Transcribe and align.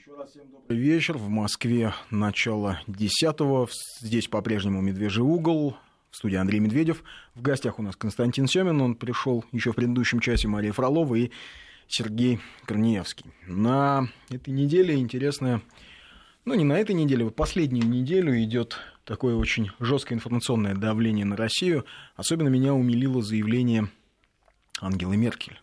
Еще 0.00 0.16
раз 0.16 0.30
всем 0.30 0.50
добрый 0.50 0.78
вечер. 0.78 1.18
В 1.18 1.28
Москве 1.28 1.92
начало 2.08 2.80
десятого. 2.86 3.68
Здесь 4.00 4.28
по-прежнему 4.28 4.80
«Медвежий 4.80 5.22
угол». 5.22 5.76
В 6.10 6.16
студии 6.16 6.36
Андрей 6.36 6.58
Медведев. 6.58 7.04
В 7.34 7.42
гостях 7.42 7.78
у 7.78 7.82
нас 7.82 7.96
Константин 7.96 8.46
Семин. 8.46 8.80
Он 8.80 8.94
пришел 8.94 9.44
еще 9.52 9.72
в 9.72 9.76
предыдущем 9.76 10.20
часе 10.20 10.48
Мария 10.48 10.72
Фролова 10.72 11.16
и 11.16 11.30
Сергей 11.86 12.40
Корнеевский. 12.64 13.26
На 13.46 14.08
этой 14.30 14.54
неделе 14.54 14.96
интересная... 14.96 15.60
Ну, 16.46 16.54
не 16.54 16.64
на 16.64 16.78
этой 16.78 16.94
неделе, 16.94 17.24
вот 17.24 17.36
последнюю 17.36 17.86
неделю 17.86 18.42
идет 18.42 18.78
такое 19.04 19.34
очень 19.34 19.70
жесткое 19.80 20.16
информационное 20.16 20.74
давление 20.74 21.26
на 21.26 21.36
Россию. 21.36 21.84
Особенно 22.16 22.48
меня 22.48 22.72
умилило 22.72 23.20
заявление 23.20 23.90
Ангелы 24.80 25.18
Меркель, 25.18 25.60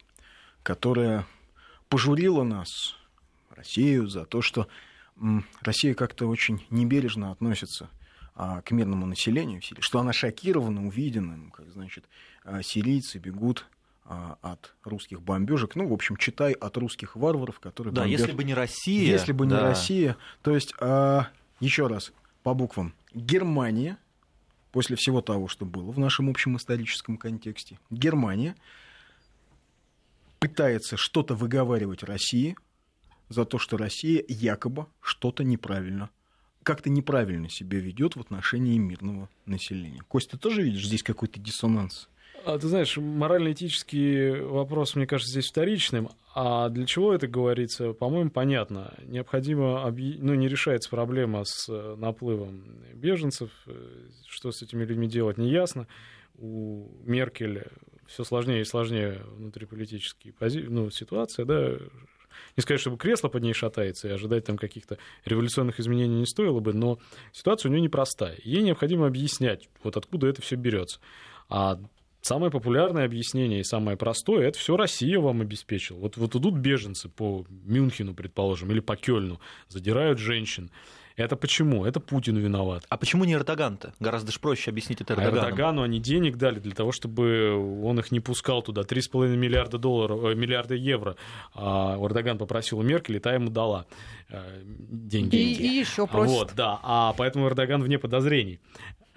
которая 0.61 1.25
пожурила 1.89 2.43
нас, 2.43 2.97
Россию, 3.57 4.07
за 4.07 4.25
то, 4.25 4.41
что 4.41 4.67
Россия 5.61 5.93
как-то 5.93 6.27
очень 6.27 6.65
небережно 6.69 7.31
относится 7.31 7.89
а, 8.35 8.61
к 8.61 8.71
мирному 8.71 9.07
населению 9.07 9.61
в 9.61 9.65
Сирии, 9.65 9.81
что 9.81 9.99
она 9.99 10.13
шокирована 10.13 10.85
увиденным, 10.87 11.49
как, 11.49 11.71
значит, 11.71 12.05
а, 12.43 12.61
сирийцы 12.61 13.17
бегут 13.17 13.65
а, 14.05 14.37
от 14.43 14.75
русских 14.83 15.21
бомбежек. 15.21 15.75
Ну, 15.75 15.87
в 15.87 15.93
общем, 15.93 16.17
читай 16.17 16.53
от 16.53 16.77
русских 16.77 17.15
варваров, 17.15 17.59
которые 17.59 17.93
Да, 17.93 18.03
бомбят. 18.03 18.19
если 18.19 18.31
бы 18.31 18.43
не 18.43 18.53
Россия. 18.53 19.11
Если 19.11 19.31
бы 19.31 19.45
не 19.45 19.51
да. 19.51 19.61
Россия. 19.61 20.17
То 20.43 20.53
есть, 20.53 20.73
еще 21.59 21.87
раз, 21.87 22.13
по 22.43 22.53
буквам. 22.53 22.93
Германия, 23.15 23.97
после 24.71 24.95
всего 24.95 25.21
того, 25.21 25.47
что 25.47 25.65
было 25.65 25.91
в 25.91 25.97
нашем 25.97 26.29
общем 26.29 26.57
историческом 26.57 27.17
контексте, 27.17 27.79
Германия 27.89 28.55
пытается 30.37 30.95
что-то 30.95 31.33
выговаривать 31.33 32.03
России 32.03 32.55
за 33.29 33.45
то, 33.45 33.57
что 33.57 33.77
Россия 33.77 34.23
якобы 34.27 34.87
что-то 35.01 35.43
неправильно, 35.43 36.09
как-то 36.63 36.89
неправильно 36.89 37.49
себя 37.49 37.79
ведет 37.79 38.15
в 38.15 38.19
отношении 38.19 38.77
мирного 38.77 39.29
населения. 39.45 40.01
Костя, 40.07 40.31
ты 40.31 40.37
тоже 40.37 40.63
видишь 40.63 40.85
здесь 40.85 41.03
какой-то 41.03 41.39
диссонанс? 41.39 42.09
А, 42.45 42.57
ты 42.57 42.67
знаешь, 42.67 42.95
морально-этический 42.95 44.39
вопрос, 44.41 44.95
мне 44.95 45.05
кажется, 45.05 45.31
здесь 45.31 45.49
вторичным. 45.49 46.09
А 46.33 46.69
для 46.69 46.85
чего 46.85 47.13
это 47.13 47.27
говорится, 47.27 47.93
по-моему, 47.93 48.29
понятно. 48.29 48.93
Необходимо, 49.03 49.83
ну, 49.89 50.33
не 50.35 50.47
решается 50.47 50.89
проблема 50.89 51.43
с 51.43 51.67
э, 51.67 51.95
наплывом 51.97 52.63
беженцев, 52.93 53.49
э, 53.65 54.07
что 54.27 54.51
с 54.51 54.61
этими 54.61 54.85
людьми 54.85 55.07
делать, 55.07 55.37
не 55.37 55.49
ясно. 55.49 55.87
У 56.37 56.87
Меркель 57.03 57.63
все 58.05 58.23
сложнее 58.23 58.61
и 58.61 58.65
сложнее 58.65 59.23
внутриполитические 59.35 60.33
пози... 60.33 60.61
ну, 60.61 60.89
ситуация, 60.89 61.45
да, 61.45 61.77
не 62.55 62.61
сказать, 62.61 62.81
чтобы 62.81 62.97
кресло 62.97 63.29
под 63.29 63.43
ней 63.43 63.53
шатается, 63.53 64.07
и 64.07 64.11
ожидать 64.11 64.45
там 64.45 64.57
каких-то 64.57 64.97
революционных 65.25 65.79
изменений 65.79 66.19
не 66.19 66.25
стоило 66.25 66.59
бы, 66.59 66.73
но 66.73 66.99
ситуация 67.31 67.69
у 67.69 67.71
нее 67.71 67.81
непростая. 67.81 68.37
Ей 68.43 68.61
необходимо 68.61 69.07
объяснять, 69.07 69.69
вот 69.83 69.97
откуда 69.97 70.27
это 70.27 70.41
все 70.41 70.55
берется. 70.55 70.99
А 71.49 71.79
Самое 72.27 72.51
популярное 72.51 73.05
объяснение 73.05 73.61
и 73.61 73.63
самое 73.63 73.95
простое 73.95 74.49
это 74.49 74.59
все 74.59 74.75
Россия 74.75 75.17
вам 75.17 75.39
обеспечила. 75.39 75.97
Вот, 75.99 76.17
вот 76.17 76.35
идут 76.35 76.55
беженцы 76.55 77.07
по 77.07 77.45
Мюнхену, 77.63 78.13
предположим, 78.13 78.69
или 78.69 78.81
по 78.81 78.97
Кёльну, 78.97 79.39
задирают 79.69 80.19
женщин. 80.19 80.69
Это 81.17 81.35
почему? 81.35 81.83
Это 81.83 81.99
Путин 81.99 82.37
виноват. 82.37 82.85
А 82.89 82.97
почему 82.97 83.25
не 83.25 83.33
Эрдоган-то? 83.33 83.91
Гораздо 83.99 84.31
же 84.31 84.39
проще 84.39 84.69
объяснить 84.69 85.01
это 85.01 85.15
Эрдогану. 85.15 85.41
А 85.41 85.45
Эрдогану 85.47 85.81
они 85.81 85.99
денег 85.99 86.37
дали 86.37 86.59
для 86.59 86.73
того, 86.73 86.91
чтобы 86.91 87.83
он 87.83 87.99
их 87.99 88.11
не 88.11 88.19
пускал 88.19 88.61
туда. 88.61 88.83
3,5 88.83 89.35
миллиарда, 89.35 89.79
долларов, 89.79 90.23
э, 90.23 90.35
миллиарда 90.35 90.75
евро. 90.75 91.15
А 91.55 91.97
Эрдоган 91.99 92.37
попросил 92.37 92.77
у 92.77 92.83
Меркель, 92.83 93.15
и 93.15 93.19
та 93.19 93.33
ему 93.33 93.49
дала 93.49 93.87
э, 94.29 94.61
деньги. 94.63 95.35
И, 95.35 95.53
и 95.53 95.79
еще 95.79 96.05
просит. 96.05 96.31
Вот, 96.31 96.53
да. 96.55 96.79
А 96.83 97.13
поэтому 97.17 97.47
Эрдоган 97.47 97.81
вне 97.81 97.97
подозрений 97.97 98.59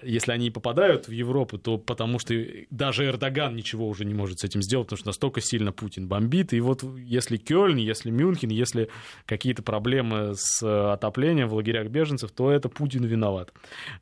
если 0.03 0.33
они 0.33 0.51
попадают 0.51 1.09
в 1.09 1.13
Европу, 1.13 1.59
то 1.59 1.79
потому 1.79 2.19
что 2.19 2.35
даже 2.71 3.07
Эрдоган 3.07 3.55
ничего 3.55 3.89
уже 3.89 4.05
не 4.05 4.15
может 4.15 4.41
с 4.41 4.45
этим 4.45 4.63
сделать, 4.63 4.87
потому 4.87 4.99
что 4.99 5.09
настолько 5.09 5.41
сильно 5.41 5.73
Путин 5.73 6.09
бомбит. 6.09 6.53
И 6.53 6.61
вот 6.61 6.85
если 6.97 7.37
Кёльн, 7.37 7.77
если 7.77 8.11
Мюнхен, 8.11 8.51
если 8.51 8.89
какие-то 9.27 9.63
проблемы 9.63 10.33
с 10.35 10.63
отоплением 10.93 11.49
в 11.49 11.55
лагерях 11.55 11.89
беженцев, 11.89 12.31
то 12.33 12.51
это 12.51 12.69
Путин 12.69 13.05
виноват. 13.05 13.53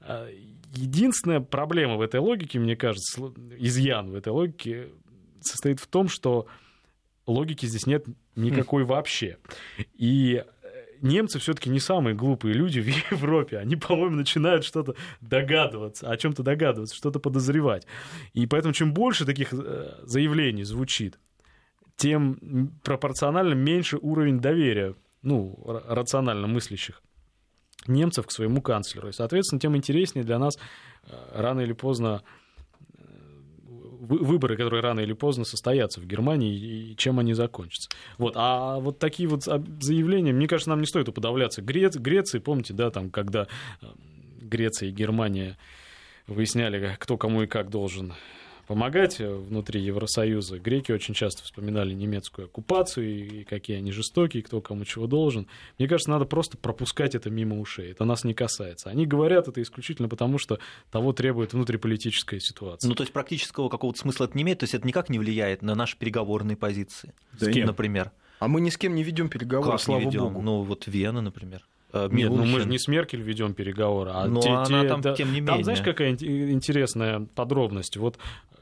А, 0.00 0.28
единственная 0.74 1.40
проблема 1.40 1.96
в 1.96 2.00
этой 2.00 2.20
логике, 2.20 2.58
мне 2.58 2.76
кажется, 2.76 3.32
изъян 3.58 4.10
в 4.10 4.14
этой 4.14 4.32
логике 4.32 4.88
состоит 5.40 5.80
в 5.80 5.86
том, 5.86 6.08
что 6.08 6.46
логики 7.26 7.66
здесь 7.66 7.86
нет 7.86 8.06
никакой 8.36 8.84
вообще. 8.84 9.38
И 9.94 10.44
немцы 11.02 11.38
все-таки 11.38 11.70
не 11.70 11.80
самые 11.80 12.14
глупые 12.14 12.54
люди 12.54 12.80
в 12.80 12.86
Европе. 13.12 13.58
Они, 13.58 13.76
по-моему, 13.76 14.16
начинают 14.16 14.64
что-то 14.64 14.94
догадываться, 15.20 16.10
о 16.10 16.16
чем-то 16.16 16.42
догадываться, 16.42 16.94
что-то 16.94 17.20
подозревать. 17.20 17.86
И 18.34 18.46
поэтому 18.46 18.74
чем 18.74 18.92
больше 18.92 19.24
таких 19.24 19.52
э, 19.52 19.94
заявлений 20.02 20.64
звучит, 20.64 21.18
тем 21.96 22.70
пропорционально 22.84 23.54
меньше 23.54 23.98
уровень 24.00 24.40
доверия, 24.40 24.94
ну, 25.22 25.58
рационально 25.88 26.46
мыслящих 26.46 27.02
немцев 27.86 28.26
к 28.26 28.30
своему 28.30 28.62
канцлеру. 28.62 29.08
И, 29.08 29.12
соответственно, 29.12 29.60
тем 29.60 29.76
интереснее 29.76 30.24
для 30.24 30.38
нас 30.38 30.58
э, 31.04 31.10
рано 31.34 31.60
или 31.60 31.72
поздно 31.72 32.22
выборы, 34.08 34.56
которые 34.56 34.82
рано 34.82 35.00
или 35.00 35.12
поздно 35.12 35.44
состоятся 35.44 36.00
в 36.00 36.06
Германии, 36.06 36.54
и 36.54 36.96
чем 36.96 37.18
они 37.18 37.34
закончатся. 37.34 37.90
Вот. 38.16 38.34
А 38.36 38.78
вот 38.78 38.98
такие 38.98 39.28
вот 39.28 39.44
заявления, 39.44 40.32
мне 40.32 40.48
кажется, 40.48 40.70
нам 40.70 40.80
не 40.80 40.86
стоит 40.86 41.08
уподавляться 41.08 41.62
Грец, 41.62 41.96
Греции. 41.96 42.38
Помните, 42.38 42.74
да, 42.74 42.90
там, 42.90 43.10
когда 43.10 43.46
э, 43.82 43.86
Греция 44.40 44.88
и 44.88 44.92
Германия 44.92 45.56
выясняли, 46.26 46.96
кто 46.98 47.16
кому 47.16 47.42
и 47.42 47.46
как 47.46 47.70
должен 47.70 48.14
помогать 48.68 49.18
внутри 49.18 49.80
Евросоюза. 49.80 50.58
Греки 50.58 50.92
очень 50.92 51.14
часто 51.14 51.42
вспоминали 51.42 51.94
немецкую 51.94 52.46
оккупацию 52.46 53.08
и 53.08 53.44
какие 53.44 53.78
они 53.78 53.90
жестокие, 53.90 54.42
кто 54.42 54.60
кому 54.60 54.84
чего 54.84 55.06
должен. 55.06 55.48
Мне 55.78 55.88
кажется, 55.88 56.10
надо 56.10 56.26
просто 56.26 56.58
пропускать 56.58 57.14
это 57.14 57.30
мимо 57.30 57.58
ушей. 57.58 57.90
Это 57.90 58.04
нас 58.04 58.24
не 58.24 58.34
касается. 58.34 58.90
Они 58.90 59.06
говорят 59.06 59.48
это 59.48 59.62
исключительно 59.62 60.08
потому, 60.08 60.36
что 60.38 60.58
того 60.90 61.14
требует 61.14 61.54
внутриполитическая 61.54 62.40
ситуация. 62.40 62.88
Ну, 62.88 62.94
то 62.94 63.02
есть 63.02 63.12
практического 63.12 63.70
какого-то 63.70 63.98
смысла 63.98 64.26
это 64.26 64.36
не 64.36 64.42
имеет, 64.42 64.58
то 64.58 64.64
есть 64.64 64.74
это 64.74 64.86
никак 64.86 65.08
не 65.08 65.18
влияет 65.18 65.62
на 65.62 65.74
наши 65.74 65.96
переговорные 65.96 66.56
позиции. 66.56 67.14
Да 67.40 67.46
с 67.46 67.52
кем, 67.52 67.66
например? 67.66 68.12
А 68.38 68.48
мы 68.48 68.60
ни 68.60 68.68
с 68.68 68.76
кем 68.76 68.94
не 68.94 69.02
ведем 69.02 69.30
переговоры, 69.30 69.72
как 69.72 69.80
слава 69.80 70.00
не 70.00 70.06
ведем? 70.06 70.24
богу. 70.24 70.42
Ну, 70.42 70.62
вот 70.62 70.86
Вена, 70.86 71.22
например. 71.22 71.66
Нет, 71.94 72.30
ну 72.30 72.44
мы 72.44 72.60
же 72.60 72.68
не 72.68 72.78
с 72.78 72.86
Меркель 72.86 73.22
ведем 73.22 73.54
переговоры, 73.54 74.10
а 74.12 74.26
Но 74.26 74.42
те, 74.42 74.50
она 74.50 74.82
те, 74.82 74.88
там, 74.88 75.00
да, 75.00 75.14
тем 75.14 75.32
не 75.32 75.38
там, 75.38 75.46
менее. 75.46 75.64
знаешь, 75.64 75.80
какая 75.80 76.10
интересная 76.12 77.26
подробность? 77.34 77.96
Вот 77.96 78.18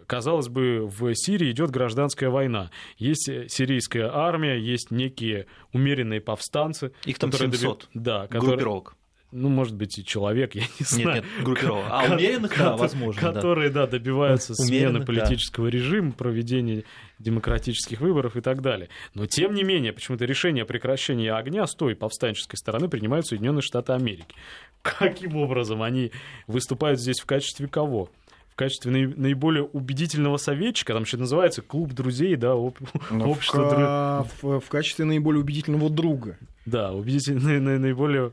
казалось 0.07 0.49
бы, 0.49 0.87
в 0.87 1.15
Сирии 1.15 1.51
идет 1.51 1.71
гражданская 1.71 2.31
война. 2.31 2.71
Есть 2.99 3.29
сирийская 3.49 4.11
армия, 4.13 4.59
есть 4.59 4.91
некие 4.91 5.47
умеренные 5.73 6.21
повстанцы. 6.21 6.93
Их 7.05 7.19
там 7.19 7.31
которые 7.31 7.53
700 7.53 7.89
доби... 7.93 8.05
да, 8.05 8.23
которые... 8.27 8.49
группировок. 8.49 8.97
Ну, 9.33 9.49
может 9.49 9.75
быть, 9.75 9.99
и 9.99 10.05
человек, 10.05 10.55
я 10.55 10.63
не 10.63 10.87
знаю. 10.87 11.17
Нет, 11.17 11.25
нет, 11.25 11.45
группировок. 11.45 11.85
А 11.91 12.05
умеренных, 12.05 12.57
да, 12.57 12.77
возможно. 12.77 13.21
Которые, 13.21 13.71
да, 13.71 13.87
добиваются 13.87 14.55
смены 14.55 15.05
политического 15.05 15.67
режима, 15.67 16.13
проведения 16.13 16.85
демократических 17.19 18.01
выборов 18.01 18.37
и 18.37 18.41
так 18.41 18.63
далее. 18.63 18.89
Но, 19.15 19.27
тем 19.27 19.55
не 19.55 19.65
менее, 19.65 19.93
почему-то 19.93 20.25
решение 20.25 20.63
о 20.63 20.67
прекращении 20.67 21.29
огня 21.29 21.67
с 21.67 21.75
той 21.75 21.97
повстанческой 21.97 22.57
стороны 22.57 22.89
принимают 22.89 23.27
Соединенные 23.27 23.63
Штаты 23.63 23.93
Америки. 23.93 24.35
Каким 24.83 25.37
образом 25.37 25.83
они 25.83 26.13
выступают 26.47 27.01
здесь 27.01 27.21
в 27.21 27.27
качестве 27.27 27.67
кого? 27.67 28.11
В 28.57 28.59
качестве 28.59 28.91
наиболее 28.91 29.65
убедительного 29.65 30.39
советчика, 30.39 30.95
там 30.95 31.03
еще 31.03 31.19
называется 31.19 31.61
клуб 31.61 31.93
друзей, 31.93 32.37
да, 32.37 32.53
об... 32.53 32.79
Общество 33.11 34.25
в, 34.25 34.43
в, 34.43 34.61
в 34.61 34.69
качестве 34.71 35.05
наиболее 35.05 35.43
убедительного 35.43 35.91
друга. 35.91 36.39
Да, 36.65 36.91
убедительный, 36.93 37.61
наиболее 37.79 38.33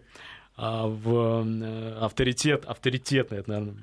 а, 0.55 0.87
в 0.87 1.45
авторитет, 1.99 2.63
авторитетный, 2.63 3.39
это, 3.39 3.49
наверное, 3.49 3.75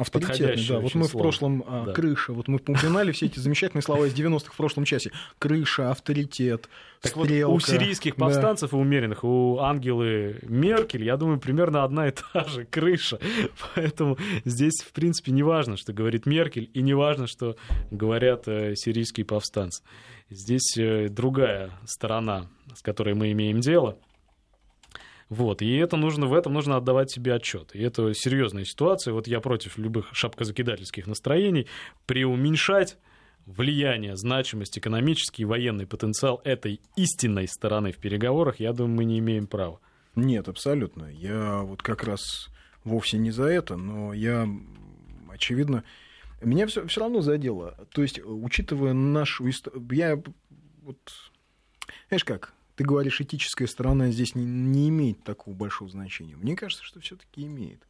Авторитетный, 0.00 0.66
да. 0.68 0.80
Вот 0.80 0.94
мы 0.94 1.04
слово. 1.04 1.08
в 1.08 1.12
прошлом 1.22 1.64
а, 1.66 1.84
Да. 1.86 1.92
крыша, 1.92 2.32
вот 2.32 2.48
мы 2.48 2.56
упоминали 2.56 3.12
все 3.12 3.26
эти 3.26 3.38
замечательные 3.38 3.82
слова 3.82 4.06
из 4.06 4.14
90-х 4.14 4.52
в 4.52 4.56
прошлом 4.56 4.84
часе. 4.84 5.10
Крыша, 5.38 5.90
авторитет, 5.90 6.68
Так 7.02 7.16
вот, 7.16 7.26
стрелка. 7.26 7.52
у 7.54 7.60
сирийских 7.60 8.16
Да. 8.16 8.24
повстанцев 8.26 8.72
и 8.72 8.76
умеренных, 8.76 9.24
у 9.24 9.58
Ангелы 9.58 10.38
Меркель, 10.42 11.04
я 11.04 11.16
думаю, 11.16 11.38
примерно 11.38 11.84
одна 11.84 12.08
и 12.08 12.12
та 12.32 12.44
же 12.44 12.64
крыша. 12.64 13.18
Поэтому 13.74 14.16
здесь, 14.44 14.80
в 14.82 14.92
принципе, 14.92 15.32
не 15.32 15.42
важно, 15.42 15.76
что 15.76 15.92
говорит 15.92 16.26
Меркель, 16.26 16.70
и 16.72 16.82
не 16.82 16.94
важно, 16.94 17.26
что 17.26 17.56
говорят 17.90 18.48
э, 18.48 18.74
сирийские 18.76 19.26
повстанцы. 19.26 19.82
Здесь 20.30 20.76
э, 20.78 21.08
другая 21.08 21.70
сторона, 21.86 22.46
с 22.74 22.82
которой 22.82 23.14
мы 23.14 23.32
имеем 23.32 23.60
дело. 23.60 23.98
Вот, 25.30 25.62
и 25.62 25.76
это 25.76 25.96
нужно, 25.96 26.26
в 26.26 26.34
этом 26.34 26.52
нужно 26.52 26.76
отдавать 26.76 27.12
себе 27.12 27.34
отчет. 27.34 27.70
И 27.72 27.80
это 27.80 28.12
серьезная 28.14 28.64
ситуация. 28.64 29.14
Вот 29.14 29.28
я 29.28 29.40
против 29.40 29.78
любых 29.78 30.08
шапкозакидательских 30.12 31.06
настроений. 31.06 31.68
Преуменьшать 32.06 32.98
влияние, 33.46 34.16
значимость, 34.16 34.76
экономический 34.76 35.42
и 35.42 35.46
военный 35.46 35.86
потенциал 35.86 36.40
этой 36.42 36.80
истинной 36.96 37.46
стороны 37.46 37.92
в 37.92 37.98
переговорах, 37.98 38.58
я 38.58 38.72
думаю, 38.72 38.96
мы 38.96 39.04
не 39.04 39.20
имеем 39.20 39.46
права. 39.46 39.80
Нет, 40.16 40.48
абсолютно. 40.48 41.04
Я 41.04 41.58
вот 41.58 41.80
как 41.80 42.02
раз 42.02 42.48
вовсе 42.82 43.16
не 43.18 43.30
за 43.30 43.44
это, 43.44 43.76
но 43.76 44.12
я, 44.12 44.48
очевидно, 45.28 45.84
меня 46.42 46.66
все, 46.66 46.84
все 46.88 47.00
равно 47.02 47.20
задело. 47.20 47.76
То 47.92 48.02
есть, 48.02 48.20
учитывая 48.24 48.94
нашу 48.94 49.48
историю, 49.48 49.86
я 49.92 50.22
вот, 50.82 50.98
знаешь 52.08 52.24
как, 52.24 52.52
ты 52.80 52.84
говоришь, 52.86 53.20
этическая 53.20 53.68
сторона 53.68 54.10
здесь 54.10 54.34
не, 54.34 54.42
не 54.42 54.88
имеет 54.88 55.22
такого 55.22 55.54
большого 55.54 55.90
значения. 55.90 56.34
Мне 56.34 56.56
кажется, 56.56 56.82
что 56.82 56.98
все-таки 56.98 57.44
имеет. 57.44 57.86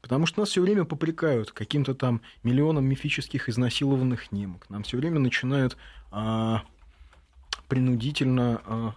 Потому 0.00 0.26
что 0.26 0.38
нас 0.38 0.50
все 0.50 0.62
время 0.62 0.84
попрекают 0.84 1.50
каким-то 1.50 1.92
там 1.92 2.20
миллионом 2.44 2.84
мифических 2.84 3.48
изнасилованных 3.48 4.30
немок. 4.30 4.70
Нам 4.70 4.84
все 4.84 4.96
время 4.96 5.18
начинают 5.18 5.76
а, 6.12 6.62
принудительно 7.66 8.62
а, 8.64 8.94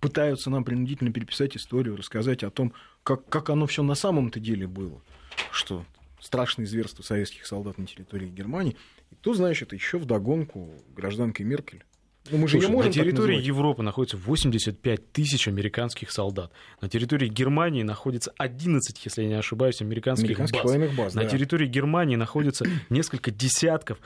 пытаются 0.00 0.50
нам 0.50 0.64
принудительно 0.64 1.12
переписать 1.12 1.56
историю, 1.56 1.96
рассказать 1.96 2.42
о 2.42 2.50
том, 2.50 2.72
как, 3.04 3.28
как 3.28 3.50
оно 3.50 3.68
все 3.68 3.84
на 3.84 3.94
самом-то 3.94 4.40
деле 4.40 4.66
было. 4.66 5.00
Что 5.52 5.84
страшные 6.18 6.66
зверства 6.66 7.04
советских 7.04 7.46
солдат 7.46 7.78
на 7.78 7.86
территории 7.86 8.26
Германии. 8.26 8.76
И 9.12 9.14
кто, 9.14 9.62
это 9.62 9.76
еще 9.76 9.98
вдогонку 9.98 10.74
гражданкой 10.96 11.46
Меркель. 11.46 11.84
Ну, 12.30 12.38
мы 12.38 12.48
же 12.48 12.60
Слушай, 12.60 12.72
можем 12.72 12.90
на 12.90 12.92
территории 12.92 13.40
Европы 13.40 13.82
находится 13.82 14.16
85 14.16 15.12
тысяч 15.12 15.48
американских 15.48 16.10
солдат. 16.10 16.52
На 16.80 16.88
территории 16.88 17.28
Германии 17.28 17.82
находится 17.82 18.32
11, 18.38 19.04
если 19.04 19.22
я 19.22 19.28
не 19.28 19.34
ошибаюсь, 19.34 19.80
американских, 19.80 20.26
американских 20.26 20.62
баз. 20.62 20.70
Военных 20.70 20.94
баз. 20.94 21.14
На 21.14 21.22
да. 21.22 21.28
территории 21.28 21.66
Германии 21.66 22.16
находится 22.16 22.64
несколько 22.90 23.30
десятков 23.30 23.98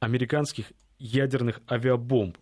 американских 0.00 0.66
ядерных 0.98 1.60
авиабомб. 1.70 2.36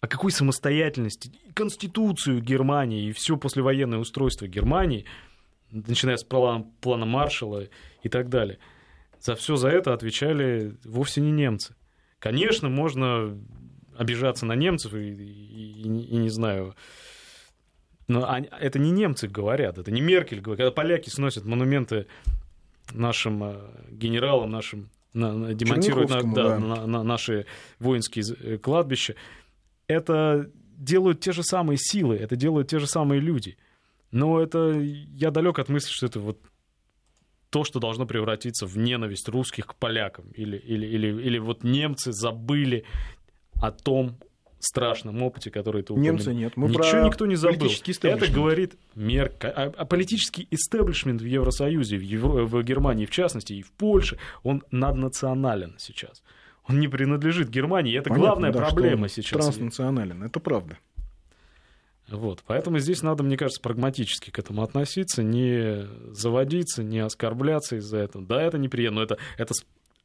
О 0.00 0.06
какой 0.06 0.30
самостоятельности, 0.30 1.32
Конституцию 1.54 2.40
Германии 2.40 3.08
и 3.08 3.12
все 3.12 3.36
послевоенное 3.36 3.98
устройство 3.98 4.46
Германии, 4.46 5.06
начиная 5.70 6.16
с 6.16 6.24
плана, 6.24 6.64
плана 6.80 7.04
Маршалла 7.04 7.68
и 8.02 8.08
так 8.08 8.28
далее, 8.28 8.58
за 9.20 9.34
все 9.34 9.56
за 9.56 9.68
это 9.68 9.92
отвечали 9.92 10.76
вовсе 10.84 11.20
не 11.20 11.32
немцы. 11.32 11.74
Конечно, 12.18 12.68
можно 12.68 13.38
обижаться 13.96 14.46
на 14.46 14.54
немцев 14.54 14.94
и, 14.94 15.08
и, 15.08 15.82
и, 15.82 16.16
не 16.16 16.30
знаю, 16.30 16.74
но 18.06 18.28
они, 18.28 18.48
это 18.58 18.78
не 18.78 18.90
немцы 18.90 19.28
говорят, 19.28 19.76
это 19.76 19.90
не 19.90 20.00
Меркель 20.00 20.40
говорит. 20.40 20.58
Когда 20.58 20.72
поляки 20.72 21.10
сносят 21.10 21.44
монументы 21.44 22.06
нашим 22.92 23.44
э, 23.44 23.56
генералам, 23.90 24.50
нашим 24.50 24.88
на, 25.12 25.54
демонтируют 25.54 26.10
на, 26.10 26.22
да, 26.22 26.32
да. 26.32 26.58
На, 26.58 26.86
на 26.86 27.02
наши 27.02 27.46
воинские 27.78 28.24
э, 28.40 28.58
кладбища, 28.58 29.14
это 29.86 30.50
делают 30.76 31.20
те 31.20 31.32
же 31.32 31.42
самые 31.42 31.76
силы, 31.78 32.16
это 32.16 32.36
делают 32.36 32.68
те 32.68 32.78
же 32.78 32.86
самые 32.86 33.20
люди. 33.20 33.58
Но 34.10 34.40
это 34.40 34.70
я 34.70 35.30
далек 35.30 35.58
от 35.58 35.68
мысли, 35.68 35.90
что 35.90 36.06
это 36.06 36.20
вот 36.20 36.38
то, 37.50 37.64
что 37.64 37.80
должно 37.80 38.06
превратиться 38.06 38.66
в 38.66 38.76
ненависть 38.76 39.28
русских 39.28 39.66
к 39.66 39.74
полякам. 39.74 40.26
Или, 40.34 40.56
или, 40.56 40.86
или, 40.86 41.22
или 41.22 41.38
вот 41.38 41.64
немцы 41.64 42.12
забыли 42.12 42.84
о 43.60 43.70
том 43.70 44.16
страшном 44.60 45.22
опыте, 45.22 45.50
который 45.50 45.82
ты 45.82 45.92
упомянул. 45.92 46.16
Немцы 46.16 46.34
нет. 46.34 46.56
Мы 46.56 46.68
Ничего 46.68 47.06
никто 47.06 47.26
не 47.26 47.36
забыл. 47.36 47.70
Это 48.02 48.30
говорит 48.30 48.76
Мерк. 48.94 49.44
А, 49.44 49.72
а 49.76 49.84
политический 49.84 50.48
истеблишмент 50.50 51.22
в 51.22 51.24
Евросоюзе, 51.24 51.96
в, 51.96 52.02
Евро... 52.02 52.44
в 52.44 52.62
Германии 52.62 53.06
в 53.06 53.10
частности, 53.10 53.52
и 53.52 53.62
в 53.62 53.70
Польше, 53.72 54.18
он 54.42 54.62
наднационален 54.70 55.76
сейчас 55.78 56.22
он 56.68 56.80
не 56.80 56.88
принадлежит 56.88 57.48
Германии. 57.48 57.98
Это 57.98 58.10
Понятно, 58.10 58.30
главная 58.30 58.52
да, 58.52 58.60
проблема 58.60 59.08
сейчас. 59.08 59.40
Транснационален, 59.40 60.22
это 60.22 60.38
правда. 60.38 60.78
Вот, 62.10 62.42
поэтому 62.46 62.78
здесь 62.78 63.02
надо, 63.02 63.22
мне 63.22 63.36
кажется, 63.36 63.60
прагматически 63.60 64.30
к 64.30 64.38
этому 64.38 64.62
относиться, 64.62 65.22
не 65.22 65.86
заводиться, 66.12 66.82
не 66.82 67.00
оскорбляться 67.00 67.76
из-за 67.76 67.98
этого. 67.98 68.24
Да, 68.24 68.40
это 68.42 68.56
неприятно, 68.56 69.00
но 69.00 69.02
это, 69.02 69.18
это 69.36 69.52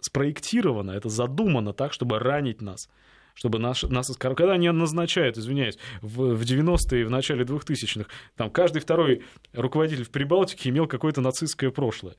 спроектировано, 0.01 0.91
это 0.91 1.07
задумано 1.09 1.73
так, 1.73 1.94
чтобы 1.94 2.19
ранить 2.19 2.61
нас 2.61 2.89
чтобы 3.35 3.57
нас, 3.57 3.81
нас 3.81 4.09
оскорбляли. 4.09 4.38
Когда 4.38 4.53
они 4.53 4.69
назначают, 4.69 5.38
извиняюсь, 5.38 5.77
в, 6.01 6.35
в 6.35 6.41
90-е 6.44 7.01
и 7.01 7.03
в 7.03 7.09
начале 7.09 7.44
2000-х, 7.44 8.07
там 8.35 8.51
каждый 8.51 8.79
второй 8.79 9.23
руководитель 9.53 10.03
в 10.03 10.11
Прибалтике 10.11 10.69
имел 10.69 10.88
какое-то 10.88 11.21
нацистское 11.21 11.71
прошлое. 11.71 12.15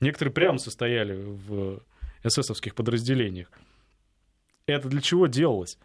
Некоторые 0.00 0.32
прямо 0.32 0.58
состояли 0.58 1.14
в 1.14 1.82
эсэсовских 2.22 2.74
подразделениях. 2.74 3.50
Это 4.66 4.88
для 4.88 5.00
чего 5.00 5.26
делалось? 5.26 5.78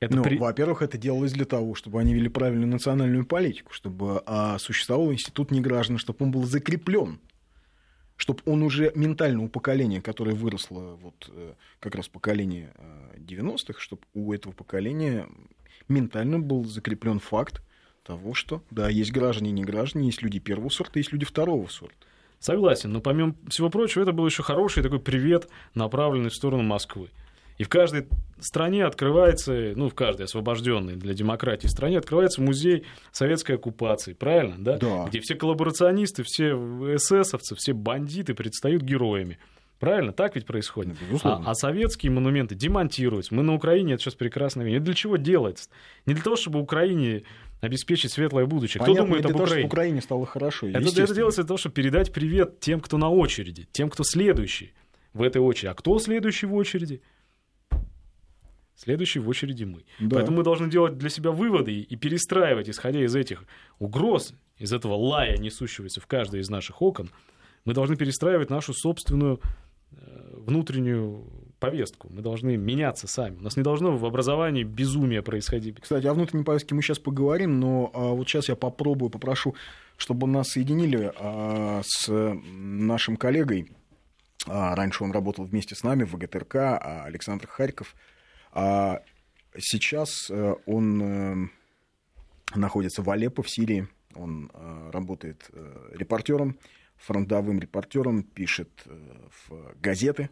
Это 0.00 0.16
ну, 0.16 0.22
при... 0.22 0.36
во-первых, 0.36 0.82
это 0.82 0.96
делалось 0.96 1.32
для 1.32 1.44
того, 1.44 1.74
чтобы 1.74 2.00
они 2.00 2.14
вели 2.14 2.28
правильную 2.28 2.68
национальную 2.68 3.26
политику, 3.26 3.72
чтобы 3.72 4.22
а, 4.26 4.58
существовал 4.58 5.12
институт 5.12 5.50
неграждан, 5.50 5.98
чтобы 5.98 6.24
он 6.24 6.30
был 6.30 6.44
закреплен, 6.44 7.20
чтобы 8.16 8.40
он 8.46 8.62
уже 8.62 8.92
ментального 8.94 9.48
поколения, 9.48 10.00
которое 10.00 10.34
выросло 10.34 10.98
вот 11.00 11.30
э, 11.32 11.54
как 11.80 11.94
раз 11.94 12.08
поколение 12.08 12.72
90-х, 13.16 13.78
э, 13.78 13.80
чтобы 13.80 14.02
у 14.14 14.32
этого 14.32 14.52
поколения 14.52 15.28
ментально 15.88 16.38
был 16.38 16.64
закреплен 16.64 17.18
факт 17.18 17.62
того, 18.04 18.34
что 18.34 18.62
да, 18.70 18.88
есть 18.88 19.12
граждане 19.12 19.50
и 19.50 19.52
не 19.52 19.64
граждане, 19.64 20.06
есть 20.06 20.22
люди 20.22 20.38
первого 20.38 20.68
сорта, 20.68 20.98
есть 20.98 21.12
люди 21.12 21.24
второго 21.24 21.68
сорта. 21.68 22.06
Согласен, 22.40 22.92
но 22.92 23.00
помимо 23.00 23.34
всего 23.48 23.68
прочего, 23.68 24.02
это 24.02 24.12
был 24.12 24.26
еще 24.26 24.42
хороший 24.42 24.82
такой 24.82 25.00
привет, 25.00 25.48
направленный 25.74 26.30
в 26.30 26.34
сторону 26.34 26.62
Москвы. 26.62 27.10
И 27.58 27.64
в 27.64 27.68
каждой 27.68 28.06
стране 28.38 28.84
открывается, 28.84 29.72
ну, 29.74 29.88
в 29.88 29.94
каждой 29.94 30.26
освобожденной 30.26 30.94
для 30.94 31.12
демократии 31.12 31.66
стране 31.66 31.98
открывается 31.98 32.40
музей 32.40 32.84
советской 33.10 33.56
оккупации, 33.56 34.12
правильно, 34.12 34.54
да? 34.58 34.78
Да. 34.78 35.06
Где 35.08 35.20
все 35.20 35.34
коллаборационисты, 35.34 36.22
все 36.22 36.50
эсэсовцы, 36.52 37.56
все 37.56 37.72
бандиты 37.72 38.34
предстают 38.34 38.82
героями. 38.82 39.38
Правильно? 39.80 40.12
Так 40.12 40.34
ведь 40.34 40.44
происходит. 40.44 40.96
А, 41.22 41.42
а 41.46 41.54
советские 41.54 42.10
монументы 42.10 42.56
демонтируются. 42.56 43.34
Мы 43.34 43.44
на 43.44 43.54
Украине 43.54 43.94
это 43.94 44.02
сейчас 44.02 44.14
прекрасно 44.14 44.62
видим. 44.62 44.78
Это 44.78 44.86
для 44.86 44.94
чего 44.94 45.16
делается? 45.16 45.70
Не 46.04 46.14
для 46.14 46.22
того, 46.22 46.34
чтобы 46.34 46.60
Украине 46.60 47.22
обеспечить 47.60 48.12
светлое 48.12 48.46
будущее. 48.46 48.80
Понятно, 48.80 48.94
кто 48.94 49.04
думает 49.04 49.24
об 49.26 49.32
того, 49.32 49.44
Украине? 49.44 49.60
Чтобы 49.60 49.72
Украине 49.72 50.00
стало 50.02 50.26
хорошо. 50.26 50.68
Это, 50.68 50.78
это 50.80 51.14
делается 51.14 51.42
для 51.42 51.48
того, 51.48 51.58
чтобы 51.58 51.74
передать 51.74 52.12
привет 52.12 52.58
тем, 52.58 52.80
кто 52.80 52.98
на 52.98 53.08
очереди, 53.08 53.68
тем, 53.70 53.88
кто 53.88 54.02
следующий 54.02 54.72
в 55.12 55.22
этой 55.22 55.40
очереди. 55.40 55.66
А 55.70 55.74
кто 55.74 55.98
следующий 56.00 56.46
в 56.46 56.54
очереди? 56.54 57.00
Следующий 58.78 59.18
в 59.18 59.28
очереди 59.28 59.64
мы. 59.64 59.84
Да. 59.98 60.16
Поэтому 60.16 60.36
мы 60.36 60.44
должны 60.44 60.70
делать 60.70 60.96
для 60.96 61.10
себя 61.10 61.32
выводы 61.32 61.80
и 61.80 61.96
перестраивать, 61.96 62.70
исходя 62.70 63.04
из 63.04 63.16
этих 63.16 63.42
угроз, 63.80 64.34
из 64.56 64.72
этого 64.72 64.94
лая, 64.94 65.36
несущегося 65.36 66.00
в 66.00 66.06
каждое 66.06 66.42
из 66.42 66.48
наших 66.48 66.80
окон, 66.80 67.10
мы 67.64 67.74
должны 67.74 67.96
перестраивать 67.96 68.50
нашу 68.50 68.72
собственную 68.72 69.40
э, 69.90 69.96
внутреннюю 70.36 71.26
повестку. 71.58 72.08
Мы 72.12 72.22
должны 72.22 72.56
меняться 72.56 73.08
сами. 73.08 73.38
У 73.38 73.42
нас 73.42 73.56
не 73.56 73.64
должно 73.64 73.96
в 73.96 74.06
образовании 74.06 74.62
безумие 74.62 75.22
происходить. 75.22 75.80
Кстати, 75.80 76.06
о 76.06 76.14
внутренней 76.14 76.44
повестке 76.44 76.76
мы 76.76 76.82
сейчас 76.82 77.00
поговорим, 77.00 77.58
но 77.58 77.90
а, 77.92 78.12
вот 78.12 78.28
сейчас 78.28 78.48
я 78.48 78.54
попробую, 78.54 79.10
попрошу, 79.10 79.56
чтобы 79.96 80.28
нас 80.28 80.50
соединили 80.50 81.12
а, 81.16 81.80
с 81.84 82.08
нашим 82.08 83.16
коллегой. 83.16 83.72
А, 84.46 84.76
раньше 84.76 85.02
он 85.02 85.10
работал 85.10 85.46
вместе 85.46 85.74
с 85.74 85.82
нами 85.82 86.04
в 86.04 86.14
ВГТРК, 86.14 86.54
Александр 87.06 87.48
Харьков– 87.48 87.96
а 88.52 89.02
сейчас 89.58 90.30
э, 90.30 90.54
он 90.66 91.02
э, 91.02 91.48
находится 92.54 93.02
в 93.02 93.10
Алеппо, 93.10 93.42
в 93.42 93.50
Сирии. 93.50 93.88
Он 94.14 94.50
э, 94.52 94.90
работает 94.92 95.50
репортером, 95.92 96.58
фронтовым 96.96 97.60
репортером, 97.60 98.22
пишет 98.22 98.70
в 98.86 99.80
газеты, 99.80 100.30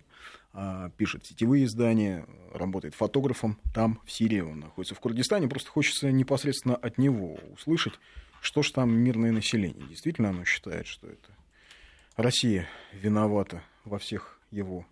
пишет 0.97 1.23
в 1.23 1.29
сетевые 1.29 1.67
издания, 1.67 2.27
работает 2.53 2.95
фотографом 2.95 3.59
там, 3.73 4.01
в 4.05 4.11
Сирии. 4.11 4.41
Он 4.41 4.61
находится 4.61 4.95
в 4.95 5.01
Курдистане. 5.01 5.49
Просто 5.49 5.71
хочется 5.71 6.11
непосредственно 6.11 6.75
от 6.75 6.99
него 6.99 7.39
услышать, 7.53 7.93
что 8.41 8.63
же 8.63 8.73
там 8.73 8.91
мирное 8.91 9.31
население. 9.31 9.87
Действительно 9.87 10.31
оно 10.31 10.45
считает, 10.45 10.87
что 10.87 11.07
это 11.07 11.29
Россия 12.17 12.67
виновата 12.93 13.63
во 13.85 13.99
всех 13.99 14.41
его 14.51 14.87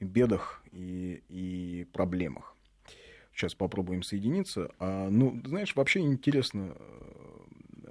бедах 0.00 0.62
и, 0.72 1.22
и 1.28 1.84
проблемах. 1.92 2.56
Сейчас 3.34 3.54
попробуем 3.54 4.02
соединиться. 4.02 4.70
А, 4.78 5.08
ну, 5.08 5.40
знаешь, 5.44 5.74
вообще 5.74 6.00
интересно 6.00 6.76
э, 6.76 7.32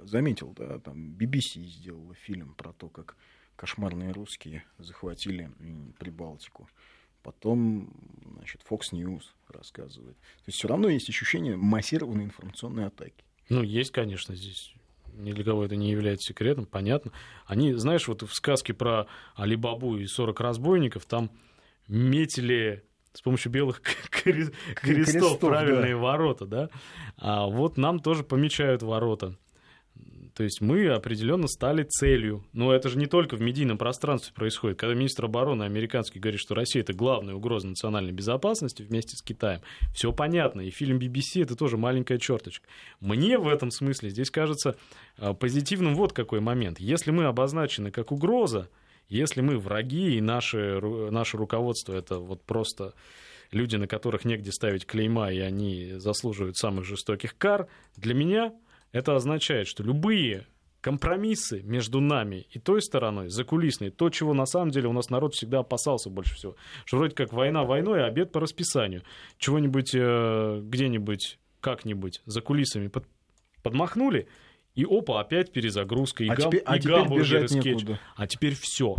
заметил, 0.04 0.54
да, 0.56 0.78
там 0.78 1.16
BBC 1.18 1.64
сделала 1.64 2.14
фильм 2.14 2.54
про 2.54 2.72
то, 2.72 2.88
как 2.88 3.16
кошмарные 3.56 4.12
русские 4.12 4.64
захватили 4.78 5.50
Прибалтику. 5.98 6.68
Потом, 7.22 7.92
значит, 8.36 8.62
Fox 8.68 8.92
News 8.92 9.22
рассказывает. 9.48 10.16
То 10.16 10.48
есть 10.48 10.58
все 10.58 10.68
равно 10.68 10.88
есть 10.88 11.08
ощущение 11.08 11.56
массированной 11.56 12.24
информационной 12.24 12.86
атаки. 12.86 13.24
Ну, 13.48 13.62
есть, 13.62 13.92
конечно, 13.92 14.34
здесь 14.34 14.74
ни 15.14 15.32
для 15.32 15.44
кого 15.44 15.64
это 15.64 15.76
не 15.76 15.90
является 15.90 16.28
секретом, 16.28 16.66
понятно. 16.66 17.12
Они, 17.46 17.72
знаешь, 17.74 18.08
вот 18.08 18.22
в 18.22 18.34
сказке 18.34 18.74
про 18.74 19.06
Алибабу 19.36 19.96
и 19.98 20.06
40 20.06 20.40
разбойников, 20.40 21.04
там 21.04 21.30
метили 21.86 22.84
с 23.12 23.20
помощью 23.20 23.52
белых 23.52 23.82
крестов, 24.10 24.54
Крестов, 24.74 25.38
правильные 25.38 25.94
да. 25.94 25.98
ворота, 26.00 26.46
да. 26.46 26.70
А 27.16 27.46
вот 27.46 27.76
нам 27.76 28.00
тоже 28.00 28.22
помечают 28.22 28.82
ворота. 28.82 29.36
То 30.34 30.44
есть 30.44 30.62
мы 30.62 30.88
определенно 30.88 31.46
стали 31.46 31.82
целью. 31.82 32.44
Но 32.52 32.72
это 32.72 32.88
же 32.88 32.98
не 32.98 33.06
только 33.06 33.36
в 33.36 33.42
медийном 33.42 33.76
пространстве 33.76 34.32
происходит. 34.34 34.78
Когда 34.78 34.94
министр 34.94 35.26
обороны 35.26 35.64
американский 35.64 36.18
говорит, 36.20 36.40
что 36.40 36.54
Россия 36.54 36.82
это 36.82 36.94
главная 36.94 37.34
угроза 37.34 37.66
национальной 37.66 38.12
безопасности 38.12 38.82
вместе 38.82 39.16
с 39.16 39.22
Китаем, 39.22 39.60
все 39.94 40.12
понятно. 40.12 40.62
И 40.62 40.70
фильм 40.70 40.98
BBC 40.98 41.42
это 41.42 41.54
тоже 41.54 41.76
маленькая 41.76 42.18
черточка. 42.18 42.66
Мне 43.00 43.38
в 43.38 43.46
этом 43.46 43.70
смысле 43.70 44.10
здесь 44.10 44.30
кажется 44.30 44.76
а, 45.18 45.34
позитивным 45.34 45.94
вот 45.94 46.12
какой 46.14 46.40
момент. 46.40 46.80
Если 46.80 47.10
мы 47.10 47.24
обозначены 47.24 47.90
как 47.90 48.10
угроза, 48.10 48.68
если 49.12 49.40
мы 49.40 49.58
враги, 49.58 50.16
и 50.16 50.20
наше, 50.20 50.80
наше 50.80 51.36
руководство 51.36 51.94
это 51.94 52.18
вот 52.18 52.42
просто 52.42 52.94
люди, 53.50 53.76
на 53.76 53.86
которых 53.86 54.24
негде 54.24 54.50
ставить 54.50 54.86
клейма, 54.86 55.30
и 55.32 55.38
они 55.38 55.92
заслуживают 55.96 56.56
самых 56.56 56.84
жестоких 56.84 57.36
кар, 57.36 57.68
для 57.96 58.14
меня 58.14 58.52
это 58.92 59.14
означает, 59.14 59.68
что 59.68 59.82
любые 59.82 60.46
компромиссы 60.80 61.62
между 61.62 62.00
нами 62.00 62.46
и 62.50 62.58
той 62.58 62.82
стороной, 62.82 63.28
закулисной, 63.28 63.90
то, 63.90 64.10
чего 64.10 64.34
на 64.34 64.46
самом 64.46 64.70
деле 64.70 64.88
у 64.88 64.92
нас 64.92 65.10
народ 65.10 65.34
всегда 65.34 65.60
опасался 65.60 66.10
больше 66.10 66.34
всего, 66.34 66.56
что 66.84 66.96
вроде 66.96 67.14
как 67.14 67.32
война 67.32 67.62
войной, 67.64 68.02
а 68.02 68.06
обед 68.06 68.32
по 68.32 68.40
расписанию. 68.40 69.02
Чего-нибудь 69.38 69.94
э, 69.94 70.60
где-нибудь, 70.62 71.38
как-нибудь 71.60 72.20
за 72.26 72.40
кулисами 72.40 72.88
под- 72.88 73.06
подмахнули, 73.62 74.26
и 74.74 74.84
опа, 74.84 75.20
опять 75.20 75.52
перезагрузка, 75.52 76.24
и, 76.24 76.28
А 76.28 76.34
гам- 76.34 76.50
теперь- 76.50 76.62
а 76.64 76.76
и 76.76 76.80
теперь 76.80 76.94
гамбургеры 76.94 77.22
бежать 77.24 77.50
с 77.50 77.54
кетчупом. 77.54 77.76
некуда. 77.78 78.00
А 78.16 78.26
теперь 78.26 78.54
все. 78.54 78.96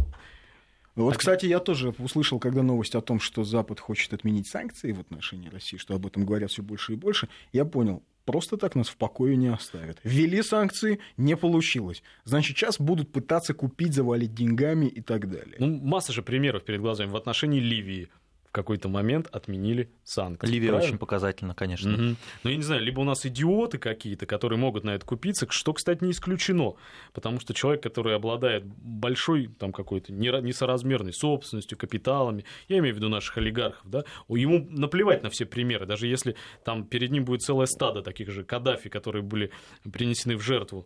Вот, 0.95 1.15
А 1.15 1.17
кстати, 1.17 1.47
я 1.47 1.59
тоже 1.59 1.89
услышал, 1.97 2.39
когда 2.39 2.61
новость 2.61 2.93
о 2.93 3.01
том, 3.01 3.19
что 3.19 3.43
Запад 3.43 3.79
хочет 3.79 4.13
отменить 4.13 4.47
санкции 4.47 4.91
в 4.91 4.99
отношении 4.99 5.49
России, 5.49 5.77
что 5.77 5.95
об 5.95 6.05
этом 6.05 6.23
говорят 6.25 6.51
все 6.51 6.61
больше 6.61 6.93
и 6.93 6.95
больше, 6.95 7.29
я 7.51 7.65
понял, 7.65 8.03
просто 8.25 8.57
так 8.57 8.75
нас 8.75 8.89
в 8.89 8.97
покое 8.97 9.35
не 9.35 9.47
оставят. 9.47 9.99
Ввели 10.03 10.43
санкции, 10.43 10.99
не 11.17 11.35
получилось. 11.35 12.03
Значит, 12.25 12.55
сейчас 12.57 12.79
будут 12.79 13.11
пытаться 13.11 13.55
купить, 13.55 13.95
завалить 13.95 14.35
деньгами 14.35 14.85
и 14.85 15.01
так 15.01 15.31
далее. 15.31 15.55
Ну, 15.57 15.65
масса 15.79 16.13
же 16.13 16.21
примеров 16.21 16.63
перед 16.63 16.79
глазами. 16.81 17.09
В 17.09 17.15
отношении 17.15 17.59
Ливии 17.59 18.09
какой-то 18.53 18.87
момент 18.87 19.27
отменили 19.31 19.89
санкции. 20.03 20.47
Ливия 20.47 20.69
правильно? 20.69 20.87
очень 20.87 20.97
показательно, 20.99 21.55
конечно. 21.55 21.91
Мгм. 21.91 22.17
Ну, 22.43 22.49
я 22.49 22.55
не 22.55 22.61
знаю, 22.61 22.81
либо 22.83 23.01
у 23.01 23.03
нас 23.03 23.25
идиоты 23.25 23.79
какие-то, 23.79 24.25
которые 24.25 24.59
могут 24.59 24.83
на 24.83 24.91
это 24.91 25.05
купиться, 25.05 25.47
что, 25.49 25.73
кстати, 25.73 26.03
не 26.03 26.11
исключено, 26.11 26.75
потому 27.13 27.39
что 27.39 27.53
человек, 27.53 27.81
который 27.81 28.15
обладает 28.15 28.63
большой 28.65 29.47
там 29.47 29.73
какой-то 29.73 30.13
несоразмерной 30.13 31.13
собственностью, 31.13 31.77
капиталами, 31.77 32.45
я 32.67 32.77
имею 32.77 32.93
в 32.93 32.97
виду 32.97 33.09
наших 33.09 33.37
олигархов, 33.37 33.89
да, 33.89 34.05
ему 34.29 34.65
наплевать 34.69 35.23
на 35.23 35.31
все 35.31 35.45
примеры, 35.45 35.87
даже 35.87 36.07
если 36.07 36.35
там 36.63 36.85
перед 36.85 37.11
ним 37.11 37.25
будет 37.25 37.41
целое 37.41 37.65
стадо 37.65 38.03
таких 38.03 38.29
же 38.29 38.43
Каддафи, 38.43 38.89
которые 38.89 39.23
были 39.23 39.49
принесены 39.91 40.37
в 40.37 40.41
жертву. 40.41 40.85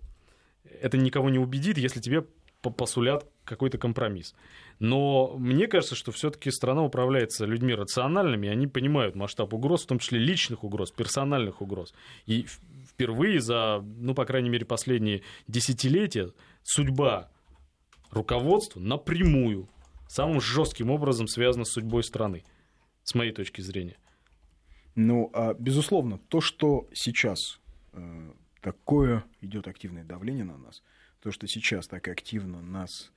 Это 0.81 0.97
никого 0.97 1.29
не 1.29 1.39
убедит, 1.39 1.77
если 1.77 1.99
тебе 1.99 2.25
посулят 2.61 3.27
какой-то 3.45 3.77
компромисс. 3.77 4.35
Но 4.79 5.35
мне 5.37 5.67
кажется, 5.67 5.95
что 5.95 6.11
все-таки 6.11 6.51
страна 6.51 6.83
управляется 6.83 7.45
людьми 7.45 7.73
рациональными, 7.73 8.47
и 8.47 8.49
они 8.49 8.67
понимают 8.67 9.15
масштаб 9.15 9.53
угроз, 9.53 9.83
в 9.83 9.87
том 9.87 9.99
числе 9.99 10.19
личных 10.19 10.63
угроз, 10.63 10.91
персональных 10.91 11.61
угроз. 11.61 11.93
И 12.25 12.45
впервые 12.87 13.39
за, 13.39 13.79
ну, 13.81 14.13
по 14.13 14.25
крайней 14.25 14.49
мере, 14.49 14.65
последние 14.65 15.23
десятилетия 15.47 16.31
судьба 16.63 17.29
руководства 18.11 18.79
напрямую, 18.79 19.69
самым 20.07 20.41
жестким 20.41 20.91
образом 20.91 21.27
связана 21.27 21.65
с 21.65 21.71
судьбой 21.71 22.03
страны, 22.03 22.43
с 23.03 23.15
моей 23.15 23.31
точки 23.31 23.61
зрения. 23.61 23.97
Ну, 24.95 25.29
а, 25.33 25.53
безусловно, 25.53 26.19
то, 26.27 26.41
что 26.41 26.87
сейчас 26.93 27.59
э, 27.93 28.31
такое 28.61 29.23
идет 29.41 29.67
активное 29.67 30.03
давление 30.03 30.43
на 30.43 30.57
нас, 30.57 30.81
то, 31.21 31.31
что 31.31 31.47
сейчас 31.47 31.87
так 31.87 32.07
активно 32.07 32.61
нас 32.61 33.11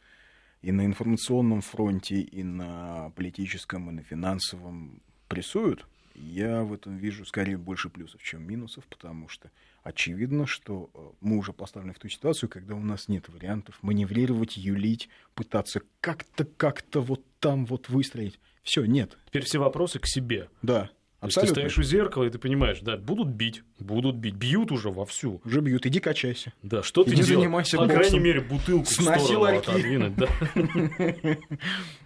и 0.62 0.72
на 0.72 0.84
информационном 0.84 1.60
фронте, 1.62 2.20
и 2.20 2.42
на 2.42 3.10
политическом, 3.10 3.88
и 3.90 3.92
на 3.92 4.02
финансовом 4.02 5.02
прессуют, 5.28 5.86
я 6.14 6.62
в 6.62 6.74
этом 6.74 6.96
вижу 6.96 7.24
скорее 7.24 7.56
больше 7.56 7.88
плюсов, 7.88 8.22
чем 8.22 8.42
минусов, 8.42 8.84
потому 8.86 9.28
что 9.28 9.50
очевидно, 9.82 10.46
что 10.46 10.90
э, 10.92 11.10
мы 11.20 11.38
уже 11.38 11.52
поставлены 11.52 11.94
в 11.94 11.98
ту 11.98 12.08
ситуацию, 12.08 12.50
когда 12.50 12.74
у 12.74 12.80
нас 12.80 13.08
нет 13.08 13.28
вариантов 13.28 13.78
маневрировать, 13.82 14.56
юлить, 14.56 15.08
пытаться 15.34 15.80
как-то, 16.00 16.44
как-то 16.44 17.00
вот 17.00 17.24
там 17.38 17.64
вот 17.64 17.88
выстроить. 17.88 18.38
Все, 18.62 18.84
нет. 18.84 19.16
Теперь 19.26 19.44
все 19.44 19.58
вопросы 19.58 19.98
к 19.98 20.06
себе. 20.06 20.50
Да, 20.60 20.90
То 21.20 21.26
есть 21.26 21.34
ты 21.34 21.40
абсолютно. 21.42 21.68
стоишь 21.70 21.78
у 21.78 21.82
зеркала, 21.82 22.24
и 22.24 22.30
ты 22.30 22.38
понимаешь, 22.38 22.80
да, 22.80 22.96
будут 22.96 23.28
бить, 23.28 23.62
будут 23.78 24.16
бить, 24.16 24.34
бьют 24.36 24.72
уже 24.72 24.88
вовсю. 24.88 25.42
Уже 25.44 25.60
бьют, 25.60 25.84
иди 25.84 26.00
качайся. 26.00 26.54
Да, 26.62 26.82
что 26.82 27.04
ты 27.04 27.10
Иди 27.10 27.16
делаешь? 27.22 27.34
занимайся 27.36 27.76
По 27.76 27.82
боксом. 27.84 27.98
крайней 28.00 28.18
мере, 28.20 28.40
бутылку 28.40 28.84
в 28.86 28.88
Сноси 28.88 29.20
сторону 29.24 29.40
ларьки. 29.40 29.70
отодвинуть, 29.70 30.14
да. 30.16 30.28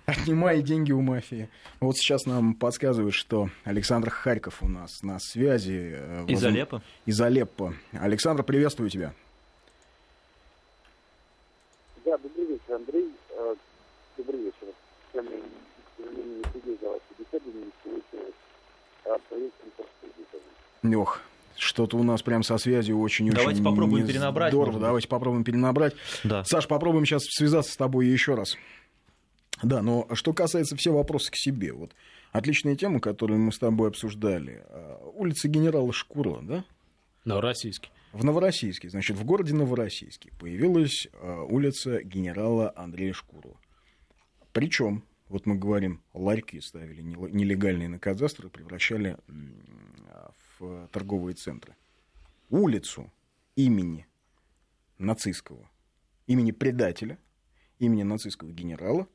Отнимай 0.07 0.63
деньги 0.63 0.91
у 0.91 1.01
мафии. 1.01 1.49
Вот 1.79 1.97
сейчас 1.97 2.27
нам 2.27 2.55
подсказывают, 2.55 3.15
что 3.15 3.51
Александр 3.63 4.11
Харьков 4.11 4.61
у 4.65 4.69
нас 4.69 5.01
на 5.05 5.21
связи. 5.21 5.93
э, 5.97 6.25
Из 6.27 6.43
возм- 6.43 6.49
Алеппо. 6.49 6.83
Из 7.07 7.21
Алеппо. 7.21 7.73
Александр, 7.93 8.43
приветствую 8.43 8.91
тебя. 8.91 9.15
Да, 12.05 12.19
добрый 12.19 12.47
вечер, 12.47 12.75
Андрей. 12.75 13.11
Э, 13.31 13.55
Добрый 14.17 14.41
вечер. 14.43 14.67
К 15.13 15.17
сожалению, 15.17 15.45
не 15.99 16.43
сидел 16.53 16.77
за 16.81 16.89
вашей 16.89 17.03
беседы, 17.19 17.47
не 17.59 17.71
получилось. 17.83 18.35
А 19.05 19.19
поездка 19.29 19.65
не 20.83 20.97
Ох, 20.97 21.21
что-то 21.57 21.97
у 21.97 22.03
нас 22.03 22.23
прям 22.23 22.43
со 22.43 22.59
связью 22.59 23.01
очень-очень 23.01 23.37
Давайте 23.37 23.63
попробуем 23.63 24.05
не 24.05 24.13
перенабрать, 24.13 24.53
Здорово, 24.53 24.81
давайте 24.81 25.09
попробуем 25.09 25.45
перенабрать. 25.45 25.95
Да. 26.23 26.45
Саш, 26.45 26.69
попробуем 26.69 27.07
сейчас 27.07 27.23
связаться 27.25 27.73
с 27.73 27.77
тобой 27.77 28.07
еще 28.07 28.35
раз. 28.35 28.57
Да, 29.63 29.83
но 29.83 30.07
что 30.13 30.33
касается 30.33 30.77
все 30.77 30.93
вопросы 30.93 31.31
к 31.31 31.37
себе, 31.37 31.73
вот 31.73 31.93
отличная 32.33 32.77
тема, 32.77 33.01
которую 33.01 33.41
мы 33.41 33.53
с 33.53 33.59
тобой 33.59 33.89
обсуждали. 33.89 34.65
А, 34.69 34.99
Улица 35.15 35.49
генерала 35.49 35.93
Шкурова, 35.93 36.43
да? 36.43 36.65
Но 37.25 37.41
российский. 37.41 37.91
В 38.13 38.25
Новороссийске, 38.25 38.91
значит, 38.91 39.17
в 39.17 39.25
городе 39.25 39.55
Новороссийске 39.55 40.31
появилась 40.39 41.09
э, 41.13 41.47
улица 41.49 42.01
генерала 42.05 42.73
Андрея 42.77 43.13
Шкурова. 43.13 43.57
Причем, 44.53 45.03
вот 45.29 45.47
мы 45.47 45.57
говорим, 45.57 46.03
ларьки 46.13 46.61
ставили 46.61 47.03
нел- 47.03 47.29
нелегальные 47.29 47.89
на 47.89 47.99
кадастр 47.99 48.47
и 48.47 48.51
превращали 48.51 49.17
в 50.59 50.89
торговые 50.93 51.35
центры. 51.35 51.77
Улицу 52.51 53.13
имени 53.57 54.07
нацистского, 54.99 55.69
имени 56.27 56.53
предателя, 56.53 57.19
имени 57.79 58.03
нацистского 58.03 58.53
генерала 58.53 59.09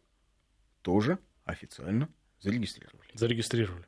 тоже 0.81 1.19
официально 1.45 2.09
зарегистрировали. 2.39 3.09
Зарегистрировали. 3.13 3.85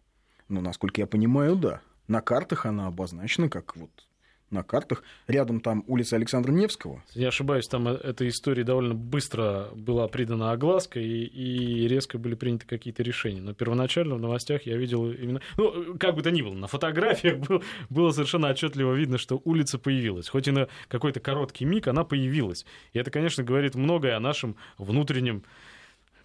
Ну, 0.47 0.61
насколько 0.61 1.01
я 1.01 1.07
понимаю, 1.07 1.55
да. 1.55 1.81
На 2.07 2.21
картах 2.21 2.65
она 2.65 2.87
обозначена 2.87 3.49
как 3.49 3.75
вот 3.75 4.07
на 4.51 4.63
картах. 4.63 5.03
Рядом 5.27 5.60
там 5.62 5.84
улица 5.88 6.15
Александра 6.15 6.51
Невского. 6.51 7.03
Не 7.15 7.25
ошибаюсь, 7.25 7.67
там 7.67 7.88
э- 7.88 7.96
эта 7.96 8.27
история 8.27 8.63
довольно 8.63 8.93
быстро 8.93 9.70
была 9.75 10.08
придана 10.08 10.51
огласка, 10.51 11.00
и, 11.00 11.24
и 11.24 11.88
резко 11.88 12.17
были 12.17 12.36
приняты 12.36 12.65
какие-то 12.67 13.03
решения. 13.03 13.41
Но 13.41 13.53
первоначально 13.53 14.15
в 14.15 14.20
новостях 14.20 14.63
я 14.63 14.77
видел 14.77 15.10
именно... 15.12 15.41
Ну, 15.58 15.98
как 15.98 16.15
бы 16.15 16.22
то 16.22 16.31
ни 16.31 16.41
было, 16.41 16.53
на 16.53 16.67
фотографиях 16.67 17.39
был- 17.39 17.63
было 17.89 18.12
совершенно 18.12 18.50
отчетливо 18.50 18.93
видно, 18.93 19.17
что 19.17 19.41
улица 19.43 19.79
появилась. 19.79 20.29
Хоть 20.29 20.48
и 20.48 20.51
на 20.51 20.67
какой-то 20.88 21.20
короткий 21.20 21.65
миг 21.65 21.88
она 21.88 22.03
появилась. 22.03 22.65
И 22.93 23.00
это, 23.00 23.10
конечно, 23.12 23.43
говорит 23.43 23.75
многое 23.75 24.15
о 24.15 24.20
нашем 24.20 24.55
внутреннем 24.77 25.43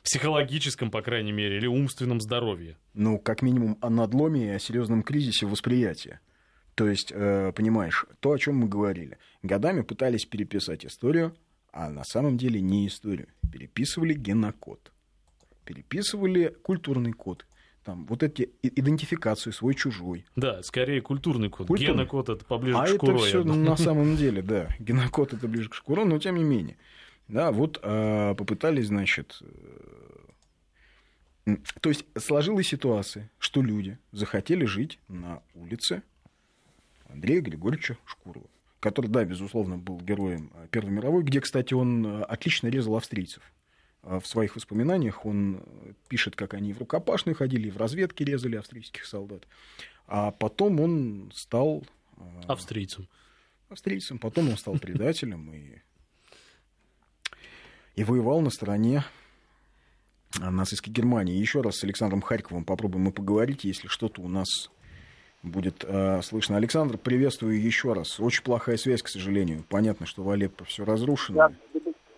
психологическом, 0.03 0.91
по 0.93 1.03
крайней 1.03 1.33
мере, 1.33 1.57
или 1.57 1.67
умственном 1.67 2.21
здоровье. 2.21 2.77
Ну, 2.95 3.19
как 3.19 3.43
минимум, 3.43 3.77
о 3.81 3.91
надломе 3.91 4.47
и 4.47 4.51
о 4.51 4.59
серьезном 4.61 5.03
кризисе 5.03 5.47
восприятия. 5.47 6.21
То 6.77 6.87
есть, 6.89 7.11
э, 7.11 7.53
понимаешь, 7.57 8.05
то, 8.21 8.33
о 8.33 8.39
чем 8.39 8.57
мы 8.57 8.69
говорили. 8.69 9.17
Годами 9.43 9.81
пытались 9.81 10.27
переписать 10.27 10.85
историю, 10.85 11.35
а 11.73 11.89
на 11.89 12.05
самом 12.05 12.37
деле 12.37 12.61
не 12.61 12.87
историю. 12.87 13.29
Переписывали 13.51 14.13
генокод. 14.13 14.93
Переписывали 15.65 16.55
культурный 16.63 17.13
код. 17.13 17.47
Там 17.83 18.05
вот 18.07 18.23
эти 18.23 18.43
и- 18.63 18.81
идентификации 18.81 19.53
свой-чужой. 19.53 20.27
Да, 20.37 20.63
скорее 20.63 21.01
культурный 21.01 21.49
код. 21.49 21.67
Культурный. 21.67 21.95
Генокод 21.95 22.29
это 22.29 22.45
поближе 22.45 22.77
А 22.77 22.83
к 22.83 22.89
это 22.89 22.95
шкуро, 22.97 23.13
я 23.15 23.25
все 23.25 23.43
на 23.45 23.77
самом 23.79 24.17
деле, 24.17 24.43
да. 24.43 24.69
Генокод 24.79 25.33
это 25.33 25.49
ближе 25.49 25.71
к 25.71 25.75
шкуро, 25.75 26.05
но 26.05 26.19
тем 26.19 26.35
не 26.37 26.45
менее. 26.45 26.77
Да, 27.27 27.53
вот 27.53 27.81
э, 27.83 28.35
попытались, 28.37 28.89
значит... 28.89 29.39
э, 31.47 31.57
то 31.81 31.89
есть 31.89 32.05
сложилась 32.19 32.67
ситуация, 32.69 33.31
что 33.39 33.63
люди 33.63 33.99
захотели 34.13 34.67
жить 34.67 34.99
на 35.09 35.43
улице 35.55 36.03
Андрея 37.17 37.41
Григорьевича 37.41 37.97
Шкурова, 38.05 38.47
который, 38.79 39.07
да, 39.07 39.25
безусловно, 39.25 39.79
был 39.79 39.99
героем 40.01 40.53
э, 40.55 40.69
Первой 40.71 40.93
мировой, 40.93 41.23
где, 41.23 41.41
кстати, 41.41 41.73
он 41.73 42.07
э, 42.07 42.23
отлично 42.25 42.69
резал 42.69 42.95
австрийцев. 42.95 43.43
в 44.03 44.25
своих 44.27 44.55
воспоминаниях 44.55 45.25
он 45.25 45.63
пишет, 46.09 46.37
как 46.37 46.53
они 46.53 46.75
в 46.75 46.79
рукопашную 46.79 47.35
ходили, 47.35 47.71
в 47.71 47.79
разведке 47.79 48.25
резали 48.25 48.57
австрийских 48.57 49.07
солдат. 49.07 49.49
А 50.07 50.31
потом 50.31 50.79
он 50.81 51.33
стал... 51.35 51.85
Австрийцем. 52.47 53.09
Австрийцем. 53.71 54.19
Потом 54.19 54.51
он 54.51 54.59
стал 54.59 54.79
предателем 54.79 55.51
и, 55.55 55.83
и 57.95 58.05
воевал 58.05 58.43
на 58.43 58.51
стороне 58.51 59.05
нацистской 60.39 60.93
Германии. 60.93 61.35
Еще 61.35 61.63
раз 61.63 61.77
с 61.77 61.85
Александром 61.85 62.21
Харьковым 62.21 62.65
попробуем 62.65 63.07
мы 63.07 63.13
поговорить, 63.13 63.65
если 63.65 63.89
что-то 63.89 64.21
у 64.21 64.29
нас 64.29 64.71
будет 65.47 65.85
э, 65.87 66.21
слышно. 66.23 66.57
Александр, 66.57 66.99
приветствую 66.99 67.61
еще 67.61 67.93
раз. 67.93 68.21
Очень 68.21 68.43
плохая 68.43 68.77
связь, 68.77 69.03
к 69.03 69.09
сожалению. 69.09 69.65
Понятно, 69.69 70.07
что 70.07 70.23
в 70.23 70.31
Алеппо 70.31 70.65
все 70.65 70.85
разрушено. 70.85 71.49
Да, 71.49 71.53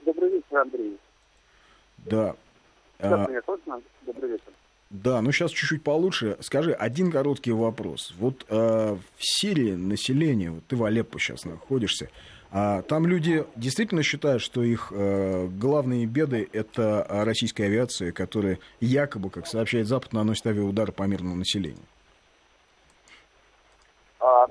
добрый 0.04 0.30
вечер, 0.30 0.56
Андрей. 0.56 0.99
Да. 1.99 2.35
Сейчас 2.99 3.12
а, 3.12 3.30
меня 3.30 3.42
слышно? 3.44 3.80
Добрый 4.06 4.30
вечер. 4.30 4.52
Да, 4.90 5.20
ну 5.20 5.32
сейчас 5.32 5.50
чуть-чуть 5.50 5.82
получше. 5.82 6.37
Скажи, 6.40 6.73
один 6.73 7.12
короткий 7.12 7.52
вопрос. 7.52 8.14
Вот 8.18 8.47
э, 8.49 8.54
в 8.56 9.00
Сирии 9.18 9.73
население, 9.73 10.50
вот 10.50 10.64
ты 10.66 10.76
в 10.76 10.85
Алеппо 10.85 11.18
сейчас 11.18 11.44
находишься, 11.44 12.08
а 12.50 12.80
там 12.82 13.06
люди 13.06 13.44
действительно 13.56 14.02
считают, 14.02 14.40
что 14.40 14.62
их 14.62 14.90
э, 14.90 15.47
главные 15.49 16.06
беды 16.06 16.49
это 16.52 17.06
российская 17.08 17.64
авиация, 17.64 18.12
которая 18.12 18.58
якобы, 18.80 19.28
как 19.28 19.47
сообщает 19.47 19.87
Запад, 19.87 20.14
наносит 20.14 20.47
авиаудар 20.47 20.90
по 20.92 21.02
мирному 21.02 21.37
населению. 21.37 21.85
А, 24.20 24.46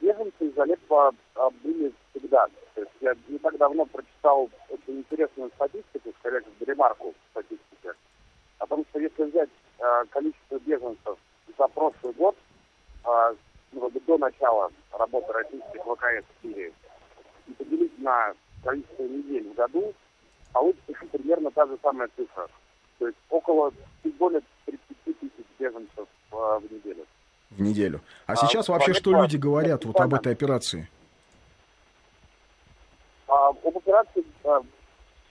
беженцы 0.00 0.46
из 0.46 0.58
Алеппо 0.58 1.12
а, 1.34 1.50
были 1.62 1.92
всегда. 2.10 2.46
То 2.74 2.80
есть 2.80 2.92
я 3.00 3.14
не 3.28 3.38
так 3.38 3.56
давно 3.58 3.84
прочитал 3.86 4.48
очень 4.68 4.98
интересную 4.98 5.50
статистику, 5.54 6.12
скорее 6.20 6.40
всего, 6.40 6.66
ремарку 6.66 7.14
статистики, 7.30 7.92
о 8.58 8.66
том, 8.66 8.84
что 8.90 9.00
если 9.00 9.24
взять 9.24 9.50
а, 9.80 10.04
количество 10.06 10.58
беженцев 10.58 11.18
за 11.58 11.68
прошлый 11.68 12.12
год, 12.14 12.36
а, 13.04 13.34
ну, 13.72 13.90
до 13.90 14.18
начала 14.18 14.70
работы 14.92 15.32
российских 15.32 15.82
ВКС 15.82 16.24
в 16.24 16.42
Сирии 16.42 16.72
и 17.46 17.52
поделить 17.52 17.98
на 17.98 18.32
количество 18.64 19.02
недель 19.02 19.50
в 19.50 19.54
году, 19.54 19.94
получится 20.52 20.92
примерно 21.12 21.50
та 21.50 21.66
же 21.66 21.78
самая 21.82 22.08
цифра. 22.16 22.48
То 22.98 23.06
есть 23.06 23.18
около 23.28 23.72
чуть 24.02 24.16
более 24.16 24.42
30 24.64 24.80
тысяч 25.04 25.30
беженцев 25.58 26.08
э, 26.32 26.36
в 26.36 26.72
неделю. 26.72 27.06
В 27.50 27.60
неделю. 27.60 28.00
А, 28.26 28.32
а 28.32 28.36
сейчас 28.36 28.68
вообще 28.68 28.92
что 28.92 29.12
люди 29.12 29.36
говорят 29.36 29.84
вот 29.84 29.98
об 30.00 30.12
этой 30.14 30.32
операции? 30.32 30.88
А, 33.28 33.48
об 33.48 33.76
операции 33.76 34.24
а, 34.44 34.60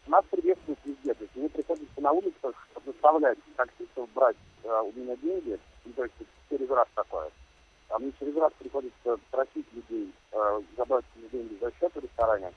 нас 0.07 0.24
приветствуют 0.31 0.79
везде. 0.86 1.13
То 1.13 1.24
есть 1.24 1.36
мне 1.36 1.50
приходится 1.50 2.01
на 2.01 2.12
улицах 2.12 2.67
заставлять 2.86 3.38
таксистов 3.55 4.10
брать 4.13 4.38
а, 4.63 4.81
у 4.81 4.91
меня 4.93 5.15
деньги, 5.17 5.60
ну, 5.86 5.93
то 5.93 6.03
есть 6.03 6.15
через 6.50 6.69
раз 6.69 6.88
такое. 6.95 7.29
А 7.89 8.00
мне 8.00 8.12
через 8.19 8.36
раз 8.38 8.51
приходится 8.57 9.17
просить 9.29 9.67
людей 9.74 10.12
э, 10.31 10.62
забрать 10.75 11.05
деньги 11.31 11.55
за 11.62 11.72
счет 11.79 11.93
в 11.93 12.00
ресторане. 12.00 12.51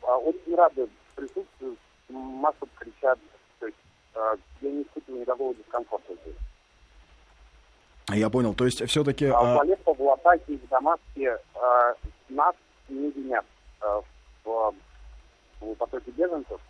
Очень 0.00 0.54
рады 0.54 0.88
присутствию, 1.14 1.76
массу 2.08 2.66
кричат. 2.76 3.18
То 3.60 3.66
есть 3.66 3.78
я 4.14 4.70
не 4.70 4.82
испытываю 4.82 5.20
никакого 5.20 5.54
дискомфорта 5.54 6.14
здесь. 6.22 6.47
Я 8.10 8.30
понял, 8.30 8.54
то 8.54 8.64
есть 8.64 8.84
все-таки... 8.88 9.26
А 9.26 9.56
в 9.56 9.60
Алеппо, 9.60 9.92
в 9.92 10.00
Латаке 10.00 10.56
в 10.56 10.68
Дамаске 10.68 11.38
нас 12.28 12.54
не 12.88 13.10
винят 13.10 13.44
э, 13.80 14.00
в, 14.44 14.74
в 15.60 15.74
потоке 15.74 16.10
беженцев. 16.12 16.60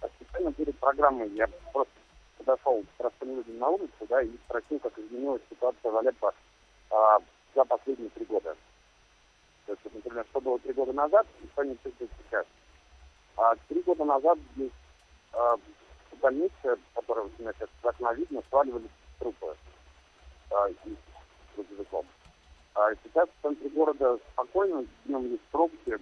А 0.00 0.08
специально 0.08 0.52
перед 0.52 0.78
программой 0.78 1.28
я 1.30 1.48
просто 1.72 1.92
подошел 2.38 2.82
к 2.82 2.98
простым 2.98 3.36
людям 3.36 3.58
на 3.58 3.68
улицу, 3.68 4.06
да, 4.08 4.22
и 4.22 4.30
спросил, 4.44 4.78
как 4.80 4.98
изменилась 4.98 5.42
ситуация 5.48 5.90
в 5.90 5.96
Алеппо 5.96 6.34
а, 6.90 7.18
за 7.54 7.64
последние 7.64 8.10
три 8.10 8.24
года. 8.26 8.54
То 9.66 9.72
есть, 9.72 9.94
например, 9.94 10.26
что 10.30 10.40
было 10.40 10.58
три 10.58 10.72
года 10.74 10.92
назад 10.92 11.26
и 11.42 11.46
что 11.48 11.62
они 11.62 11.76
чувствуют 11.82 12.12
сейчас. 12.18 12.44
А 13.36 13.54
три 13.68 13.82
года 13.82 14.04
назад 14.04 14.38
здесь 14.54 14.72
а, 15.32 15.56
в 15.56 16.18
больнице, 16.20 16.76
которая 16.94 17.26
сейчас 17.38 17.68
с 17.82 17.84
окна 17.84 18.12
видно, 18.12 18.42
сваливались 18.50 18.90
трупы 19.18 19.56
а, 20.50 20.68
из 20.68 20.96
грузовиком. 21.56 22.06
А 22.74 22.90
сейчас 23.02 23.28
в 23.28 23.42
центре 23.42 23.68
города 23.70 24.18
спокойно, 24.32 24.84
днем 25.04 25.30
есть 25.30 25.42
пробки, 25.50 25.98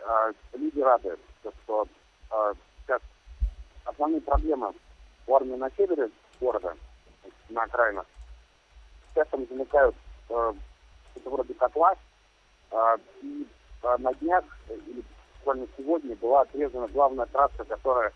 а, 0.00 0.30
люди 0.54 0.80
рады, 0.80 1.16
что 1.64 1.86
а, 2.30 2.52
сейчас 2.78 3.02
основные 3.84 4.20
проблемы 4.20 4.72
у 5.26 5.34
армии 5.34 5.56
на 5.56 5.70
севере 5.70 6.10
города, 6.40 6.74
на 7.48 7.62
окраинах, 7.62 8.06
сейчас 9.12 9.28
там 9.28 9.46
замыкают 9.48 9.94
э, 10.28 10.52
это 11.16 11.30
вроде 11.30 11.54
котла, 11.54 11.94
э, 12.70 12.96
и 13.22 13.46
э, 13.82 13.96
на 13.98 14.14
днях, 14.14 14.44
или 14.68 15.02
буквально 15.38 15.66
сегодня, 15.76 16.16
была 16.16 16.42
отрезана 16.42 16.88
главная 16.88 17.26
трасса, 17.26 17.64
которая 17.64 18.12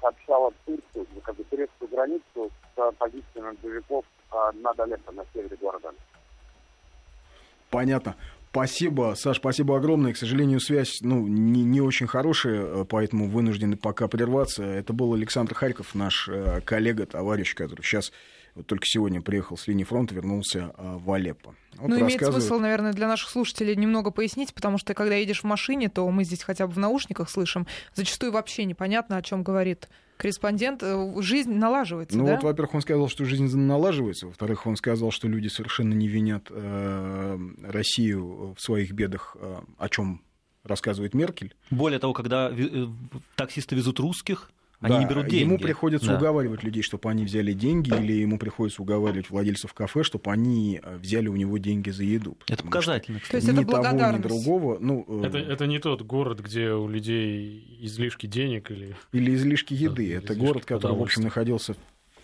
сообщала 0.00 0.52
Турцию, 0.64 1.06
как 1.22 1.36
бы 1.36 1.44
турецкую 1.44 1.88
границу 1.90 2.50
с 2.74 2.92
позициями 2.92 3.56
боевиков 3.62 4.04
э, 4.32 4.36
над 4.54 4.78
Алеппо 4.80 5.12
на 5.12 5.24
севере 5.32 5.56
города. 5.60 5.90
Понятно. 7.70 8.16
Спасибо, 8.50 9.12
Саш, 9.14 9.36
спасибо 9.36 9.76
огромное. 9.76 10.14
К 10.14 10.16
сожалению, 10.16 10.60
связь 10.60 11.02
ну, 11.02 11.26
не, 11.26 11.62
не 11.62 11.82
очень 11.82 12.06
хорошая, 12.06 12.62
э, 12.62 12.84
поэтому 12.88 13.28
вынуждены 13.28 13.76
пока 13.76 14.08
прерваться. 14.08 14.64
Это 14.64 14.94
был 14.94 15.12
Александр 15.12 15.54
Харьков, 15.54 15.94
наш 15.94 16.26
э, 16.28 16.62
коллега, 16.62 17.04
товарищ, 17.04 17.54
который 17.54 17.82
сейчас 17.82 18.12
вот 18.56 18.66
только 18.66 18.86
сегодня 18.86 19.20
приехал 19.20 19.58
с 19.58 19.66
линии 19.66 19.84
фронта, 19.84 20.14
вернулся 20.14 20.72
э, 20.76 20.96
в 20.96 21.12
Алеппо. 21.12 21.54
Вот 21.76 21.88
ну, 21.88 22.00
имеет 22.00 22.24
смысл, 22.24 22.58
наверное, 22.58 22.94
для 22.94 23.06
наших 23.06 23.28
слушателей 23.28 23.76
немного 23.76 24.10
пояснить, 24.10 24.54
потому 24.54 24.78
что 24.78 24.94
когда 24.94 25.14
едешь 25.14 25.42
в 25.42 25.44
машине, 25.44 25.90
то 25.90 26.08
мы 26.10 26.24
здесь 26.24 26.42
хотя 26.42 26.66
бы 26.66 26.72
в 26.72 26.78
наушниках 26.78 27.28
слышим, 27.28 27.66
зачастую 27.94 28.32
вообще 28.32 28.64
непонятно, 28.64 29.18
о 29.18 29.22
чем 29.22 29.42
говорит 29.42 29.90
корреспондент. 30.16 30.82
Э, 30.82 31.14
жизнь 31.20 31.52
налаживается, 31.52 32.16
Ну 32.16 32.24
да? 32.24 32.36
вот, 32.36 32.44
во-первых, 32.44 32.74
он 32.76 32.80
сказал, 32.80 33.08
что 33.08 33.26
жизнь 33.26 33.54
налаживается, 33.54 34.26
во-вторых, 34.26 34.66
он 34.66 34.76
сказал, 34.76 35.10
что 35.10 35.28
люди 35.28 35.48
совершенно 35.48 35.92
не 35.92 36.08
винят 36.08 36.46
э, 36.48 37.38
Россию 37.62 38.54
в 38.56 38.60
своих 38.62 38.92
бедах, 38.92 39.36
э, 39.38 39.60
о 39.76 39.88
чем 39.90 40.22
рассказывает 40.64 41.14
Меркель. 41.14 41.54
Более 41.70 41.98
того, 41.98 42.12
когда 42.12 42.50
э, 42.50 42.86
таксисты 43.36 43.76
везут 43.76 44.00
русских, 44.00 44.50
они 44.80 44.94
да, 44.94 45.00
не 45.00 45.06
берут 45.06 45.28
деньги. 45.28 45.42
Ему 45.44 45.58
приходится 45.58 46.08
да. 46.08 46.16
уговаривать 46.18 46.62
людей, 46.62 46.82
чтобы 46.82 47.08
они 47.10 47.24
взяли 47.24 47.52
деньги, 47.52 47.94
или 47.94 48.12
ему 48.12 48.38
приходится 48.38 48.82
уговаривать 48.82 49.30
владельцев 49.30 49.72
кафе, 49.72 50.02
чтобы 50.02 50.30
они 50.30 50.80
э, 50.82 50.96
взяли 50.98 51.28
у 51.28 51.36
него 51.36 51.56
деньги 51.58 51.90
за 51.90 52.04
еду. 52.04 52.36
Это 52.48 52.62
показательно. 52.62 53.20
То 53.28 53.36
есть 53.36 53.48
это 53.48 53.60
ни 53.60 53.64
того, 53.64 53.90
ни 53.90 54.22
другого. 54.22 54.78
Ну, 54.78 55.04
э, 55.22 55.26
это, 55.26 55.38
это 55.38 55.66
не 55.66 55.78
тот 55.78 56.02
город, 56.02 56.40
где 56.40 56.72
у 56.72 56.88
людей 56.88 57.78
излишки 57.80 58.26
денег 58.26 58.70
или... 58.70 58.94
Или 59.12 59.34
излишки 59.34 59.72
еды. 59.72 60.10
Да, 60.10 60.18
это 60.18 60.32
излишки 60.34 60.46
город, 60.46 60.64
который, 60.66 60.96
в 60.96 61.02
общем, 61.02 61.22
находился 61.22 61.74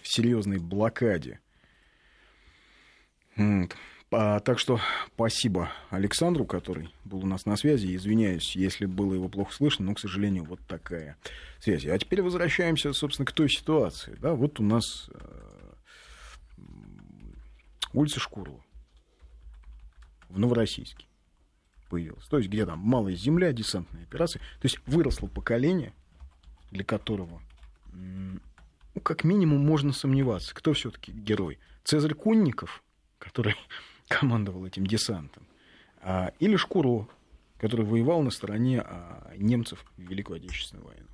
в 0.03 0.09
серьезной 0.09 0.59
блокаде. 0.59 1.41
А, 4.15 4.41
так 4.41 4.59
что 4.59 4.79
спасибо 5.15 5.73
Александру, 5.89 6.45
который 6.45 6.91
был 7.05 7.21
у 7.21 7.27
нас 7.27 7.47
на 7.47 7.57
связи. 7.57 7.97
Извиняюсь, 7.97 8.55
если 8.55 8.85
было 8.85 9.15
его 9.15 9.29
плохо 9.29 9.55
слышно, 9.55 9.87
но, 9.87 9.95
к 9.95 10.01
сожалению, 10.01 10.45
вот 10.45 10.61
такая 10.69 11.17
связь. 11.61 11.87
А 11.87 11.99
теперь 11.99 12.21
возвращаемся, 12.21 12.93
собственно, 12.93 13.25
к 13.25 13.33
той 13.33 13.49
ситуации. 13.49 14.17
Да, 14.21 14.35
вот 14.35 14.61
у 14.61 14.63
нас 14.63 15.09
э, 15.15 15.73
улица 17.95 18.21
Шкурова 18.21 18.63
в 20.29 20.39
Новороссийске 20.39 21.07
появилась. 21.89 22.27
То 22.27 22.37
есть, 22.37 22.51
где 22.51 22.67
там 22.67 22.81
малая 22.81 23.15
земля, 23.15 23.53
десантные 23.53 24.05
операции. 24.05 24.41
То 24.61 24.67
есть, 24.67 24.79
выросло 24.87 25.27
поколение, 25.27 25.95
для 26.71 26.85
которого, 26.85 27.41
ну, 27.93 28.41
как 29.03 29.25
минимум, 29.25 29.65
можно 29.65 29.95
сомневаться, 29.95 30.55
кто 30.55 30.75
все-таки 30.75 31.13
герой. 31.13 31.59
Цезарь 31.83 32.15
Кунников, 32.15 32.83
который 33.19 33.57
командовал 34.09 34.67
этим 34.67 34.87
десантом, 34.87 35.47
а, 36.01 36.33
или 36.39 36.57
Шкуро, 36.57 37.09
который 37.59 37.87
воевал 37.87 38.23
на 38.23 38.31
стороне 38.31 38.81
а, 38.81 39.33
немцев 39.37 39.85
в 39.97 40.01
Великую 40.01 40.39
Отечественную 40.39 40.87
войну. 40.87 41.07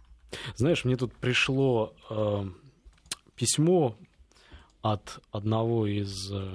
Знаешь, 0.57 0.85
мне 0.85 0.96
тут 0.96 1.14
пришло 1.14 1.94
э, 2.11 2.51
письмо 3.35 3.96
от 4.83 5.20
одного 5.31 5.87
из 5.87 6.31
э, 6.33 6.55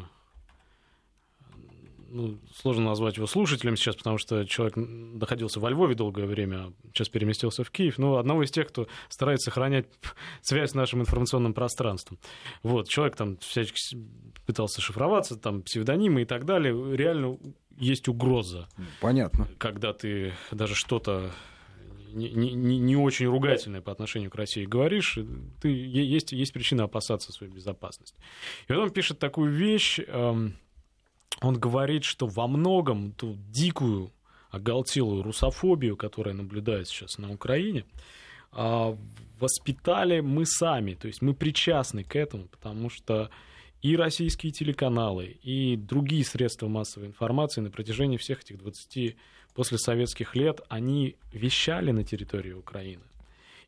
ну, 2.13 2.39
сложно 2.55 2.85
назвать 2.85 3.17
его 3.17 3.25
слушателем 3.25 3.75
сейчас, 3.75 3.95
потому 3.95 4.17
что 4.17 4.45
человек 4.45 4.75
находился 4.77 5.59
во 5.59 5.69
Львове 5.69 5.95
долгое 5.95 6.27
время, 6.27 6.71
сейчас 6.93 7.09
переместился 7.09 7.63
в 7.63 7.71
Киев, 7.71 7.97
но 7.97 8.17
одного 8.17 8.43
из 8.43 8.51
тех, 8.51 8.67
кто 8.67 8.87
старается 9.09 9.45
сохранять 9.45 9.87
связь 10.41 10.71
с 10.71 10.73
нашим 10.75 11.01
информационным 11.01 11.53
пространством. 11.53 12.19
Вот, 12.61 12.87
человек 12.87 13.15
там 13.15 13.37
всячески 13.37 13.97
пытался 14.45 14.81
шифроваться, 14.81 15.37
там 15.37 15.63
псевдонимы 15.63 16.21
и 16.21 16.25
так 16.25 16.45
далее. 16.45 16.95
Реально 16.95 17.37
есть 17.77 18.07
угроза. 18.07 18.67
Понятно. 19.01 19.47
Когда 19.57 19.93
ты 19.93 20.33
даже 20.51 20.75
что-то 20.75 21.31
не, 22.13 22.29
не, 22.29 22.77
не 22.77 22.95
очень 22.95 23.25
ругательное 23.25 23.81
по 23.81 23.91
отношению 23.91 24.29
к 24.29 24.35
России 24.35 24.65
говоришь, 24.65 25.17
ты, 25.61 25.69
есть, 25.69 26.31
есть 26.31 26.53
причина 26.53 26.83
опасаться 26.83 27.31
своей 27.31 27.51
безопасности. 27.51 28.15
И 28.67 28.73
он 28.73 28.91
пишет 28.91 29.17
такую 29.17 29.51
вещь, 29.51 29.99
эм, 30.05 30.55
он 31.41 31.59
говорит, 31.59 32.03
что 32.03 32.27
во 32.27 32.47
многом 32.47 33.11
ту 33.11 33.37
дикую, 33.49 34.11
оголтелую 34.49 35.23
русофобию, 35.23 35.97
которая 35.97 36.35
наблюдается 36.35 36.93
сейчас 36.93 37.17
на 37.17 37.31
Украине, 37.31 37.85
а, 38.51 38.95
воспитали 39.39 40.19
мы 40.19 40.45
сами, 40.45 40.93
то 40.93 41.07
есть 41.07 41.21
мы 41.21 41.33
причастны 41.33 42.03
к 42.03 42.15
этому, 42.15 42.45
потому 42.45 42.89
что 42.89 43.29
и 43.81 43.97
российские 43.97 44.51
телеканалы, 44.51 45.37
и 45.41 45.75
другие 45.75 46.23
средства 46.23 46.67
массовой 46.67 47.07
информации 47.07 47.61
на 47.61 47.71
протяжении 47.71 48.17
всех 48.17 48.41
этих 48.41 48.59
20 48.59 49.17
послесоветских 49.53 50.35
лет, 50.35 50.61
они 50.69 51.15
вещали 51.31 51.91
на 51.91 52.03
территории 52.03 52.53
Украины. 52.53 53.03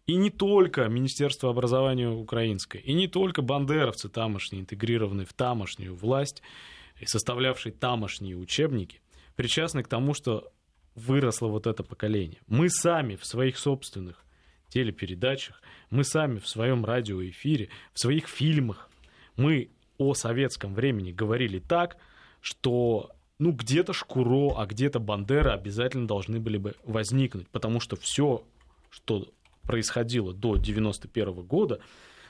И 0.07 0.15
не 0.15 0.29
только 0.29 0.87
Министерство 0.87 1.49
образования 1.49 2.09
украинское, 2.09 2.81
и 2.81 2.93
не 2.93 3.07
только 3.07 3.41
бандеровцы 3.41 4.07
тамошние, 4.07 4.61
интегрированные 4.61 5.25
в 5.25 5.33
тамошнюю 5.33 5.95
власть, 5.95 6.43
и 6.99 7.05
составлявшие 7.05 7.73
тамошние 7.73 8.37
учебники, 8.37 9.01
причастны 9.35 9.83
к 9.83 9.87
тому, 9.87 10.13
что 10.13 10.51
выросло 10.95 11.47
вот 11.47 11.67
это 11.67 11.83
поколение. 11.83 12.39
Мы 12.47 12.69
сами 12.69 13.15
в 13.15 13.25
своих 13.25 13.57
собственных 13.57 14.23
телепередачах, 14.69 15.61
мы 15.89 16.03
сами 16.03 16.39
в 16.39 16.47
своем 16.47 16.85
радиоэфире, 16.85 17.69
в 17.93 17.99
своих 17.99 18.27
фильмах, 18.27 18.89
мы 19.35 19.69
о 19.97 20.13
советском 20.13 20.73
времени 20.73 21.11
говорили 21.11 21.59
так, 21.59 21.97
что 22.41 23.11
ну, 23.39 23.51
где-то 23.51 23.93
Шкуро, 23.93 24.55
а 24.57 24.65
где-то 24.65 24.99
Бандера 24.99 25.53
обязательно 25.53 26.07
должны 26.07 26.39
были 26.39 26.57
бы 26.57 26.75
возникнуть, 26.83 27.49
потому 27.49 27.79
что 27.79 27.95
все, 27.95 28.43
что 28.89 29.27
происходило 29.63 30.33
до 30.33 30.57
91 30.57 31.33
года, 31.43 31.81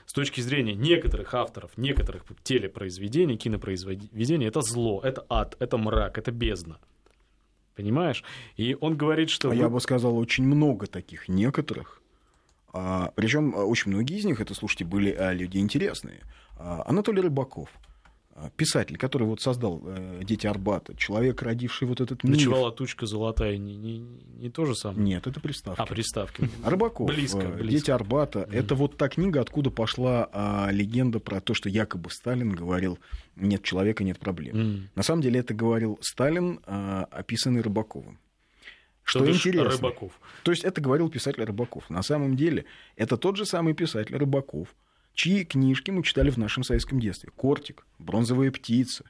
с 0.06 0.12
точки 0.12 0.40
зрения 0.40 0.74
некоторых 0.74 1.34
авторов, 1.34 1.76
некоторых 1.76 2.24
телепроизведений, 2.42 3.36
кинопроизведений, 3.36 4.46
это 4.46 4.62
зло, 4.62 5.00
это 5.02 5.26
ад, 5.28 5.56
это 5.58 5.76
мрак, 5.76 6.16
это 6.18 6.30
бездна. 6.30 6.78
Понимаешь? 7.74 8.24
И 8.56 8.76
он 8.80 8.96
говорит, 8.96 9.28
что... 9.28 9.48
А 9.48 9.50
вы... 9.50 9.56
я 9.56 9.68
бы 9.68 9.80
сказал, 9.80 10.16
очень 10.16 10.44
много 10.44 10.86
таких 10.86 11.28
некоторых. 11.28 12.00
А, 12.72 13.12
причем 13.14 13.54
а, 13.54 13.64
очень 13.64 13.92
многие 13.92 14.16
из 14.16 14.24
них, 14.24 14.40
это, 14.40 14.54
слушайте, 14.54 14.84
были 14.84 15.12
а, 15.12 15.32
люди 15.34 15.58
интересные. 15.58 16.22
А, 16.58 16.84
Анатолий 16.86 17.20
Рыбаков– 17.20 17.68
писатель, 18.56 18.96
который 18.96 19.24
вот 19.24 19.40
создал 19.40 19.82
э, 19.84 20.20
«Дети 20.22 20.46
Арбата», 20.46 20.94
человек, 20.96 21.42
родивший 21.42 21.88
вот 21.88 22.00
этот 22.00 22.22
мир. 22.24 22.34
Ночевала 22.34 22.70
тучка 22.70 23.06
золотая, 23.06 23.56
не, 23.56 23.76
не, 23.76 23.98
не 24.38 24.50
то 24.50 24.64
же 24.64 24.74
самое? 24.74 25.02
Нет, 25.02 25.26
это 25.26 25.40
приставка. 25.40 25.82
А, 25.82 25.86
приставки. 25.86 26.48
Рыбаков, 26.64 27.08
близко, 27.08 27.40
э, 27.40 27.52
близко. 27.52 27.70
«Дети 27.70 27.90
Арбата». 27.90 28.48
Это 28.52 28.74
вот 28.74 28.96
та 28.96 29.08
книга, 29.08 29.40
откуда 29.40 29.70
пошла 29.70 30.28
а, 30.32 30.68
легенда 30.70 31.18
про 31.18 31.40
то, 31.40 31.54
что 31.54 31.68
якобы 31.68 32.10
Сталин 32.10 32.50
говорил 32.50 32.98
«нет 33.36 33.62
человека, 33.62 34.04
нет 34.04 34.18
проблем». 34.18 34.88
На 34.94 35.02
самом 35.02 35.22
деле 35.22 35.40
это 35.40 35.54
говорил 35.54 35.98
Сталин, 36.02 36.60
а, 36.66 37.06
описанный 37.10 37.62
Рыбаковым. 37.62 38.18
Что 39.02 39.20
То 39.20 39.30
интересно. 39.30 39.70
Рыбаков. 39.70 40.12
То 40.42 40.50
есть 40.50 40.64
это 40.64 40.80
говорил 40.80 41.08
писатель 41.08 41.44
Рыбаков. 41.44 41.88
На 41.88 42.02
самом 42.02 42.36
деле 42.36 42.64
это 42.96 43.16
тот 43.16 43.36
же 43.36 43.46
самый 43.46 43.72
писатель 43.72 44.16
Рыбаков, 44.16 44.74
чьи 45.16 45.44
книжки 45.44 45.90
мы 45.90 46.04
читали 46.04 46.30
в 46.30 46.36
нашем 46.36 46.62
советском 46.62 47.00
детстве. 47.00 47.30
«Кортик», 47.34 47.86
«Бронзовая 47.98 48.52
птица». 48.52 49.04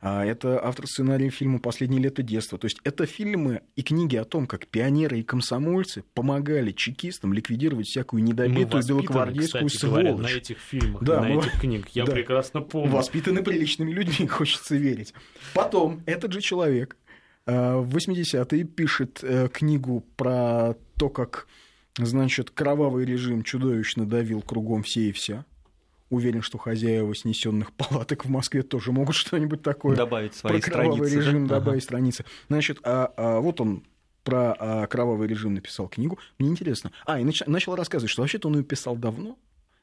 А, 0.00 0.24
это 0.24 0.58
автор 0.64 0.86
сценария 0.86 1.28
фильма 1.28 1.60
«Последнее 1.60 2.02
лето 2.02 2.22
детства». 2.22 2.58
То 2.58 2.64
есть 2.64 2.78
это 2.82 3.04
фильмы 3.06 3.60
и 3.76 3.82
книги 3.82 4.16
о 4.16 4.24
том, 4.24 4.46
как 4.46 4.66
пионеры 4.66 5.20
и 5.20 5.22
комсомольцы 5.22 6.02
помогали 6.14 6.72
чекистам 6.72 7.34
ликвидировать 7.34 7.86
всякую 7.86 8.24
недобитую 8.24 8.82
белогвардейскую 8.84 9.66
кстати, 9.66 9.80
сволочь. 9.80 10.04
Говоря, 10.06 10.22
на 10.22 10.36
этих 10.36 10.58
фильмах, 10.58 11.02
Да, 11.04 11.20
на 11.20 11.28
мы- 11.28 11.42
этих 11.42 11.60
книгах. 11.60 11.88
Я 11.90 12.06
да. 12.06 12.12
прекрасно 12.12 12.62
помню. 12.62 12.90
Воспитаны 12.90 13.42
приличными 13.42 13.92
людьми, 13.92 14.26
хочется 14.28 14.74
верить. 14.76 15.12
Потом 15.54 16.02
этот 16.06 16.32
же 16.32 16.40
человек 16.40 16.96
э, 17.44 17.76
в 17.76 17.94
80-е 17.94 18.64
пишет 18.64 19.20
э, 19.22 19.48
книгу 19.52 20.06
про 20.16 20.74
то, 20.96 21.10
как, 21.10 21.46
значит, 21.98 22.50
кровавый 22.50 23.04
режим 23.04 23.42
чудовищно 23.42 24.06
давил 24.06 24.40
кругом 24.40 24.82
все 24.82 25.10
и 25.10 25.12
вся. 25.12 25.44
Уверен, 26.10 26.42
что 26.42 26.58
хозяева 26.58 27.14
снесенных 27.14 27.72
палаток 27.76 28.24
в 28.24 28.28
Москве 28.28 28.62
тоже 28.62 28.92
могут 28.92 29.14
что-нибудь 29.16 29.62
такое 29.62 29.96
Добавить 29.96 30.34
свои 30.34 30.60
про 30.60 30.70
кровавый 30.70 30.96
страницы. 31.08 31.14
да? 31.14 31.20
режим 31.20 31.44
Ага. 31.44 31.54
добавить 31.54 31.82
страницы. 31.84 32.24
Значит, 32.48 32.78
а, 32.82 33.12
а 33.16 33.40
вот 33.40 33.60
он 33.60 33.84
про 34.24 34.54
а, 34.58 34.86
кровавый 34.86 35.28
режим 35.28 35.54
написал 35.54 35.88
книгу. 35.88 36.18
Мне 36.38 36.50
интересно. 36.50 36.90
А, 37.06 37.18
и 37.20 37.24
нач- 37.24 37.44
начал 37.48 37.74
рассказывать, 37.76 38.10
что 38.10 38.22
вообще-то 38.22 38.48
он 38.48 38.56
ее 38.58 38.64
писал 38.64 38.96
давно. 38.96 39.38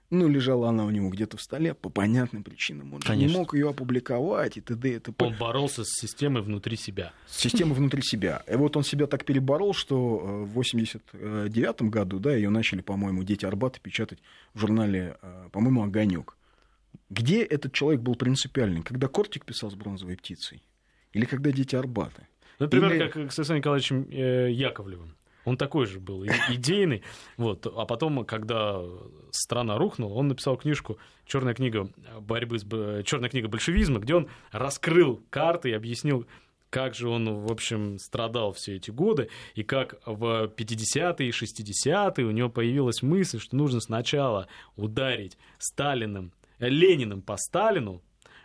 Ну, 0.10 0.30
лежала 0.30 0.70
она 0.70 0.86
у 0.86 0.90
него 0.90 1.10
где-то 1.10 1.36
в 1.36 1.42
столе 1.42 1.74
по 1.74 1.90
понятным 1.90 2.42
причинам. 2.44 2.94
Он 2.94 3.02
же 3.02 3.08
не 3.10 3.14
Конечно. 3.24 3.38
мог 3.40 3.54
ее 3.54 3.70
опубликовать 3.70 4.56
и 4.56 4.62
т.д. 4.62 4.90
и 4.96 5.00
т.п. 5.00 5.26
Он 5.26 5.36
боролся 5.38 5.84
с 5.84 5.90
системой 6.00 6.42
внутри 6.44 6.78
себя. 6.78 7.12
Система 7.28 7.74
внутри 7.74 8.02
себя. 8.02 8.42
И 8.48 8.56
вот 8.56 8.78
он 8.78 8.84
себя 8.84 9.06
так 9.08 9.26
переборол, 9.26 9.74
что 9.74 10.22
э, 10.24 10.44
в 10.46 10.54
89 10.54 11.82
году, 11.84 12.20
да, 12.20 12.34
ее 12.34 12.50
начали, 12.50 12.82
по-моему, 12.82 13.24
«Дети 13.24 13.46
Арбата» 13.46 13.82
печатать 13.82 14.20
в 14.54 14.60
журнале, 14.60 15.18
э, 15.22 15.50
по-моему, 15.52 15.84
«Огонек». 15.84 16.38
Где 17.10 17.44
этот 17.44 17.74
человек 17.74 18.02
был 18.02 18.16
принципиальный? 18.16 18.84
Когда 18.84 19.08
Кортик 19.10 19.44
писал 19.44 19.72
с 19.72 19.76
бронзовой 19.76 20.16
птицей? 20.16 20.64
Или 21.12 21.26
когда 21.26 21.52
«Дети 21.52 21.76
Арбата»? 21.76 22.28
Например, 22.60 22.94
Или- 22.94 23.08
как 23.10 23.16
с 23.32 23.40
Александром 23.40 23.58
Николаевичем 23.58 24.08
э, 24.10 24.52
Яковлевым. 24.52 25.16
Он 25.48 25.56
такой 25.56 25.86
же 25.86 26.02
был, 26.02 26.26
идейный. 26.50 27.04
Вот. 27.38 27.66
А 27.68 27.86
потом, 27.86 28.26
когда 28.26 28.82
страна 29.32 29.78
рухнула, 29.78 30.14
он 30.16 30.28
написал 30.28 30.58
книжку 30.58 30.98
«Черная 31.26 31.54
книга 31.54 31.90
борьбы 32.20 32.60
с... 32.60 32.64
Черная 33.06 33.30
книга 33.30 33.48
большевизма», 33.48 34.00
где 34.00 34.16
он 34.16 34.28
раскрыл 34.52 35.24
карты 35.30 35.70
и 35.70 35.74
объяснил, 35.74 36.28
как 36.70 36.96
же 36.96 37.08
он, 37.08 37.46
в 37.46 37.50
общем, 37.50 37.98
страдал 37.98 38.52
все 38.52 38.76
эти 38.76 38.92
годы, 38.92 39.30
и 39.56 39.64
как 39.64 39.96
в 40.06 40.52
50-е 40.54 41.30
и 41.30 41.32
60-е 41.32 42.26
у 42.26 42.32
него 42.32 42.50
появилась 42.50 43.02
мысль, 43.02 43.40
что 43.40 43.56
нужно 43.56 43.80
сначала 43.80 44.50
ударить 44.76 45.38
Сталиным, 45.60 46.34
Лениным 46.60 47.22
по 47.22 47.38
Сталину, 47.38 48.02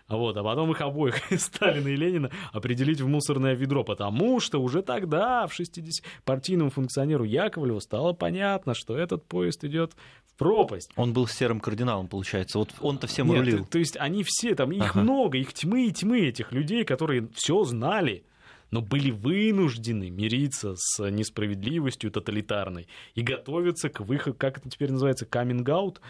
вот, 0.08 0.36
а 0.36 0.42
потом 0.42 0.70
их 0.72 0.80
обоих, 0.80 1.20
Сталина 1.38 1.88
и 1.88 1.96
Ленина, 1.96 2.30
определить 2.52 3.00
в 3.00 3.08
мусорное 3.08 3.54
ведро, 3.54 3.84
потому 3.84 4.40
что 4.40 4.60
уже 4.62 4.82
тогда, 4.82 5.46
в 5.46 5.52
60 5.54 6.04
партийному 6.24 6.70
функционеру 6.70 7.24
Яковлеву 7.24 7.80
стало 7.80 8.12
понятно, 8.12 8.74
что 8.74 8.96
этот 8.96 9.24
поезд 9.26 9.64
идет 9.64 9.92
в 10.26 10.38
пропасть. 10.38 10.90
Он 10.96 11.12
был 11.12 11.26
серым 11.26 11.60
кардиналом, 11.60 12.08
получается. 12.08 12.58
Вот 12.58 12.70
он-то 12.80 13.06
всем 13.06 13.28
Нет, 13.28 13.38
рулил. 13.38 13.64
то, 13.64 13.72
то 13.72 13.78
есть 13.78 13.96
они 13.98 14.24
все, 14.26 14.54
там 14.54 14.72
их 14.72 14.90
Ага. 14.90 15.00
много, 15.02 15.38
их 15.38 15.52
тьмы 15.52 15.86
и 15.86 15.92
тьмы 15.92 16.20
этих 16.20 16.52
людей, 16.52 16.84
которые 16.84 17.28
все 17.34 17.62
знали, 17.64 18.24
но 18.72 18.80
были 18.80 19.10
вынуждены 19.12 20.10
мириться 20.10 20.74
с 20.76 21.08
несправедливостью 21.10 22.10
тоталитарной 22.10 22.88
и 23.14 23.22
готовиться 23.22 23.88
к 23.90 24.00
выходу, 24.00 24.34
как 24.36 24.58
это 24.58 24.68
теперь 24.68 24.90
называется, 24.90 25.26
каминг-аут, 25.26 26.00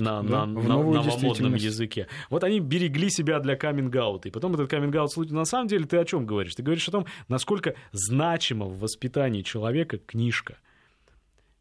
на, 0.00 0.22
да, 0.22 0.46
на- 0.46 0.60
в 0.60 0.64
на 0.66 0.74
новую 0.74 0.94
новомодном 0.96 1.54
языке. 1.54 2.08
Вот 2.30 2.42
они 2.42 2.58
берегли 2.58 3.10
себя 3.10 3.38
для 3.38 3.54
каминг-аута. 3.54 4.28
И 4.28 4.32
потом 4.32 4.54
этот 4.54 4.68
каминг-аут 4.70 5.12
случай. 5.12 5.34
На 5.34 5.44
самом 5.44 5.68
деле 5.68 5.84
ты 5.84 5.98
о 5.98 6.04
чем 6.04 6.26
говоришь? 6.26 6.54
Ты 6.54 6.62
говоришь 6.62 6.88
о 6.88 6.92
том, 6.92 7.06
насколько 7.28 7.74
значима 7.92 8.64
в 8.66 8.80
воспитании 8.80 9.42
человека 9.42 9.98
книжка. 9.98 10.56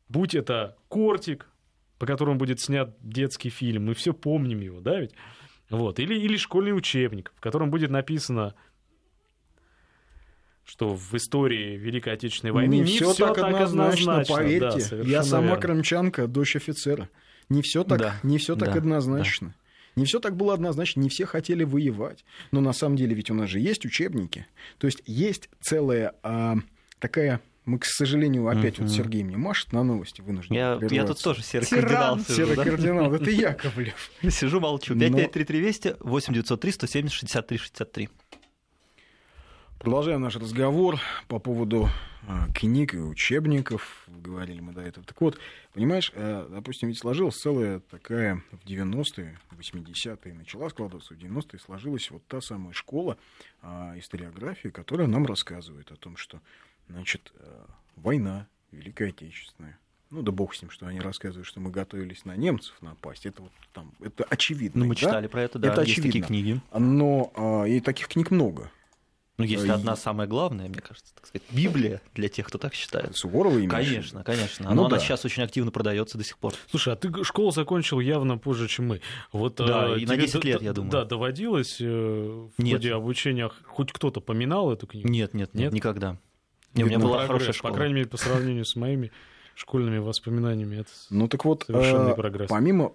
Будь 0.08 0.36
это 0.36 0.78
кортик, 0.88 1.50
по 2.00 2.06
которому 2.06 2.38
будет 2.38 2.62
снят 2.62 2.96
детский 3.02 3.50
фильм, 3.50 3.86
мы 3.88 3.94
все 3.94 4.14
помним 4.14 4.62
его, 4.62 4.80
да, 4.80 5.00
ведь? 5.00 5.12
Вот. 5.70 6.00
Или, 6.00 6.18
или 6.18 6.38
школьный 6.38 6.76
учебник, 6.76 7.34
в 7.36 7.42
котором 7.42 7.72
будет 7.72 7.90
написано, 7.90 8.54
что 10.66 10.96
в 10.96 11.14
истории 11.14 11.78
Великой 11.78 12.14
Отечественной 12.14 12.54
войны 12.54 12.76
не, 12.76 12.84
всё 12.86 13.14
все 13.14 13.34
так 13.34 13.38
однозначно, 13.38 14.24
поверьте. 14.28 14.96
Да, 14.96 15.04
я 15.04 15.24
сама 15.24 15.48
верно. 15.48 15.62
крымчанка, 15.62 16.28
дочь 16.28 16.56
офицера. 16.56 17.10
Не 17.50 17.62
все 17.62 17.84
так, 17.84 18.00
Да, 18.00 18.16
не 18.24 18.38
все 18.38 18.56
так 18.56 18.72
да, 18.72 18.78
однозначно. 18.78 19.54
Не 19.96 20.06
все 20.06 20.20
так 20.20 20.36
было 20.36 20.54
однозначно, 20.56 21.02
не 21.02 21.10
все 21.10 21.26
хотели 21.26 21.64
воевать. 21.64 22.26
Но 22.52 22.62
на 22.62 22.74
самом 22.74 22.96
деле 22.96 23.14
ведь 23.14 23.30
у 23.30 23.34
нас 23.36 23.50
же 23.50 23.60
есть 23.60 23.86
учебники. 23.86 24.48
То 24.80 24.88
есть 24.88 25.04
есть 25.06 25.50
целая 25.62 26.14
а, 26.24 26.56
такая... 27.00 27.42
Мы, 27.66 27.80
к 27.80 27.86
сожалению, 27.86 28.46
опять 28.50 28.78
вот 28.80 28.90
Мгм. 28.90 28.94
Сергей 28.98 29.24
мне 29.24 29.38
машет 29.38 29.72
на 29.72 29.84
новости, 29.84 30.20
вынужден 30.20 30.54
Я, 30.54 30.78
я 30.90 31.06
тут 31.06 31.22
тоже 31.24 31.44
серый 31.44 31.66
Тиран. 31.66 31.82
кардинал 31.84 32.20
сижу, 32.20 32.34
Серый 32.34 32.56
да? 32.58 32.64
кардинал, 32.66 33.14
это 33.14 33.30
Яковлев. 33.30 34.12
Сижу, 34.30 34.60
молчу. 34.60 34.96
Но- 34.96 35.00
5533 35.00 35.60
200 35.62 35.96
8903 36.02 36.72
170 36.74 37.14
63 37.14 37.58
63. 37.58 38.10
Продолжаем 39.84 40.22
наш 40.22 40.38
разговор 40.38 40.98
по 41.28 41.40
поводу 41.40 41.90
а, 42.26 42.48
книг 42.54 42.94
и 42.94 43.00
учебников. 43.00 44.08
Говорили 44.08 44.62
мы 44.62 44.72
до 44.72 44.80
этого. 44.80 45.06
Так 45.06 45.20
вот, 45.20 45.38
понимаешь, 45.74 46.10
э, 46.16 46.48
допустим, 46.50 46.88
ведь 46.88 47.00
сложилась 47.00 47.36
целая 47.36 47.82
такая 47.92 48.42
в 48.54 48.66
90-е, 48.66 49.38
80-е, 49.52 50.34
начала 50.36 50.70
складываться 50.70 51.14
в 51.14 51.18
90-е, 51.18 51.60
сложилась 51.60 52.10
вот 52.12 52.26
та 52.28 52.40
самая 52.40 52.72
школа 52.72 53.18
а, 53.62 53.94
историографии, 53.98 54.70
которая 54.70 55.08
нам 55.08 55.26
рассказывает 55.26 55.92
о 55.92 55.98
том, 55.98 56.16
что, 56.16 56.40
значит, 56.88 57.34
э, 57.36 57.66
война, 57.98 58.48
Великая 58.72 59.10
Отечественная. 59.10 59.78
Ну 60.12 60.22
да 60.22 60.32
бог 60.32 60.56
с 60.56 60.62
ним, 60.62 60.72
что 60.72 60.88
они 60.88 61.02
рассказывают, 61.02 61.46
что 61.46 61.60
мы 61.60 61.72
готовились 61.72 62.24
на 62.24 62.38
немцев 62.38 62.82
напасть. 62.82 63.26
Это 63.26 63.42
вот 63.42 63.52
там, 63.74 63.92
это 64.00 64.24
очевидно. 64.30 64.80
Ну, 64.80 64.86
мы 64.86 64.96
да? 64.96 65.02
читали 65.02 65.28
про 65.28 65.42
это, 65.42 65.60
да, 65.60 65.74
Это 65.74 65.82
есть 65.82 65.96
такие 65.96 66.24
очевидно. 66.24 66.28
книги. 66.28 66.62
Но 66.72 67.34
а, 67.36 67.66
и 67.66 67.82
таких 67.82 68.08
книг 68.08 68.32
много. 68.32 68.72
Ну, 69.38 69.46
есть 69.46 69.66
И- 69.66 69.70
одна 69.70 69.96
самая 69.96 70.28
главная, 70.28 70.70
мне 70.70 70.80
кажется, 70.80 71.12
так 71.16 71.26
сказать, 71.26 71.48
Библия 71.50 72.02
для 72.14 72.30
тех, 72.30 72.46
кто 72.48 72.60
так 72.60 72.76
считает. 72.76 73.16
Суворова 73.18 73.56
имеешь? 73.58 73.72
Конечно, 73.72 74.24
конечно. 74.24 74.70
Ну 74.70 74.76
Но 74.76 74.86
она 74.86 74.98
да. 74.98 75.00
сейчас 75.02 75.26
очень 75.26 75.42
активно 75.42 75.72
продается 75.72 76.20
до 76.20 76.24
сих 76.24 76.38
пор. 76.38 76.54
Слушай, 76.70 76.94
а 76.94 76.96
ты 76.96 77.24
школу 77.24 77.50
закончил 77.52 78.00
явно 78.00 78.38
позже, 78.38 78.68
чем 78.68 78.90
мы. 78.90 79.02
Вот, 79.32 79.56
Да, 79.56 79.96
э, 79.96 80.00
и 80.02 80.06
на 80.06 80.14
тебе 80.16 80.28
10 80.28 80.42
д- 80.42 80.48
лет, 80.48 80.62
я 80.62 80.74
думаю. 80.74 80.92
Да, 80.92 81.06
доводилось 81.06 81.78
э, 81.82 81.86
в 81.86 82.62
Нет. 82.62 82.76
ходе 82.76 82.94
обучения 82.94 83.50
хоть 83.66 83.92
кто-то 83.92 84.22
поминал 84.22 84.72
эту 84.72 84.86
книгу? 84.86 85.08
Нет, 85.10 85.34
нет, 85.34 85.52
Нет? 85.56 85.64
нет, 85.64 85.74
никогда. 85.74 86.18
Не, 86.76 86.84
у 86.84 86.86
меня 86.86 86.98
Видно, 86.98 87.06
была 87.10 87.18
Прогресс, 87.18 87.28
хорошая 87.30 87.54
школа. 87.54 87.72
По 87.72 87.76
крайней 87.78 87.94
мере, 87.96 88.08
по 88.08 88.18
сравнению 88.18 88.66
с 88.66 88.76
моими 88.76 89.12
школьными 89.56 89.98
воспоминаниями. 89.98 90.76
Это... 90.78 90.90
Ну 91.10 91.28
так 91.28 91.44
вот, 91.46 91.64
Совершенный 91.66 92.12
э, 92.12 92.16
прогресс. 92.16 92.50
помимо, 92.50 92.92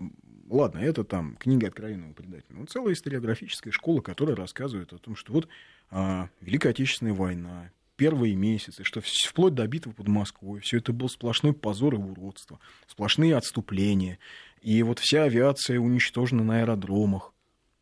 ладно, 0.48 0.78
это 0.78 1.02
там 1.02 1.36
книга 1.36 1.66
откровенного 1.68 2.12
предателя, 2.12 2.56
но 2.58 2.66
целая 2.66 2.94
историографическая 2.94 3.72
школа, 3.72 4.00
которая 4.00 4.36
рассказывает 4.36 4.92
о 4.92 4.98
том, 4.98 5.14
что 5.16 5.32
вот 5.32 5.44
а, 5.46 5.48
Великая 5.90 6.70
Отечественная 6.70 7.14
война, 7.14 7.70
первые 7.96 8.36
месяцы, 8.36 8.84
что 8.84 9.00
вплоть 9.02 9.54
до 9.54 9.66
битвы 9.66 9.92
под 9.92 10.08
Москвой, 10.08 10.60
все 10.60 10.78
это 10.78 10.92
был 10.92 11.08
сплошной 11.08 11.52
позор 11.52 11.94
и 11.94 11.98
уродство, 11.98 12.60
сплошные 12.86 13.36
отступления, 13.36 14.18
и 14.60 14.82
вот 14.82 14.98
вся 14.98 15.24
авиация 15.24 15.78
уничтожена 15.78 16.44
на 16.44 16.60
аэродромах. 16.60 17.34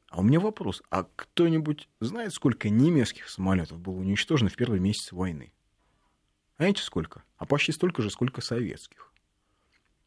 А 0.08 0.20
у 0.20 0.22
меня 0.22 0.40
вопрос, 0.40 0.82
а 0.88 1.06
кто-нибудь 1.16 1.88
знает, 2.00 2.32
сколько 2.32 2.70
немецких 2.70 3.28
самолетов 3.28 3.80
было 3.80 3.96
уничтожено 3.96 4.48
в 4.48 4.56
первые 4.56 4.80
месяцы 4.80 5.14
войны? 5.14 5.52
Знаете 6.58 6.82
сколько? 6.82 7.22
А 7.36 7.44
почти 7.44 7.72
столько 7.72 8.02
же, 8.02 8.10
сколько 8.10 8.40
советских. 8.40 9.12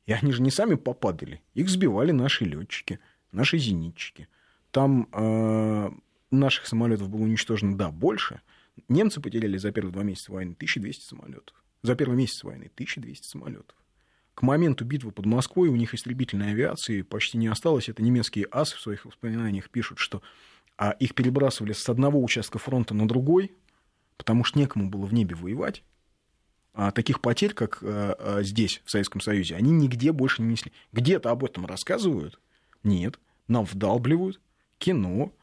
И 0.08 0.14
они 0.14 0.32
же 0.32 0.42
не 0.42 0.50
сами 0.50 0.74
попадали. 0.76 1.44
Их 1.54 1.70
сбивали 1.70 2.12
наши 2.12 2.46
летчики, 2.46 3.00
наши 3.32 3.60
зенитчики. 3.60 4.28
Там 4.72 5.08
э, 5.12 5.92
наших 6.32 6.68
самолетов 6.68 7.10
было 7.10 7.22
уничтожено, 7.22 7.78
да, 7.78 7.92
больше. 7.92 8.42
Немцы 8.88 9.22
потеряли 9.22 9.58
за 9.58 9.72
первые 9.72 9.94
два 9.94 10.04
месяца 10.04 10.32
войны 10.32 10.54
1200 10.54 11.04
самолетов. 11.04 11.56
За 11.82 11.96
первый 11.96 12.18
месяц 12.18 12.44
войны 12.44 12.72
1200 12.74 13.26
самолетов. 13.26 13.76
К 14.34 14.42
моменту 14.42 14.86
битвы 14.86 15.12
под 15.12 15.26
Москвой 15.26 15.68
у 15.68 15.76
них 15.76 15.94
истребительной 15.94 16.52
авиации 16.52 17.02
почти 17.02 17.38
не 17.38 17.48
осталось. 17.48 17.90
Это 17.90 18.02
немецкие 18.02 18.48
асы 18.52 18.78
в 18.78 18.80
своих 18.80 19.06
воспоминаниях 19.06 19.70
пишут, 19.70 20.00
что 20.00 20.22
а, 20.78 20.92
их 20.92 21.14
перебрасывали 21.14 21.74
с 21.74 21.90
одного 21.90 22.24
участка 22.24 22.58
фронта 22.58 22.94
на 22.94 23.06
другой, 23.06 23.52
потому 24.16 24.46
что 24.46 24.58
некому 24.58 24.90
было 24.90 25.06
в 25.06 25.14
небе 25.14 25.36
воевать. 25.36 25.84
А 26.74 26.92
таких 26.92 27.20
потерь, 27.20 27.54
как 27.54 27.80
а, 27.82 28.16
а, 28.18 28.44
здесь, 28.44 28.82
в 28.86 28.92
Советском 28.92 29.20
Союзе, 29.20 29.56
они 29.56 29.72
нигде 29.72 30.14
больше 30.14 30.42
не 30.42 30.50
несли. 30.50 30.72
Где-то 30.94 31.32
об 31.32 31.44
этом 31.44 31.66
рассказывают? 31.66 32.40
Нет. 32.82 33.20
Нам 33.50 33.66
вдалбливают 33.66 34.40
кино, 34.78 35.34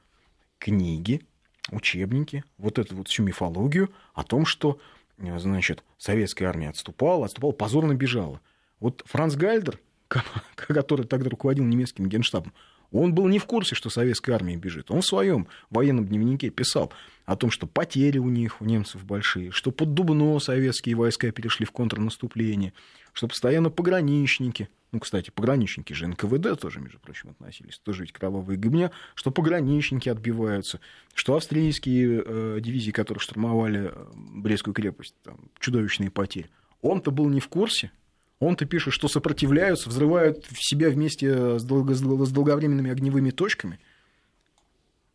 книги, 0.58 1.22
учебники, 1.70 2.44
вот 2.58 2.78
эту 2.78 2.96
вот 2.96 3.08
всю 3.08 3.22
мифологию 3.22 3.90
о 4.14 4.22
том, 4.24 4.46
что, 4.46 4.78
э, 5.18 5.38
значит, 5.38 5.82
советская 5.98 6.48
армия 6.48 6.70
отступала, 6.70 7.26
отступала, 7.26 7.52
позорно 7.52 7.94
бежала. 7.94 8.40
Вот 8.80 9.02
Франц 9.06 9.34
Гальдер, 9.34 9.80
который 10.54 11.06
тогда 11.06 11.30
руководил 11.30 11.64
немецким 11.64 12.08
генштабом, 12.08 12.52
он 12.92 13.14
был 13.14 13.28
не 13.28 13.38
в 13.38 13.46
курсе, 13.46 13.74
что 13.74 13.90
советская 13.90 14.36
армия 14.36 14.56
бежит. 14.56 14.90
Он 14.90 15.00
в 15.00 15.06
своем 15.06 15.48
военном 15.70 16.06
дневнике 16.06 16.50
писал 16.50 16.92
о 17.24 17.36
том, 17.36 17.50
что 17.50 17.66
потери 17.66 18.18
у 18.18 18.28
них, 18.28 18.60
у 18.60 18.64
немцев 18.64 19.04
большие, 19.04 19.50
что 19.50 19.70
под 19.72 19.94
Дубно 19.94 20.38
советские 20.38 20.94
войска 20.94 21.30
перешли 21.32 21.66
в 21.66 21.72
контрнаступление, 21.72 22.72
что 23.12 23.28
постоянно 23.28 23.70
пограничники, 23.70 24.68
ну, 24.92 25.00
кстати, 25.00 25.30
пограничники 25.30 25.92
же 25.92 26.06
НКВД 26.06 26.58
тоже, 26.60 26.80
между 26.80 26.98
прочим, 27.00 27.30
относились, 27.30 27.78
тоже 27.78 28.02
ведь 28.02 28.12
кровавые 28.12 28.56
гыбня, 28.56 28.92
что 29.14 29.30
пограничники 29.30 30.08
отбиваются, 30.08 30.80
что 31.14 31.34
австрийские 31.34 32.22
э, 32.24 32.58
дивизии, 32.60 32.92
которые 32.92 33.20
штурмовали 33.20 33.90
э, 33.92 34.06
Брестскую 34.14 34.74
крепость, 34.74 35.14
там, 35.24 35.50
чудовищные 35.58 36.10
потери. 36.10 36.48
Он-то 36.82 37.10
был 37.10 37.28
не 37.28 37.40
в 37.40 37.48
курсе, 37.48 37.90
он-то 38.38 38.66
пишет, 38.66 38.92
что 38.92 39.08
сопротивляются, 39.08 39.88
взрывают 39.88 40.44
себя 40.58 40.90
вместе 40.90 41.58
с, 41.58 41.64
долго, 41.64 41.94
с 41.94 42.32
долговременными 42.32 42.90
огневыми 42.90 43.30
точками. 43.30 43.78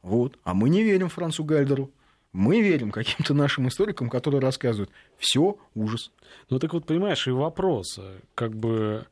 Вот. 0.02 0.38
А 0.44 0.54
мы 0.54 0.70
не 0.70 0.84
верим 0.84 1.10
Францу 1.10 1.44
Гальдеру. 1.44 1.92
Мы 2.34 2.62
верим 2.62 2.92
каким-то 2.92 3.34
нашим 3.34 3.68
историкам, 3.68 4.10
которые 4.10 4.42
рассказывают. 4.42 4.90
Все 5.18 5.58
ужас. 5.76 6.12
Ну 6.50 6.60
так 6.60 6.74
вот, 6.74 6.86
понимаешь, 6.86 7.28
и 7.28 7.32
вопрос, 7.32 8.00
э, 8.00 8.20
как 8.36 8.56
бы 8.56 9.06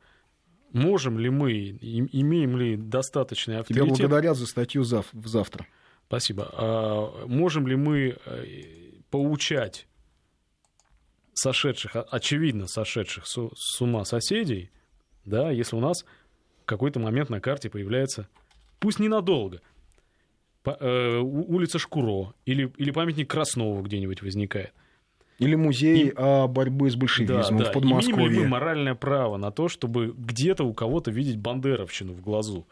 можем 0.72 1.18
ли 1.18 1.28
мы, 1.30 1.78
имеем 1.80 2.56
ли 2.56 2.76
достаточный 2.76 3.54
Тебя 3.54 3.60
авторитет... 3.60 3.88
благодарят 3.88 4.36
за 4.36 4.46
статью 4.46 4.82
зав- 4.82 5.12
завтра. 5.12 5.66
Спасибо. 6.08 6.48
А 6.52 7.26
можем 7.26 7.68
ли 7.68 7.76
мы 7.76 8.16
э, 8.24 8.44
поучать 9.10 9.86
сошедших, 11.42 11.96
очевидно 12.10 12.66
сошедших 12.66 13.26
с, 13.26 13.38
с 13.54 13.80
ума 13.80 14.04
соседей, 14.04 14.70
да, 15.24 15.50
если 15.50 15.76
у 15.76 15.80
нас 15.80 16.04
в 16.62 16.64
какой-то 16.66 17.00
момент 17.00 17.30
на 17.30 17.40
карте 17.40 17.70
появляется, 17.70 18.28
пусть 18.78 18.98
ненадолго, 18.98 19.60
по- 20.62 20.76
э, 20.78 21.18
улица 21.18 21.78
Шкуро 21.78 22.34
или, 22.44 22.70
или 22.76 22.90
памятник 22.90 23.30
Краснову 23.30 23.82
где-нибудь 23.82 24.22
возникает. 24.22 24.72
Или 25.38 25.54
музей 25.54 26.08
И- 26.08 26.12
о 26.16 26.46
борьбе 26.48 26.90
с 26.90 26.96
большевизмом 26.96 27.42
в 27.42 27.48
Имеем 27.50 27.60
ли 27.60 27.66
мы 27.68 27.72
Подмосковье. 27.72 28.46
моральное 28.46 28.94
право 28.94 29.38
на 29.38 29.50
то, 29.50 29.68
чтобы 29.68 30.12
где-то 30.16 30.64
у 30.64 30.74
кого-то 30.74 31.10
видеть 31.10 31.38
бандеровщину 31.38 32.12
в 32.12 32.20
глазу? 32.20 32.66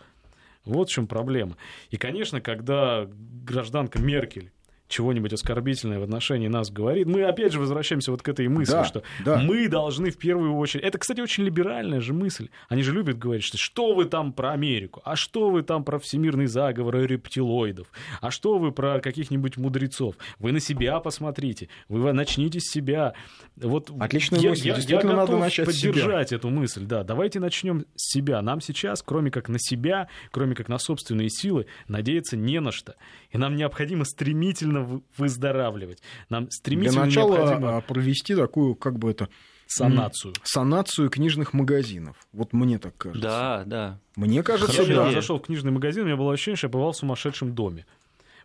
Вот 0.66 0.88
в 0.90 0.92
чем 0.92 1.06
проблема. 1.06 1.56
И, 1.90 1.96
конечно, 1.96 2.42
когда 2.42 3.08
гражданка 3.46 3.98
Меркель 4.02 4.52
чего-нибудь 4.88 5.32
оскорбительное 5.32 5.98
в 6.00 6.02
отношении 6.02 6.48
нас 6.48 6.70
говорит, 6.70 7.06
мы 7.06 7.22
опять 7.24 7.52
же 7.52 7.60
возвращаемся 7.60 8.10
вот 8.10 8.22
к 8.22 8.28
этой 8.28 8.48
мысли, 8.48 8.72
Да, 8.72 8.84
что 8.84 9.02
да. 9.24 9.38
мы 9.38 9.68
должны 9.68 10.10
в 10.10 10.16
первую 10.18 10.54
очередь... 10.56 10.84
Это, 10.84 10.98
кстати, 10.98 11.20
очень 11.20 11.44
либеральная 11.44 12.00
же 12.00 12.12
мысль. 12.14 12.48
Они 12.68 12.82
же 12.82 12.92
любят 12.92 13.18
говорить, 13.18 13.44
что 13.44 13.58
что 13.58 13.94
вы 13.94 14.06
там 14.06 14.32
про 14.32 14.52
Америку, 14.52 15.02
а 15.04 15.14
что 15.16 15.50
вы 15.50 15.62
там 15.62 15.84
про 15.84 15.98
всемирный 15.98 16.46
заговор 16.46 16.96
и 16.98 17.06
рептилоидов, 17.06 17.86
а 18.20 18.30
что 18.30 18.58
вы 18.58 18.72
про 18.72 19.00
каких-нибудь 19.00 19.56
мудрецов. 19.58 20.16
Вы 20.38 20.52
на 20.52 20.60
себя 20.60 20.98
посмотрите, 21.00 21.68
вы 21.88 22.12
начните 22.12 22.58
с 22.60 22.70
себя. 22.70 23.12
Вот 23.56 23.90
Отличная 24.00 24.40
я, 24.40 24.50
мысль. 24.50 24.62
я- 24.66 24.70
я 24.72 24.76
Действительно, 24.76 25.12
надо 25.14 25.26
готов 25.32 25.40
начать 25.40 25.68
с 25.68 25.72
себя. 25.78 25.92
поддержать 25.92 26.32
эту 26.32 26.48
мысль, 26.48 26.84
да. 26.86 27.04
Давайте 27.04 27.40
начнем 27.40 27.84
с 27.94 28.12
себя. 28.14 28.40
Нам 28.42 28.60
сейчас, 28.60 29.02
кроме 29.02 29.30
как 29.30 29.48
на 29.48 29.58
себя, 29.58 30.08
кроме 30.30 30.54
как 30.54 30.68
на 30.68 30.78
собственные 30.78 31.28
силы, 31.28 31.66
надеяться 31.88 32.36
не 32.36 32.60
на 32.60 32.72
что. 32.72 32.94
И 33.30 33.38
нам 33.38 33.54
необходимо 33.56 34.04
стремительно 34.04 34.77
вы- 34.84 35.02
выздоравливать. 35.16 36.02
Нам 36.28 36.44
Для 36.44 36.50
стремительно 36.52 37.04
начала 37.04 37.36
необходимо 37.38 37.76
а, 37.76 37.80
провести 37.80 38.34
такую, 38.34 38.74
как 38.74 38.98
бы 38.98 39.10
это, 39.10 39.28
санацию. 39.66 40.34
санацию 40.44 41.10
книжных 41.10 41.52
магазинов. 41.52 42.16
Вот 42.32 42.52
мне 42.52 42.78
так 42.78 42.96
кажется. 42.96 43.22
Да, 43.22 43.62
да. 43.66 43.98
Мне 44.16 44.42
кажется, 44.42 44.72
Хорошо, 44.72 44.90
я 44.90 44.96
да. 44.96 45.02
идея. 45.08 45.20
зашел 45.20 45.38
в 45.38 45.42
книжный 45.42 45.70
магазин, 45.70 46.02
у 46.02 46.06
меня 46.06 46.16
было 46.16 46.32
ощущение, 46.32 46.56
что 46.56 46.66
я 46.68 46.70
бывал 46.72 46.92
в 46.92 46.96
сумасшедшем 46.96 47.54
доме. 47.54 47.86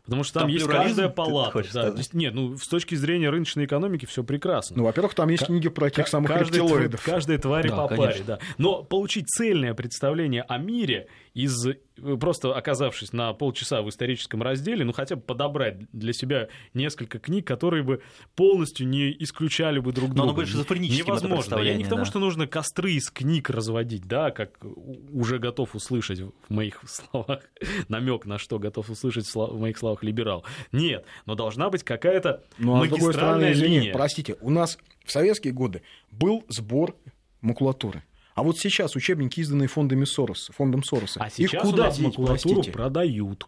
Потому 0.06 0.26
что 0.26 0.34
там, 0.34 0.41
Там 0.43 0.50
есть 0.50 0.67
каждая 0.67 1.08
палата. 1.08 1.60
да. 1.60 1.63
сказать? 1.63 2.13
Нет, 2.13 2.34
ну, 2.34 2.58
с 2.58 2.67
точки 2.67 2.93
зрения 2.93 3.30
рыночной 3.30 3.63
экономики 3.63 4.06
все 4.06 4.22
прекрасно. 4.22 4.76
Ну, 4.80 4.84
во-первых, 4.84 5.13
там 5.13 5.30
есть 5.30 5.46
книги 5.46 5.69
про 5.69 5.89
тех 5.89 6.10
самых 6.10 6.30
каждой 6.30 6.58
рептилоидов. 6.60 7.00
тв- 7.00 7.06
Каждой 7.10 7.38
твари 7.38 7.69
Да, 7.69 7.76
по 7.78 7.88
паре, 7.88 8.02
конечно. 8.12 8.26
да. 8.26 8.39
Но 8.58 8.84
получить 8.84 9.30
цельное 9.30 9.74
представление 9.74 10.41
о 10.41 10.58
мире 10.58 11.08
из 11.34 11.65
э, 11.65 11.76
просто 12.19 12.54
оказавшись 12.56 13.12
на 13.12 13.34
полчаса 13.34 13.82
в 13.82 13.89
историческом 13.89 14.43
разделе, 14.43 14.86
ну 14.86 14.93
хотя 14.93 15.15
бы 15.15 15.22
подобрать 15.22 15.78
для 15.91 16.13
себя 16.13 16.48
несколько 16.74 17.19
книг, 17.19 17.48
которые 17.48 17.84
бы 17.84 18.02
полностью 18.36 18.88
не 18.88 19.12
исключали 19.19 19.80
бы 19.80 19.91
друг 19.93 20.10
Но 20.10 20.15
друга. 20.15 20.30
оно 20.30 20.34
больше 20.36 20.52
шизофреническим, 20.54 21.06
Невозможно. 21.06 21.58
Я 21.60 21.76
не 21.76 21.84
к 21.84 21.89
тому, 21.89 22.04
да. 22.04 22.06
что 22.06 22.19
нужно 22.19 22.46
костры 22.48 22.91
из 22.91 23.10
книг 23.10 23.50
разводить, 23.50 24.06
да, 24.06 24.32
как 24.32 24.63
уже 25.12 25.39
готов 25.39 25.76
услышать 25.76 26.19
в 26.19 26.32
моих 26.50 26.82
словах 26.88 27.41
намек 27.88 28.26
на 28.26 28.38
что 28.38 28.60
готов 28.60 28.89
услышать 28.89 29.26
в 29.34 29.60
моих 29.60 29.78
словах 29.78 30.04
либерал. 30.04 30.46
Нет, 30.72 31.06
но 31.26 31.36
должна 31.36 31.69
быть 31.69 31.84
какая-то 31.84 32.43
Ну, 32.60 32.76
а 32.76 32.86
с 32.86 32.89
другой 32.89 33.13
стороны, 33.13 33.46
магистральная 33.46 33.54
извини, 33.54 33.80
линия. 33.80 33.93
простите, 33.93 34.36
у 34.41 34.50
нас 34.50 34.78
в 35.04 35.12
советские 35.12 35.54
годы 35.54 35.82
был 36.12 36.46
сбор 36.48 36.96
макулатуры. 37.41 38.04
А 38.36 38.43
вот 38.43 38.58
сейчас 38.58 38.96
учебники, 38.96 39.39
изданные 39.41 39.67
фондами 39.67 40.06
Сороса, 40.06 40.52
фондом 40.54 40.84
Сороса, 40.84 41.19
А 41.24 41.28
их 41.28 41.52
куда 41.52 41.89
деть, 41.91 42.00
макулатуру 42.00 42.26
простите? 42.56 42.72
продают. 42.72 43.46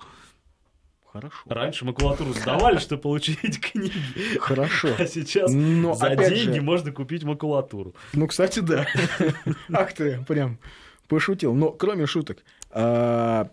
Хорошо. 1.12 1.38
Раньше 1.45 1.86
макулатуру 1.86 2.34
сдавали, 2.34 2.78
чтобы 2.78 3.02
получить 3.04 3.60
книги. 3.62 4.38
Хорошо. 4.39 4.89
А 5.00 5.06
сейчас 5.08 5.52
Но, 5.52 5.93
за 5.93 6.13
деньги 6.15 6.56
же- 6.56 6.62
можно 6.62 6.91
купить 6.91 7.24
макулатуру. 7.24 7.95
Ну, 8.13 8.28
кстати, 8.28 8.60
да. 8.60 8.86
Ах 9.74 9.93
ты, 9.93 10.21
прям 10.28 10.60
пошутил. 11.08 11.56
Но 11.56 11.71
кроме 11.71 12.06
шуток, 12.06 12.43
а, 12.69 13.50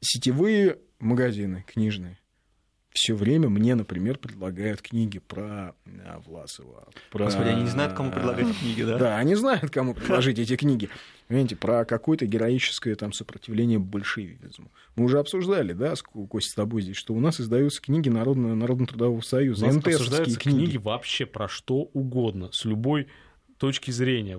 сетевые 0.00 0.78
магазины 0.98 1.64
книжные 1.68 2.18
все 2.96 3.14
время 3.14 3.50
мне, 3.50 3.74
например, 3.74 4.16
предлагают 4.16 4.80
книги 4.80 5.18
про 5.18 5.74
а, 6.04 6.22
Власова. 6.26 6.88
Про... 7.10 7.26
Господи, 7.26 7.48
они 7.48 7.62
не 7.62 7.68
знают, 7.68 7.92
кому 7.92 8.10
предлагать 8.10 8.58
книги, 8.58 8.82
да? 8.82 8.98
Да, 8.98 9.16
они 9.18 9.34
знают, 9.34 9.70
кому 9.70 9.92
предложить 9.94 10.38
эти 10.38 10.56
книги. 10.56 10.88
Понимаете, 11.28 11.56
про 11.56 11.84
какое-то 11.84 12.24
героическое 12.24 12.94
там 12.94 13.12
сопротивление 13.12 13.78
большевизму. 13.78 14.70
Мы 14.96 15.04
уже 15.04 15.18
обсуждали, 15.18 15.74
да, 15.74 15.92
Костя, 16.30 16.50
с 16.50 16.54
тобой 16.54 16.82
здесь, 16.82 16.96
что 16.96 17.12
у 17.12 17.20
нас 17.20 17.38
издаются 17.38 17.82
книги 17.82 18.08
Народного, 18.08 18.54
Народно-трудового 18.54 19.20
союза, 19.20 19.66
у 19.66 19.68
нас 19.68 19.76
обсуждаются 19.76 20.38
книги. 20.38 20.64
книги 20.64 20.76
вообще 20.78 21.26
про 21.26 21.48
что 21.48 21.90
угодно, 21.92 22.50
с 22.52 22.64
любой 22.64 23.08
точки 23.58 23.90
зрения. 23.90 24.38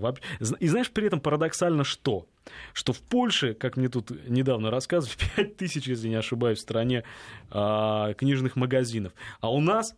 И 0.59 0.67
знаешь, 0.67 0.91
при 0.91 1.07
этом 1.07 1.19
парадоксально 1.19 1.83
что? 1.83 2.27
Что 2.73 2.93
в 2.93 3.01
Польше, 3.01 3.53
как 3.53 3.77
мне 3.77 3.89
тут 3.89 4.11
недавно 4.27 4.71
рассказывали, 4.71 5.17
5 5.35 5.57
тысяч, 5.57 5.87
если 5.87 6.07
не 6.07 6.15
ошибаюсь, 6.15 6.59
в 6.59 6.61
стране 6.61 7.03
а, 7.49 8.13
книжных 8.13 8.55
магазинов. 8.55 9.13
А 9.41 9.51
у 9.51 9.59
нас 9.59 9.95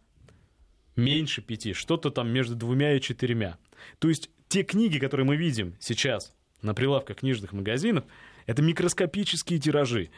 меньше 0.96 1.42
пяти, 1.42 1.74
что-то 1.74 2.10
там 2.10 2.30
между 2.30 2.56
двумя 2.56 2.96
и 2.96 3.02
четырьмя. 3.02 3.58
То 4.00 4.10
есть 4.10 4.30
те 4.48 4.64
книги, 4.64 4.98
которые 4.98 5.26
мы 5.26 5.36
видим 5.36 5.76
сейчас 5.80 6.36
на 6.62 6.74
прилавках 6.74 7.18
книжных 7.18 7.54
магазинов, 7.54 8.06
это 8.46 8.62
микроскопические 8.62 9.60
тиражи. 9.60 10.10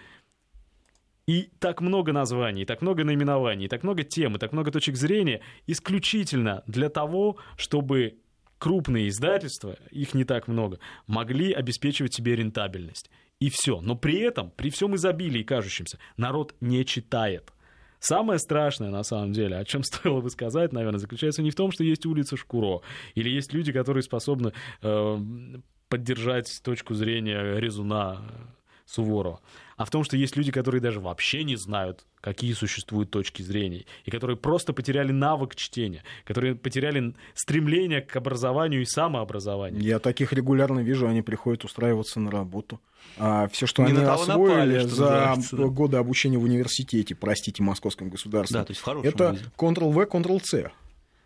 И 1.28 1.50
так 1.60 1.82
много 1.82 2.14
названий, 2.14 2.66
так 2.66 2.82
много 2.82 3.04
наименований, 3.04 3.68
так 3.68 3.84
много 3.84 4.04
тем, 4.04 4.36
и 4.36 4.40
так 4.40 4.54
много 4.54 4.72
точек 4.72 4.96
зрения 4.96 5.42
исключительно 5.68 6.64
для 6.66 6.90
того, 6.90 7.38
чтобы 7.58 8.18
крупные 8.62 9.10
издательства, 9.10 9.76
их 9.90 10.14
не 10.14 10.24
так 10.24 10.48
много, 10.48 10.78
могли 11.08 11.52
обеспечивать 11.52 12.14
себе 12.14 12.36
рентабельность. 12.36 13.10
И 13.40 13.50
все. 13.50 13.82
Но 13.82 13.96
при 13.96 14.20
этом, 14.20 14.52
при 14.52 14.70
всем 14.70 14.96
изобилии 14.96 15.42
кажущемся, 15.42 15.98
народ 16.16 16.54
не 16.62 16.86
читает. 16.86 17.52
Самое 18.00 18.38
страшное, 18.38 18.92
на 18.92 19.02
самом 19.02 19.32
деле, 19.32 19.58
о 19.58 19.66
чем 19.66 19.82
стоило 19.84 20.22
бы 20.22 20.30
сказать, 20.30 20.74
наверное, 20.74 21.00
заключается 21.00 21.42
не 21.42 21.50
в 21.50 21.56
том, 21.56 21.72
что 21.72 21.84
есть 21.84 22.06
улица 22.06 22.38
Шкуро, 22.38 22.82
или 23.16 23.30
есть 23.32 23.52
люди, 23.52 23.72
которые 23.72 24.04
способны 24.04 24.54
э, 24.84 25.18
поддержать 25.90 26.62
точку 26.64 26.94
зрения 26.94 27.60
резуна 27.60 28.22
Суворова, 28.92 29.40
а 29.78 29.86
в 29.86 29.90
том, 29.90 30.04
что 30.04 30.18
есть 30.18 30.36
люди, 30.36 30.52
которые 30.52 30.82
даже 30.82 31.00
вообще 31.00 31.44
не 31.44 31.56
знают, 31.56 32.06
какие 32.20 32.54
существуют 32.54 33.10
точки 33.10 33.42
зрения, 33.42 33.86
и 34.04 34.12
которые 34.12 34.36
просто 34.36 34.74
потеряли 34.74 35.12
навык 35.12 35.56
чтения, 35.56 36.04
которые 36.26 36.56
потеряли 36.56 37.14
стремление 37.34 38.02
к 38.02 38.16
образованию 38.16 38.82
и 38.82 38.86
самообразованию. 38.86 39.82
Я 39.82 40.00
таких 40.00 40.34
регулярно 40.34 40.82
вижу, 40.82 41.08
они 41.08 41.22
приходят 41.22 41.64
устраиваться 41.64 42.20
на 42.20 42.32
работу. 42.32 42.80
А 43.18 43.48
все, 43.48 43.66
что 43.66 43.84
не 43.84 43.94
они 43.94 44.04
освоили 44.04 44.78
напали, 44.78 44.80
что 44.80 44.90
за 44.90 45.36
да. 45.52 45.64
годы 45.68 45.98
обучения 45.98 46.38
в 46.38 46.44
университете, 46.44 47.16
простите, 47.16 47.64
московском 47.64 48.10
государстве, 48.10 48.60
да, 48.60 48.66
то 48.66 48.72
есть 48.72 49.06
это 49.06 49.38
Ctrl-V, 49.58 50.06
Ctrl-C. 50.06 50.72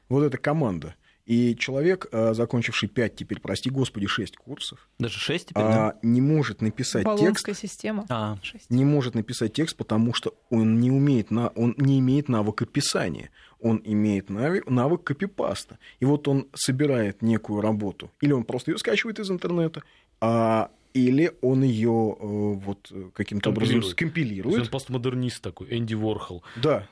Вот 0.07 0.23
эта 0.23 0.37
команда. 0.37 0.95
И 1.25 1.55
человек, 1.55 2.07
э, 2.11 2.35
закончивший 2.35 2.87
5, 2.87 3.15
теперь, 3.15 3.39
прости 3.39 3.71
господи, 3.71 4.05
6 4.05 4.37
курсов, 4.37 4.87
даже 4.99 5.17
6 5.17 5.47
теперь, 5.47 5.63
да? 5.63 5.89
А, 5.89 5.99
не 6.03 6.21
может 6.21 6.61
написать 6.61 7.03
Болонская 7.03 7.55
текст. 7.55 7.61
система. 7.61 8.05
А. 8.09 8.37
Не 8.69 8.85
может 8.85 9.15
написать 9.15 9.53
текст, 9.53 9.75
потому 9.75 10.13
что 10.13 10.35
он 10.51 10.79
не, 10.79 10.91
умеет, 10.91 11.31
он 11.31 11.73
не 11.77 11.99
имеет 11.99 12.29
навыка 12.29 12.65
писания. 12.67 13.31
Он 13.59 13.81
имеет 13.83 14.29
навык, 14.29 14.69
навык 14.69 15.03
копипаста. 15.03 15.79
И 15.99 16.05
вот 16.05 16.27
он 16.27 16.47
собирает 16.53 17.23
некую 17.23 17.61
работу. 17.61 18.11
Или 18.21 18.31
он 18.31 18.43
просто 18.43 18.71
ее 18.71 18.77
скачивает 18.77 19.17
из 19.17 19.31
интернета, 19.31 19.81
а 20.21 20.69
или 20.93 21.33
он 21.41 21.63
ее 21.63 22.15
э, 22.19 22.25
вот 22.25 22.91
каким-то 23.13 23.49
образом 23.49 23.81
скомпилирует. 23.81 24.61
Он 24.61 24.67
постмодернист 24.67 25.41
такой, 25.41 25.75
Энди 25.75 25.95
Ворхол. 25.95 26.43
Да, 26.55 26.87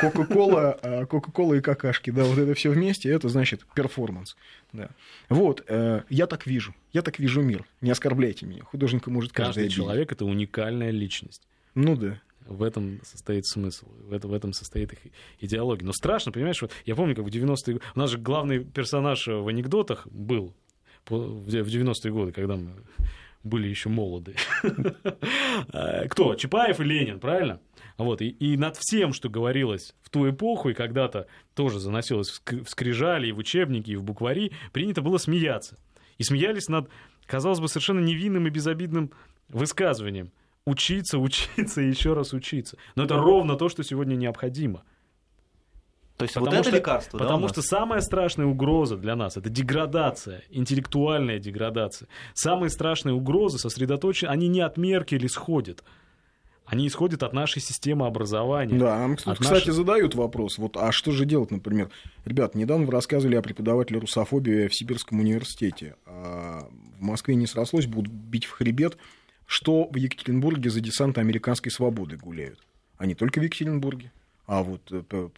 Кока-кола, 0.00 0.78
а, 0.82 1.06
Кока-кола 1.06 1.54
и 1.54 1.60
какашки, 1.60 2.10
да, 2.10 2.24
вот 2.24 2.38
это 2.38 2.54
все 2.54 2.70
вместе, 2.70 3.10
это 3.10 3.28
значит 3.28 3.64
перформанс. 3.74 4.36
Да. 4.72 4.90
Вот, 5.28 5.64
э, 5.68 6.02
я 6.08 6.26
так 6.26 6.46
вижу, 6.46 6.74
я 6.92 7.02
так 7.02 7.18
вижу 7.18 7.42
мир. 7.42 7.64
Не 7.80 7.90
оскорбляйте 7.90 8.46
меня, 8.46 8.62
художника 8.64 9.10
может 9.10 9.32
каждый 9.32 9.64
Каждый 9.64 9.70
человек— 9.70 10.12
это 10.12 10.24
уникальная 10.24 10.90
личность. 10.90 11.46
Ну 11.74 11.96
да. 11.96 12.20
В 12.46 12.62
этом 12.62 13.00
состоит 13.04 13.46
смысл, 13.46 13.86
в 14.08 14.12
этом, 14.12 14.30
в 14.30 14.34
этом 14.34 14.52
состоит 14.52 14.92
их 14.92 14.98
идеология. 15.40 15.86
Но 15.86 15.92
страшно, 15.92 16.32
понимаешь, 16.32 16.60
вот 16.60 16.72
я 16.84 16.96
помню, 16.96 17.14
как 17.14 17.24
в 17.24 17.28
90-е 17.28 17.74
годы... 17.74 17.84
У 17.94 17.98
нас 17.98 18.10
же 18.10 18.18
главный 18.18 18.64
персонаж 18.64 19.26
в 19.26 19.46
анекдотах 19.46 20.06
был 20.08 20.54
в 21.08 21.48
90-е 21.48 22.12
годы, 22.12 22.32
когда 22.32 22.56
мы 22.56 22.72
были 23.42 23.68
еще 23.68 23.88
молоды. 23.88 24.34
Э, 25.72 26.08
кто? 26.10 26.34
Чапаев 26.34 26.80
и 26.80 26.84
Ленин, 26.84 27.20
правильно? 27.20 27.60
Вот, 28.04 28.22
и, 28.22 28.28
и 28.28 28.56
над 28.56 28.78
всем, 28.78 29.12
что 29.12 29.28
говорилось 29.28 29.94
в 30.00 30.08
ту 30.08 30.28
эпоху, 30.30 30.70
и 30.70 30.74
когда-то 30.74 31.26
тоже 31.54 31.78
заносилось 31.78 32.40
в 32.46 32.66
скрижали, 32.66 33.28
и 33.28 33.32
в 33.32 33.38
учебники, 33.38 33.90
и 33.90 33.96
в 33.96 34.02
буквари, 34.02 34.52
принято 34.72 35.02
было 35.02 35.18
смеяться. 35.18 35.76
И 36.16 36.22
смеялись 36.22 36.68
над, 36.68 36.88
казалось 37.26 37.60
бы, 37.60 37.68
совершенно 37.68 38.00
невинным 38.00 38.46
и 38.46 38.50
безобидным 38.50 39.12
высказыванием. 39.50 40.32
Учиться, 40.64 41.18
учиться 41.18 41.82
и 41.82 41.90
еще 41.90 42.14
раз 42.14 42.32
учиться. 42.32 42.78
Но 42.94 43.04
это 43.04 43.16
ровно 43.16 43.56
то, 43.56 43.68
что 43.68 43.82
сегодня 43.84 44.14
необходимо. 44.14 44.82
То 46.16 46.24
есть 46.24 46.34
потому 46.34 46.56
вот 46.56 46.60
это 46.60 46.68
что, 46.68 46.76
лекарство, 46.78 47.18
Потому 47.18 47.42
да, 47.42 47.48
что 47.48 47.62
самая 47.62 48.00
страшная 48.00 48.46
угроза 48.46 48.96
для 48.96 49.14
нас 49.14 49.36
это 49.36 49.50
деградация, 49.50 50.42
интеллектуальная 50.48 51.38
деградация. 51.38 52.08
Самые 52.32 52.70
страшные 52.70 53.12
угрозы 53.12 53.58
сосредоточены, 53.58 54.30
они 54.30 54.48
не 54.48 54.60
от 54.60 54.78
Меркель 54.78 55.26
исходят 55.26 55.84
они 56.70 56.86
исходят 56.86 57.24
от 57.24 57.32
нашей 57.32 57.60
системы 57.60 58.06
образования. 58.06 58.78
Да, 58.78 58.96
нам, 58.96 59.16
кстати, 59.16 59.42
нашей... 59.42 59.72
задают 59.72 60.14
вопрос, 60.14 60.56
вот, 60.56 60.76
а 60.76 60.92
что 60.92 61.10
же 61.10 61.24
делать, 61.24 61.50
например? 61.50 61.90
Ребят, 62.24 62.54
недавно 62.54 62.86
вы 62.86 62.92
рассказывали 62.92 63.34
о 63.34 63.42
преподавателе 63.42 63.98
русофобии 63.98 64.68
в 64.68 64.74
Сибирском 64.74 65.18
университете. 65.18 65.96
А 66.06 66.68
в 66.96 67.02
Москве 67.02 67.34
не 67.34 67.48
срослось, 67.48 67.86
будут 67.86 68.12
бить 68.12 68.44
в 68.44 68.52
хребет. 68.52 68.98
Что 69.46 69.88
в 69.90 69.96
Екатеринбурге 69.96 70.70
за 70.70 70.80
десанты 70.80 71.20
американской 71.20 71.72
свободы 71.72 72.16
гуляют? 72.16 72.60
А 72.98 73.06
не 73.06 73.16
только 73.16 73.40
в 73.40 73.42
Екатеринбурге, 73.42 74.12
а 74.46 74.62
вот 74.62 74.82
э, 74.92 75.28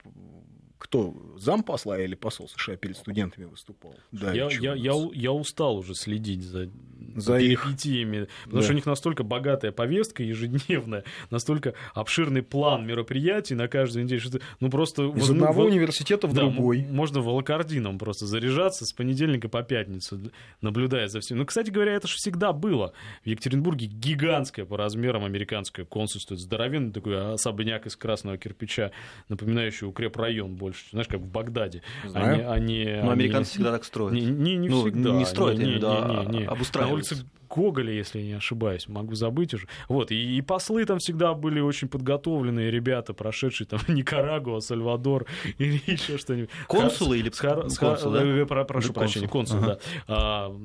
кто, 0.82 1.14
зам 1.38 1.62
посла 1.62 1.96
или 2.00 2.16
посол 2.16 2.48
США 2.48 2.74
перед 2.74 2.96
студентами 2.96 3.44
выступал? 3.44 3.94
Да, 4.10 4.32
я, 4.32 4.48
я, 4.50 4.74
я, 4.74 4.92
я 5.12 5.32
устал 5.32 5.76
уже 5.76 5.94
следить 5.94 6.42
за, 6.42 6.70
за 7.14 7.38
перипетиями, 7.38 8.22
их... 8.22 8.28
потому 8.42 8.58
да. 8.58 8.62
что 8.62 8.72
у 8.72 8.74
них 8.74 8.86
настолько 8.86 9.22
богатая 9.22 9.70
повестка 9.70 10.24
ежедневная, 10.24 11.04
настолько 11.30 11.74
обширный 11.94 12.42
план 12.42 12.84
мероприятий 12.84 13.54
на 13.54 13.68
каждую 13.68 14.06
неделю, 14.06 14.20
что 14.20 14.40
ну 14.58 14.70
просто... 14.70 15.04
Из 15.04 15.28
вот, 15.28 15.30
одного 15.30 15.62
в... 15.62 15.66
университета 15.66 16.26
в 16.26 16.34
да, 16.34 16.40
другой. 16.40 16.84
Можно 16.90 17.20
волокордином 17.20 18.00
просто 18.00 18.26
заряжаться 18.26 18.84
с 18.84 18.92
понедельника 18.92 19.48
по 19.48 19.62
пятницу, 19.62 20.18
наблюдая 20.62 21.06
за 21.06 21.20
всем. 21.20 21.38
Ну, 21.38 21.46
кстати 21.46 21.70
говоря, 21.70 21.92
это 21.92 22.08
же 22.08 22.16
всегда 22.16 22.52
было. 22.52 22.92
В 23.24 23.28
Екатеринбурге 23.28 23.86
гигантское 23.86 24.64
по 24.64 24.76
размерам 24.76 25.24
американское 25.24 25.86
консульство, 25.86 26.36
здоровенный 26.36 26.90
такой 26.92 27.34
особняк 27.34 27.86
из 27.86 27.94
красного 27.94 28.36
кирпича, 28.36 28.90
напоминающий 29.28 29.86
укрепрайон 29.86 30.56
больше 30.56 30.71
больше, 30.72 30.90
знаешь, 30.90 31.08
как 31.08 31.20
в 31.20 31.26
Багдаде. 31.26 31.82
Знаю. 32.04 32.50
Они, 32.50 32.82
они, 32.82 33.02
Но 33.02 33.11
американцы 33.11 33.50
они... 33.50 33.54
всегда 33.54 33.72
так 33.72 33.85
строят. 33.85 34.14
Не, 34.14 34.22
не, 34.22 34.56
не 34.56 34.68
ну, 34.68 34.82
всегда. 34.82 35.11
Не 35.11 35.24
строят, 35.24 35.58
не, 35.58 35.64
не, 35.64 35.72
не, 35.72 35.78
не, 35.78 36.26
не, 36.26 36.38
не. 36.38 36.44
обустраиваются. 36.44 37.14
На 37.14 37.20
улице 37.20 37.30
Гоголя, 37.48 37.92
если 37.92 38.20
я 38.20 38.24
не 38.24 38.32
ошибаюсь, 38.32 38.88
могу 38.88 39.14
забыть 39.14 39.52
уже. 39.52 39.68
Вот, 39.88 40.11
и, 40.11 40.37
и 40.37 40.40
послы 40.40 40.87
там 40.87 40.98
всегда 40.98 41.35
были 41.35 41.61
очень 41.61 41.88
подготовленные 41.88 42.70
ребята, 42.70 43.12
прошедшие 43.12 43.66
там 43.66 43.80
Никарагуа, 43.88 44.61
Сальвадор 44.61 45.26
или 45.58 45.80
еще 45.90 46.16
что-нибудь. 46.16 46.50
Консулы 46.66 47.18
или 47.18 47.30
Хар... 47.30 47.68
консул, 47.78 48.12
да? 48.12 48.22
Э, 48.24 48.46
про, 48.46 48.64
прошу 48.64 48.92
прощения, 48.92 49.28
консул, 49.28 49.58
ага. 49.58 49.66
да. 49.66 49.78
А, 50.08 50.56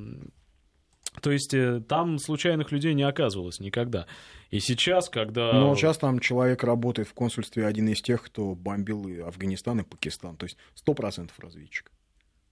то 1.22 1.32
есть 1.32 1.54
э, 1.54 1.82
там 1.88 2.20
случайных 2.20 2.72
людей 2.72 2.93
не 2.93 3.04
оказывалось 3.04 3.60
никогда. 3.60 4.06
И 4.50 4.60
сейчас, 4.60 5.10
когда... 5.10 5.54
Но 5.54 5.76
сейчас 5.76 5.98
там 5.98 6.20
человек 6.20 6.64
работает 6.64 7.08
в 7.08 7.14
консульстве, 7.14 7.66
один 7.66 7.90
из 7.90 8.02
тех, 8.02 8.24
кто 8.24 8.56
бомбил 8.56 9.08
и 9.08 9.20
Афганистан 9.20 9.82
и 9.82 9.84
Пакистан. 9.84 10.38
То 10.38 10.46
есть 10.46 10.58
сто 10.74 10.94
процентов 10.94 11.38
разведчик. 11.40 11.92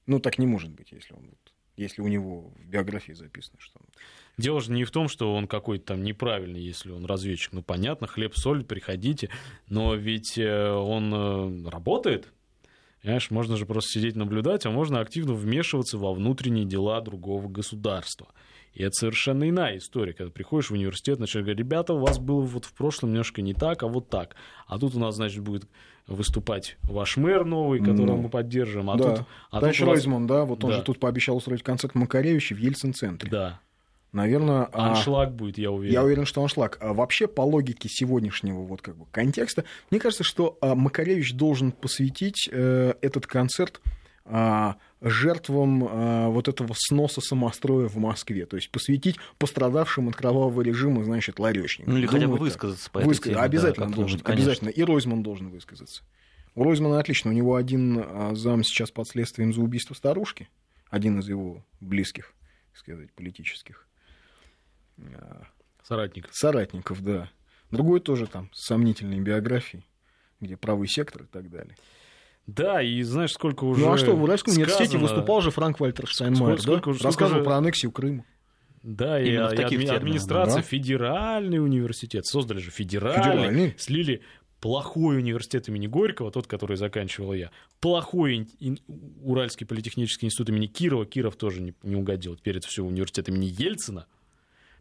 Ну, 0.06 0.20
так 0.20 0.38
не 0.38 0.46
может 0.46 0.72
быть, 0.72 0.92
если 0.92 1.14
он 1.14 1.32
если 1.78 2.02
у 2.02 2.08
него 2.08 2.54
в 2.56 2.66
биографии 2.66 3.12
записано, 3.12 3.58
что 3.60 3.80
он... 3.80 3.88
Дело 4.38 4.62
же 4.62 4.72
не 4.72 4.86
в 4.86 4.92
том, 4.92 5.08
что 5.10 5.34
он 5.34 5.48
какой-то 5.48 5.88
там 5.88 6.04
неправильный, 6.04 6.62
если 6.62 6.92
он 6.92 7.06
разведчик. 7.06 7.52
Ну, 7.54 7.64
понятно, 7.64 8.08
хлеб, 8.08 8.36
соль, 8.36 8.64
приходите. 8.64 9.30
Но 9.68 9.94
ведь 9.96 10.38
э, 10.38 10.72
он 10.72 11.14
э, 11.14 11.70
работает, 11.70 12.32
Понимаешь, 13.02 13.30
можно 13.30 13.56
же 13.56 13.68
просто 13.68 14.00
сидеть 14.00 14.16
наблюдать, 14.16 14.66
а 14.66 14.72
можно 14.72 15.00
активно 15.00 15.36
вмешиваться 15.36 16.00
во 16.00 16.12
внутренние 16.12 16.66
дела 16.66 17.02
другого 17.02 17.48
государства. 17.48 18.30
И 18.76 18.84
это 18.84 18.92
совершенно 18.92 19.50
иная 19.50 19.78
история, 19.78 20.14
когда 20.14 20.30
приходишь 20.30 20.70
в 20.70 20.74
университет, 20.74 21.18
начинаешь 21.18 21.46
говорить, 21.46 21.60
ребята, 21.60 21.94
у 21.94 22.00
вас 22.00 22.20
было 22.20 22.42
вот 22.42 22.66
в 22.66 22.74
прошлом 22.74 23.12
немножко 23.12 23.42
не 23.42 23.54
так, 23.54 23.84
а 23.84 23.88
вот 23.88 24.10
так. 24.10 24.36
А 24.68 24.78
тут 24.78 24.96
у 24.96 25.00
нас, 25.00 25.16
значит, 25.16 25.42
будет 25.42 25.68
выступать 26.08 26.78
ваш 26.84 27.16
мэр 27.16 27.46
новый, 27.46 27.80
которого 27.80 28.18
ну, 28.18 28.24
мы 28.24 28.30
поддерживаем. 28.30 28.90
А 28.90 28.98
да. 28.98 29.16
тут, 29.16 29.26
а 29.50 29.60
Товарищ 29.60 29.78
тут 29.78 29.88
вас... 29.88 29.96
Ройзман, 29.96 30.28
да, 30.28 30.44
вот 30.44 30.64
он 30.66 30.72
да. 30.72 30.78
же 30.78 30.84
тут 30.84 31.00
пообещал 31.00 31.38
устроить 31.38 31.64
концерт 31.64 31.96
Макаревича 31.96 32.54
в 32.54 32.58
Ельцин-центре. 32.58 33.32
Да. 33.32 33.62
наверное... 34.12 34.68
а, 34.74 34.90
Аншлаг 34.90 35.34
будет, 35.34 35.58
я 35.58 35.72
уверен. 35.72 35.94
Я 35.94 36.04
уверен, 36.04 36.26
что 36.26 36.42
аншлаг. 36.42 36.78
А 36.82 36.94
вообще, 36.94 37.28
по 37.28 37.42
логике 37.42 37.88
сегодняшнего 37.90 38.60
вот 38.60 38.82
как 38.82 38.98
бы 38.98 39.06
контекста, 39.10 39.64
мне 39.90 40.02
кажется, 40.02 40.26
что 40.26 40.58
а, 40.60 40.76
Макаревич 40.76 41.34
должен 41.34 41.72
посвятить 41.72 42.50
э, 42.52 42.94
этот 43.02 43.26
концерт 43.26 43.80
а, 44.26 44.78
жертвам 45.10 45.88
а, 45.88 46.30
вот 46.30 46.48
этого 46.48 46.74
сноса 46.78 47.22
самостроя 47.22 47.88
в 47.88 47.98
Москве, 47.98 48.46
то 48.46 48.56
есть 48.58 48.72
посвятить 48.72 49.18
пострадавшим 49.38 50.10
от 50.10 50.16
кровавого 50.16 50.62
режима, 50.62 51.04
значит, 51.04 51.40
ларечникам. 51.40 51.94
Ну 51.94 52.00
или 52.00 52.08
хотя 52.08 52.28
бы 52.28 52.38
высказаться 52.38 52.90
по 52.90 53.00
этой 53.00 53.08
Выска- 53.08 53.26
теме, 53.26 53.36
да, 53.36 53.44
Обязательно 53.44 53.86
как-нибудь, 53.86 53.96
должен, 53.96 54.20
конечно. 54.22 54.44
обязательно. 54.52 54.70
И 54.70 54.84
Ройзман 54.84 55.24
должен 55.24 55.50
высказаться. 55.50 56.04
У 56.56 56.64
Ройзмана 56.64 57.00
отлично, 57.00 57.32
у 57.32 57.34
него 57.34 57.56
один 57.56 58.02
а, 58.04 58.32
зам 58.36 58.64
сейчас 58.64 58.90
под 58.92 59.08
следствием 59.08 59.54
за 59.54 59.62
убийство 59.62 59.94
старушки, 59.94 60.50
один 60.90 61.20
из 61.20 61.28
его 61.30 61.64
близких, 61.82 62.34
так 62.72 62.80
сказать, 62.80 63.12
политических 63.14 63.88
а, 64.98 65.44
Соратник. 65.84 66.30
соратников, 66.32 67.02
да. 67.04 67.30
Другой 67.72 68.00
тоже 68.00 68.28
там 68.28 68.50
с 68.54 68.66
сомнительной 68.66 69.20
биографией, 69.20 69.86
где 70.40 70.56
правый 70.58 70.88
сектор 70.88 71.24
и 71.24 71.28
так 71.28 71.50
далее. 71.50 71.76
Да, 72.48 72.82
и 72.82 73.02
знаешь, 73.02 73.32
сколько 73.34 73.64
уже 73.64 73.82
ну 73.82 73.94
а 73.94 73.98
что, 73.98 74.16
в 74.16 74.24
Уральском 74.24 74.54
университете 74.54 74.92
сказано- 74.98 75.02
выступал 75.02 75.42
же 75.42 75.50
Франк 75.52 75.80
Вальтер 75.80 76.08
Штайнмайер, 76.08 76.62
да? 76.62 76.90
уже- 76.90 77.04
Рассказывал 77.04 77.40
же- 77.40 77.44
про 77.44 77.56
аннексию 77.58 77.92
Крыма. 77.92 78.24
Да, 78.84 79.20
и, 79.20 79.30
Именно 79.30 79.50
в 79.50 79.54
и 79.54 79.58
таких 79.58 79.80
адми- 79.82 79.96
администрация, 79.96 80.58
да. 80.58 80.62
федеральный 80.62 81.58
университет, 81.60 82.26
создали 82.28 82.60
же 82.60 82.70
федеральный, 82.70 83.24
Федеральный. 83.24 83.74
слили 83.78 84.22
плохой 84.62 85.18
университет 85.18 85.68
имени 85.70 85.88
Горького, 85.88 86.32
тот, 86.32 86.46
который 86.46 86.78
заканчивал 86.78 87.34
я, 87.34 87.50
плохой 87.80 88.48
Уральский 89.24 89.66
политехнический 89.66 90.28
институт 90.28 90.50
имени 90.50 90.68
Кирова, 90.68 91.06
Киров 91.08 91.36
тоже 91.36 91.62
не, 91.62 91.74
не 91.82 91.96
угодил, 91.96 92.36
теперь 92.36 92.58
это 92.58 92.68
все 92.68 92.84
университет 92.84 93.28
имени 93.28 93.46
Ельцина, 93.46 94.06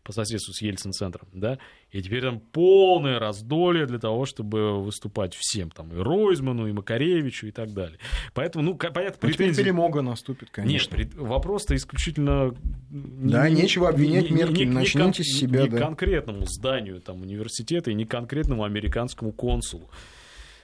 по 0.05 0.13
соседству 0.13 0.53
с 0.53 0.61
Ельцин-центром, 0.61 1.27
да, 1.33 1.59
и 1.91 2.03
теперь 2.03 2.21
там 2.21 2.39
полное 2.39 3.19
раздолье 3.19 3.87
для 3.87 3.99
того, 3.99 4.27
чтобы 4.27 4.83
выступать 4.83 5.35
всем, 5.35 5.71
там, 5.71 5.93
и 5.93 5.97
Ройзману, 5.97 6.67
и 6.69 6.73
Макаревичу, 6.73 7.47
и 7.47 7.51
так 7.51 7.73
далее. 7.73 7.99
Поэтому, 8.35 8.63
ну, 8.65 8.75
понятно, 8.77 9.05
Ну, 9.23 9.29
теперь 9.33 9.49
претензии- 9.49 9.63
перемога 9.63 10.03
наступит, 10.03 10.51
конечно. 10.51 10.97
нет, 10.97 11.15
вопрос-то 11.15 11.75
исключительно... 11.75 12.55
Да, 12.91 13.49
не- 13.49 13.63
нечего 13.63 13.89
обвинять 13.89 14.25
не- 14.25 14.31
не- 14.31 14.37
Меркель, 14.37 14.65
не- 14.65 14.71
не 14.71 14.75
начните 14.75 15.03
кон- 15.03 15.15
с 15.25 15.39
себя, 15.39 15.63
Не 15.63 15.69
да. 15.71 15.79
конкретному 15.79 16.45
зданию 16.47 17.01
там, 17.01 17.23
университета 17.23 17.91
и 17.91 17.95
не 17.95 18.05
конкретному 18.05 18.65
американскому 18.65 19.33
консулу 19.33 19.89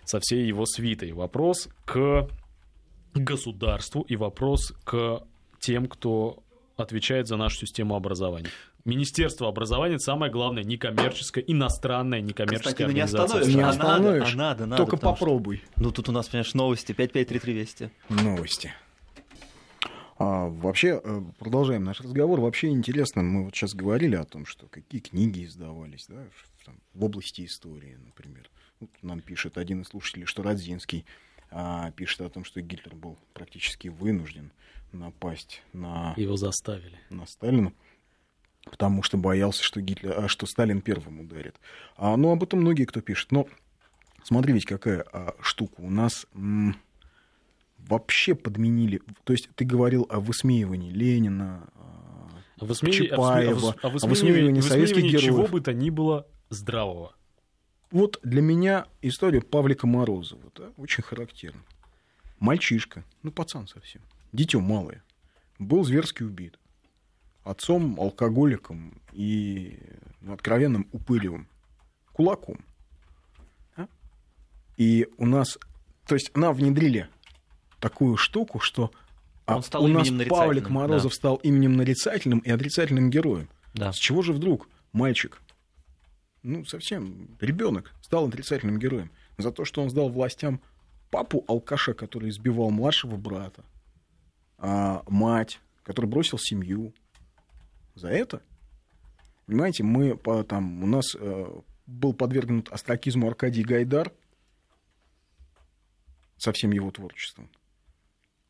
со 0.05 0.21
всей 0.21 0.47
его 0.47 0.67
свитой. 0.67 1.13
Вопрос 1.13 1.69
к 1.87 2.29
государству 3.15 4.03
и 4.03 4.17
вопрос 4.17 4.73
к 4.85 5.23
тем, 5.61 5.87
кто 5.87 6.43
отвечает 6.77 7.27
за 7.27 7.37
нашу 7.37 7.57
систему 7.67 7.95
образования. 7.95 8.49
Министерство 8.85 9.49
образования 9.49 9.99
самое 9.99 10.33
главное 10.33 10.63
некоммерческое, 10.65 11.45
иностранная 11.47 12.21
некоммерческая 12.21 12.87
Константин, 12.87 12.95
не 12.95 13.01
организация. 13.03 13.25
остановишь, 13.41 13.55
Не 13.55 13.61
а 13.63 13.67
надо, 13.67 13.95
остановишь. 13.95 14.35
а 14.35 14.37
надо, 14.37 14.67
надо, 14.67 14.83
Только 14.83 14.97
потому 14.97 15.17
что- 15.17 15.25
попробуй. 15.27 15.63
Ну, 15.77 15.91
тут 15.93 16.09
у 16.09 16.13
нас, 16.13 16.29
понимаешь, 16.29 16.55
новости. 16.55 16.93
5533 16.93 17.53
Вести. 17.53 17.91
Новости. 18.09 18.73
А, 20.19 20.49
вообще, 20.49 21.01
э, 21.03 21.23
продолжаем 21.39 21.85
наш 21.85 22.01
разговор. 22.01 22.41
Вообще 22.41 22.69
интересно, 22.69 23.23
мы 23.23 23.45
вот 23.45 23.55
сейчас 23.55 23.75
говорили 23.75 24.17
о 24.17 24.25
том, 24.25 24.45
что 24.45 24.67
какие 24.67 25.01
книги 25.01 25.45
издавались 25.47 26.07
да, 26.09 26.23
в, 26.59 26.65
там, 26.67 26.75
в 26.95 27.05
области 27.05 27.45
истории, 27.47 27.97
например. 28.05 28.51
Вот 28.81 28.91
нам 29.03 29.21
пишет 29.21 29.57
один 29.57 29.81
из 29.83 29.89
слушателей, 29.89 30.27
что 30.27 30.43
Радзинский 30.43 31.07
а, 31.51 31.91
пишет 31.93 32.21
о 32.21 32.29
том, 32.29 32.45
что 32.45 32.61
Гитлер 32.61 32.95
был 32.95 33.17
практически 33.33 33.89
вынужден 33.89 34.53
напасть 34.93 35.63
на, 35.73 36.13
Его 36.17 36.37
заставили. 36.37 36.99
на 37.09 37.27
Сталина, 37.27 37.73
потому 38.65 39.03
что 39.03 39.17
боялся, 39.17 39.63
что, 39.63 39.81
Гитлер, 39.81 40.15
а, 40.25 40.29
что 40.29 40.47
Сталин 40.47 40.81
первым 40.81 41.21
ударит. 41.21 41.57
А, 41.97 42.17
ну, 42.17 42.31
об 42.33 42.43
этом 42.43 42.61
многие 42.61 42.85
кто 42.85 43.01
пишет. 43.01 43.33
Но 43.33 43.47
смотри 44.23 44.53
ведь 44.53 44.65
какая 44.67 45.05
а, 45.13 45.35
штука. 45.41 45.75
У 45.81 45.91
нас 45.91 46.27
м, 46.35 46.77
вообще 47.79 48.35
подменили... 48.35 49.01
То 49.25 49.33
есть 49.33 49.49
ты 49.55 49.65
говорил 49.65 50.07
о 50.11 50.21
высмеивании 50.21 50.91
Ленина, 50.93 51.69
а, 51.75 52.29
О 52.61 52.65
высмеивании- 52.67 53.09
Чапаева, 53.09 53.71
о 53.83 53.89
выс- 53.89 53.99
о 54.03 54.07
высмеивании 54.07 54.61
советских 54.61 54.97
высмеивании 55.03 55.19
чего 55.25 55.37
героев. 55.39 55.51
бы 55.51 55.61
то 55.61 55.73
ни 55.73 55.91
было 55.91 56.27
здравого. 56.51 57.15
Вот 57.91 58.21
для 58.23 58.41
меня 58.41 58.87
история 59.03 59.41
Павлика 59.41 59.89
Морозова 59.89 60.53
да, 60.55 60.71
очень 60.77 61.03
характерна. 61.03 61.61
Мальчишка, 62.39 63.05
ну 63.25 63.33
пацан 63.33 63.67
совсем, 63.67 64.01
дитё 64.33 64.61
малое, 64.61 65.03
был 65.59 65.83
зверски 65.83 66.23
убит. 66.23 66.57
Отцом, 67.45 67.99
алкоголиком 67.99 69.01
и 69.13 69.79
ну, 70.21 70.35
откровенным 70.35 70.89
упыревым. 70.93 71.49
Кулаком. 72.13 72.65
А? 73.77 73.87
И 74.77 75.09
у 75.17 75.27
нас, 75.27 75.59
то 76.07 76.15
есть 76.15 76.37
нам 76.37 76.55
внедрили 76.55 77.09
такую 77.81 78.17
штуку, 78.17 78.61
что 78.61 78.91
а, 79.47 79.57
Он 79.57 79.63
стал 79.63 79.85
у 79.85 79.89
нас 79.89 80.09
Павлик 80.29 80.69
Морозов 80.69 81.13
да. 81.13 81.17
стал 81.17 81.37
именем 81.37 81.77
нарицательным 81.77 82.41
и 82.41 82.51
отрицательным 82.51 83.11
героем. 83.11 83.49
Да. 83.75 83.93
С 83.93 83.97
чего 83.97 84.23
же 84.23 84.33
вдруг 84.33 84.69
мальчик, 84.93 85.41
ну, 86.43 86.65
совсем 86.65 87.37
ребенок, 87.41 87.93
стал 88.03 88.29
отрицательным 88.29 88.79
героем? 88.79 89.11
За 89.39 89.51
то, 89.51 89.65
что 89.65 89.83
он 89.83 89.91
сдал 89.91 90.11
властям 90.11 90.61
папу 91.11 91.45
алкаша, 91.49 91.95
который 91.95 92.31
избивал 92.31 92.71
младшего 92.71 93.17
брата, 93.17 93.65
а 94.59 95.03
мать, 95.09 95.61
который 95.83 96.07
бросил 96.07 96.39
семью. 96.39 96.93
За 97.95 98.09
это? 98.09 98.43
Понимаете, 99.47 99.83
мы 99.83 100.17
там, 100.45 100.83
у 100.83 100.87
нас 100.87 101.17
э, 101.19 101.61
был 101.87 102.15
подвергнут 102.15 102.69
астракизму 102.71 103.27
Аркадий 103.29 103.65
Гайдар 103.65 104.13
со 106.37 106.53
всем 106.53 106.71
его 106.73 106.91
творчеством. 106.91 107.51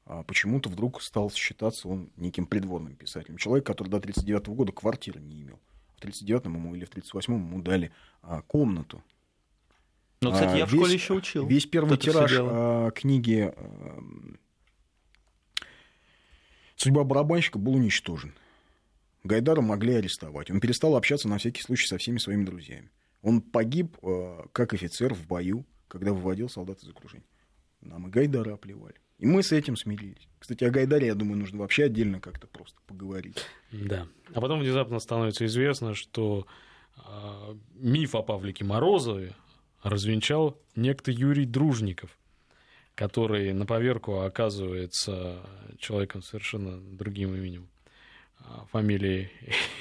А 0.04 0.22
почему-то 0.24 0.68
вдруг 0.68 1.02
стал 1.02 1.30
считаться 1.30 1.88
он 1.88 2.10
неким 2.16 2.46
придворным 2.46 2.96
писателем. 2.96 3.36
Человек, 3.38 3.64
который 3.66 3.88
до 3.88 3.96
1939 3.98 4.48
года 4.56 4.72
квартиры 4.72 5.20
не 5.20 5.42
имел. 5.42 5.58
В 5.96 5.98
1939 6.00 6.44
ему 6.46 6.74
или 6.74 6.84
в 6.84 6.88
1938 6.88 7.34
ему 7.34 7.62
дали 7.62 7.92
а, 8.22 8.42
комнату. 8.42 9.02
Ну, 10.20 10.32
кстати, 10.32 10.54
А, 10.54 10.56
я 10.58 10.66
в 10.66 10.72
весь- 10.72 10.80
школе 10.80 10.94
еще 10.94 11.14
учил. 11.14 11.46
Весь 11.46 11.66
первый 11.66 11.96
тираж 11.96 12.32
а, 12.38 12.90
книги 12.90 13.52
эм, 13.56 14.38
«Судьба 16.76 17.04
барабанщика» 17.04 17.58
был 17.58 17.74
уничтожен. 17.74 18.34
Гайдара 19.24 19.60
могли 19.60 19.94
арестовать. 19.94 20.50
Он 20.50 20.60
перестал 20.60 20.96
общаться 20.96 21.28
на 21.28 21.38
всякий 21.38 21.62
случай 21.62 21.86
со 21.86 21.98
всеми 21.98 22.18
своими 22.18 22.44
друзьями. 22.44 22.90
Он 23.22 23.42
погиб 23.42 23.96
э, 24.02 24.44
как 24.52 24.72
офицер 24.72 25.14
в 25.14 25.26
бою, 25.26 25.66
когда 25.88 26.12
выводил 26.12 26.48
солдат 26.48 26.82
из 26.82 26.88
окружения. 26.88 27.26
Нам 27.80 28.08
и 28.08 28.10
Гайдара 28.10 28.54
оплевали. 28.54 28.94
И 29.18 29.26
мы 29.26 29.42
с 29.42 29.52
этим 29.52 29.76
смирились. 29.76 30.28
Кстати, 30.38 30.64
о 30.64 30.70
Гайдаре, 30.70 31.08
я 31.08 31.14
думаю, 31.14 31.38
нужно 31.38 31.58
вообще 31.58 31.84
отдельно 31.84 32.20
как-то 32.20 32.46
просто 32.46 32.78
поговорить. 32.86 33.44
Да. 33.70 34.06
А 34.32 34.40
потом 34.40 34.60
внезапно 34.60 34.98
становится 34.98 35.44
известно, 35.44 35.94
что 35.94 36.46
а, 36.96 37.54
миф 37.74 38.14
о 38.14 38.22
Павлике 38.22 38.64
Морозове 38.64 39.34
развенчал 39.82 40.58
некто 40.74 41.10
Юрий 41.10 41.44
Дружников, 41.44 42.18
который 42.94 43.52
на 43.52 43.66
поверку 43.66 44.20
оказывается 44.20 45.40
человеком 45.78 46.22
совершенно 46.22 46.80
другим 46.80 47.34
именем, 47.34 47.68
фамилией 48.72 49.28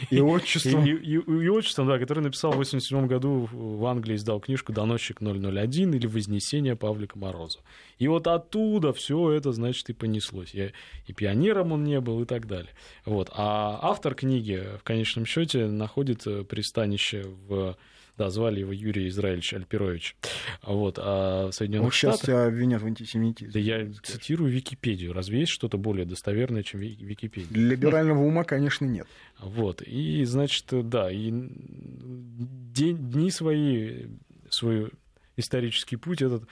И 0.10 0.16
и, 0.18 0.20
отчество. 0.20 0.84
и- 0.84 0.92
и- 0.92 1.14
и 1.44 1.48
отчеством, 1.50 1.88
да, 1.88 2.00
который 2.00 2.22
написал 2.22 2.52
в 2.52 2.58
87 2.58 3.08
году 3.08 3.48
в 3.52 3.86
Англии, 3.86 4.16
издал 4.16 4.40
книжку 4.40 4.74
«Доносчик 4.74 5.22
001» 5.22 5.94
или 5.96 6.08
«Вознесение 6.08 6.76
Павлика 6.76 7.18
Морозова». 7.20 7.64
И 7.98 8.08
вот 8.08 8.28
оттуда 8.28 8.94
все 8.94 9.32
это, 9.32 9.52
значит, 9.52 9.90
и 9.90 9.94
понеслось. 9.94 10.54
И, 10.56 10.72
и 11.08 11.14
пионером 11.14 11.72
он 11.72 11.84
не 11.84 12.00
был 12.00 12.22
и 12.22 12.26
так 12.26 12.48
далее. 12.48 12.72
Вот. 13.06 13.30
А 13.34 13.80
автор 13.82 14.16
книги, 14.16 14.64
в 14.80 14.84
конечном 14.84 15.26
счете, 15.26 15.68
находит 15.68 16.26
э, 16.28 16.44
пристанище 16.44 17.26
в... 17.48 17.76
Да, 18.20 18.30
звали 18.30 18.60
его 18.60 18.74
Юрий 18.74 19.08
Израильевич 19.08 19.54
Альпирович. 19.54 20.18
Вот. 20.62 21.00
А 21.02 21.48
в 21.48 21.54
Соединенных 21.54 21.96
сейчас 21.96 22.18
Штатах... 22.18 22.26
тебя 22.26 22.46
обвинят 22.48 22.82
в 22.82 22.86
антисемитизме. 22.86 23.54
Да 23.54 23.60
я 23.60 23.90
цитирую 24.04 24.52
Википедию. 24.52 25.14
Разве 25.14 25.40
есть 25.40 25.54
что-то 25.54 25.78
более 25.78 26.06
достоверное, 26.06 26.62
чем 26.62 26.82
Ви- 26.82 26.98
Википедия? 27.00 27.48
Для 27.50 27.70
либерального 27.70 28.22
ума, 28.22 28.44
конечно, 28.44 28.84
нет. 28.84 29.08
Вот. 29.40 29.82
И, 29.82 30.26
значит, 30.26 30.66
да, 30.70 31.10
и 31.10 31.32
день, 31.32 32.98
дни 33.10 33.32
свои, 33.32 34.08
свой 34.50 34.92
исторический 35.38 35.96
путь 35.96 36.22
этот 36.22 36.44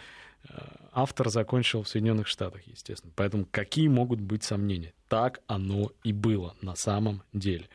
автор 0.97 1.29
закончил 1.29 1.83
в 1.83 1.87
Соединенных 1.87 2.27
Штатах, 2.27 2.63
естественно. 2.65 3.13
Поэтому 3.15 3.45
какие 3.49 3.87
могут 3.87 4.19
быть 4.19 4.43
сомнения? 4.43 4.93
Так 5.07 5.41
оно 5.45 5.91
и 6.03 6.11
было 6.11 6.55
на 6.61 6.75
самом 6.75 7.21
деле. 7.33 7.69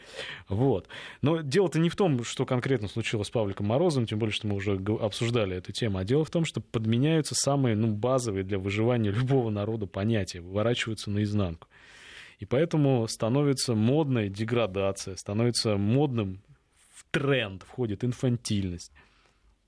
Вот. 0.49 0.89
Но 1.21 1.41
дело-то 1.41 1.79
не 1.79 1.89
в 1.89 1.95
том, 1.95 2.25
что 2.25 2.45
конкретно 2.45 2.89
случилось 2.89 3.29
с 3.29 3.31
Павликом 3.31 3.67
Морозовым, 3.67 4.07
тем 4.07 4.19
более, 4.19 4.33
что 4.33 4.49
мы 4.49 4.57
уже 4.57 4.75
обсуждали 5.01 5.57
эту 5.57 5.71
тему, 5.71 5.99
а 5.99 6.05
дело 6.05 6.25
в 6.25 6.31
том, 6.31 6.45
что 6.45 6.61
подменяются 6.61 7.37
самые 7.37 7.77
ну, 7.77 7.95
базовые 7.95 8.43
для 8.43 8.59
выживания 8.59 9.11
любого 9.13 9.51
народа 9.51 9.87
понятия, 9.87 10.41
выворачиваются 10.41 11.11
наизнанку. 11.11 11.69
И 12.41 12.45
поэтому 12.45 13.07
становится 13.07 13.77
модная 13.77 14.29
деградация, 14.29 15.15
становится 15.15 15.77
модным 15.77 16.43
в 16.93 17.05
тренд, 17.13 17.63
входит 17.63 18.03
инфантильность. 18.03 18.91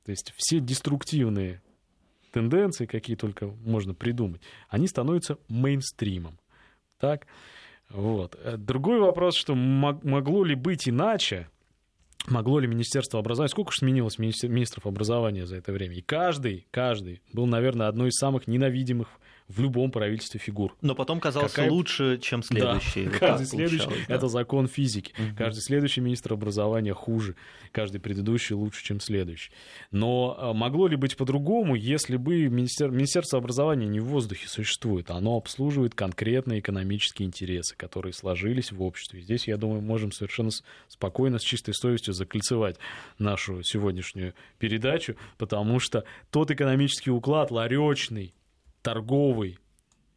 То 0.05 0.11
есть 0.11 0.35
все 0.37 0.59
деструктивные 0.59 1.63
тенденции, 2.35 2.87
какие 2.87 3.17
только 3.17 3.47
можно 3.47 3.95
придумать, 3.95 4.43
они 4.69 4.89
становятся 4.89 5.39
мейнстримом. 5.49 6.39
Так? 6.99 7.27
Вот. 7.91 8.37
Э, 8.43 8.57
другой 8.57 8.99
вопрос, 8.99 9.37
что 9.37 9.55
могло 9.55 10.45
ли 10.45 10.57
быть 10.57 10.89
иначе, 10.89 11.49
могло 12.27 12.59
ли 12.59 12.67
Министерство 12.67 13.21
образования, 13.21 13.51
сколько 13.51 13.71
же 13.71 13.79
сменилось 13.79 14.19
министров 14.19 14.87
образования 14.87 15.47
за 15.47 15.57
это 15.57 15.73
время, 15.73 15.95
и 15.95 16.03
каждый, 16.03 16.67
каждый 16.73 17.23
был, 17.33 17.47
наверное, 17.47 17.87
одной 17.87 18.09
из 18.09 18.19
самых 18.19 18.49
ненавидимых 18.49 19.09
в 19.49 19.61
любом 19.61 19.91
правительстве 19.91 20.41
фигур. 20.41 20.75
Но 20.81 20.95
потом 20.95 21.21
казался 21.21 21.55
Какая... 21.55 21.71
лучше, 21.71 22.19
чем 22.19 22.43
следующий. 22.43 23.05
Да, 23.05 23.11
вот 23.11 23.19
каждый 23.21 23.47
следующий— 23.47 23.89
да. 24.09 24.15
это 24.15 24.29
закон 24.29 24.69
физики. 24.69 25.13
Угу. 25.19 25.37
Каждый 25.37 25.61
следующий 25.61 26.01
министр 26.01 26.33
образования 26.33 26.95
хуже, 26.95 27.37
каждый 27.71 28.01
предыдущий 28.01 28.55
лучше, 28.55 28.83
чем 28.83 29.01
следующий. 29.01 29.53
Но 29.91 30.37
а, 30.39 30.53
могло 30.55 30.87
ли 30.87 30.97
быть 30.97 31.17
по-другому, 31.17 31.75
если 31.75 32.17
бы 32.17 32.49
министер... 32.49 32.91
Министерство 32.91 33.39
образования 33.39 33.87
не 33.87 34.01
в 34.01 34.07
воздухе 34.07 34.49
существует, 34.49 35.11
оно 35.11 35.37
обслуживает 35.37 35.95
конкретные 35.95 36.61
экономические 36.61 37.27
интересы, 37.27 37.77
которые 37.77 38.15
сложились 38.15 38.73
в 38.73 38.83
обществе. 38.83 39.21
Здесь, 39.21 39.47
я 39.47 39.59
думаю, 39.59 39.83
можем 39.83 40.11
совершенно 40.11 40.51
спокойно, 40.89 41.39
с 41.39 41.43
чистой 41.43 41.75
совестью 41.75 42.15
закольцевать 42.15 42.77
нашу 43.19 43.63
сегодняшнюю 43.63 44.33
передачу, 44.59 45.17
потому 45.37 45.81
что 45.81 46.05
тот 46.31 46.51
экономический 46.51 47.11
уклад 47.11 47.51
ларечный, 47.51 48.35
торговый, 48.85 49.59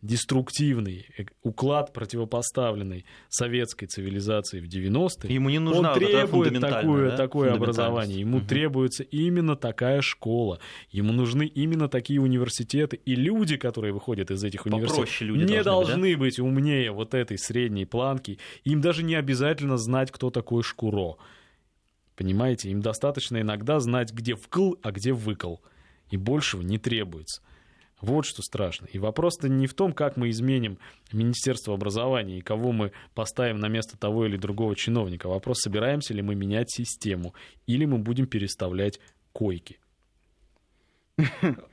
деструктивный 0.04 1.08
уклад, 1.42 1.92
противопоставленный 1.94 3.06
советской 3.30 3.88
цивилизации 3.88 4.60
в 4.60 4.66
90-е, 4.66 5.34
Ему 5.34 5.50
не 5.50 5.58
нужна 5.58 5.94
он 5.94 6.00
требует 6.00 6.60
такое, 6.60 7.12
да? 7.12 7.18
такое 7.18 7.54
образование, 7.54 8.20
ему 8.20 8.38
угу. 8.38 8.46
требуется 8.46 9.04
именно 9.04 9.56
такая 9.56 10.02
школа, 10.02 10.60
ему 10.92 11.14
нужны 11.14 11.48
именно 11.48 11.90
такие 11.90 12.22
университеты, 12.22 12.98
и 12.98 13.16
люди, 13.16 13.58
которые 13.58 13.94
выходят 13.94 14.30
из 14.30 14.44
этих 14.44 14.66
университетов, 14.66 15.22
люди 15.22 15.52
не 15.52 15.64
должны, 15.64 15.94
должны 15.94 16.18
быть, 16.18 16.18
да? 16.18 16.20
быть 16.20 16.40
умнее 16.40 16.92
вот 16.92 17.14
этой 17.14 17.40
средней 17.40 17.86
планки, 17.86 18.38
им 18.66 18.82
даже 18.82 19.02
не 19.02 19.16
обязательно 19.16 19.78
знать, 19.78 20.12
кто 20.12 20.30
такой 20.30 20.62
Шкуро. 20.62 21.16
Понимаете, 22.16 22.70
им 22.70 22.82
достаточно 22.82 23.40
иногда 23.42 23.80
знать, 23.80 24.12
где 24.12 24.36
вкл, 24.36 24.74
а 24.82 24.92
где 24.92 25.14
выкл. 25.14 25.56
И 26.10 26.18
большего 26.18 26.62
не 26.62 26.80
требуется. 26.80 27.42
Вот 28.02 28.26
что 28.26 28.44
страшно. 28.44 28.86
И 28.86 29.00
вопрос-то 29.00 29.50
не 29.50 29.66
в 29.66 29.74
том, 29.74 29.92
как 29.92 30.18
мы 30.18 30.30
изменим 30.30 30.78
Министерство 31.12 31.74
образования 31.74 32.38
и 32.38 32.42
кого 32.42 32.72
мы 32.72 32.92
поставим 33.16 33.60
на 33.60 33.68
место 33.68 33.98
того 33.98 34.28
или 34.28 34.38
другого 34.38 34.76
чиновника. 34.76 35.28
Вопрос, 35.28 35.62
собираемся 35.62 36.14
ли 36.14 36.22
мы 36.22 36.36
менять 36.36 36.70
систему 36.70 37.34
или 37.66 37.86
мы 37.86 37.98
будем 37.98 38.28
переставлять 38.28 39.00
койки. 39.34 39.80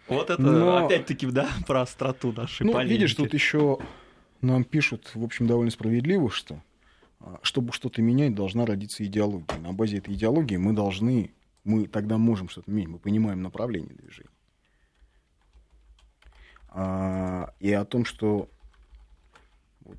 Вот 0.08 0.30
это 0.30 0.40
Но... 0.40 0.86
опять-таки, 0.86 1.26
да, 1.26 1.48
про 1.66 1.82
остроту 1.82 2.32
нашей 2.32 2.64
ну, 2.64 2.72
полемики. 2.72 2.92
видишь, 2.92 3.14
тут 3.14 3.34
еще 3.34 3.78
нам 4.40 4.64
пишут, 4.64 5.10
в 5.14 5.22
общем, 5.22 5.46
довольно 5.46 5.70
справедливо, 5.70 6.30
что 6.30 6.62
а, 7.20 7.38
чтобы 7.42 7.72
что-то 7.72 8.02
менять, 8.02 8.34
должна 8.34 8.66
родиться 8.66 9.04
идеология. 9.04 9.58
На 9.58 9.72
базе 9.72 9.98
этой 9.98 10.14
идеологии 10.14 10.56
мы 10.56 10.72
должны, 10.72 11.32
мы 11.64 11.86
тогда 11.86 12.18
можем 12.18 12.48
что-то 12.48 12.70
менять, 12.70 12.88
мы 12.88 12.98
понимаем 12.98 13.42
направление 13.42 13.94
движения. 13.94 14.30
А, 16.76 17.54
и 17.60 17.72
о 17.72 17.84
том, 17.84 18.04
что 18.04 18.50
вот, 19.80 19.98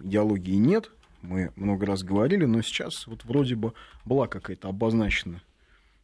идеологии 0.00 0.56
нет, 0.56 0.90
мы 1.22 1.50
много 1.56 1.86
раз 1.86 2.02
говорили, 2.02 2.44
но 2.44 2.60
сейчас 2.60 3.06
вот 3.06 3.24
вроде 3.24 3.54
бы 3.54 3.72
была 4.04 4.26
какая-то 4.28 4.68
обозначена 4.68 5.40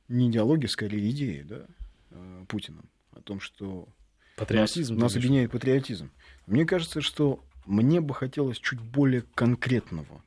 не 0.09 0.31
идеология, 0.31 0.69
скорее 0.69 1.11
идея, 1.11 1.45
да, 1.45 1.67
э, 2.13 2.45
Путиным, 2.49 2.89
о 3.13 3.21
том, 3.21 3.41
что 3.41 3.89
патриотизм, 4.37 4.95
нас, 4.95 5.03
нас 5.03 5.17
объединяет 5.17 5.51
патриотизм. 5.51 6.11
Мне 6.47 6.65
кажется, 6.65 7.03
что 7.03 7.41
мне 7.67 8.01
бы 8.01 8.15
хотелось 8.15 8.59
чуть 8.59 8.81
более 8.81 9.23
конкретного. 9.35 10.23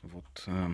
Вот. 0.00 0.24
Э... 0.46 0.70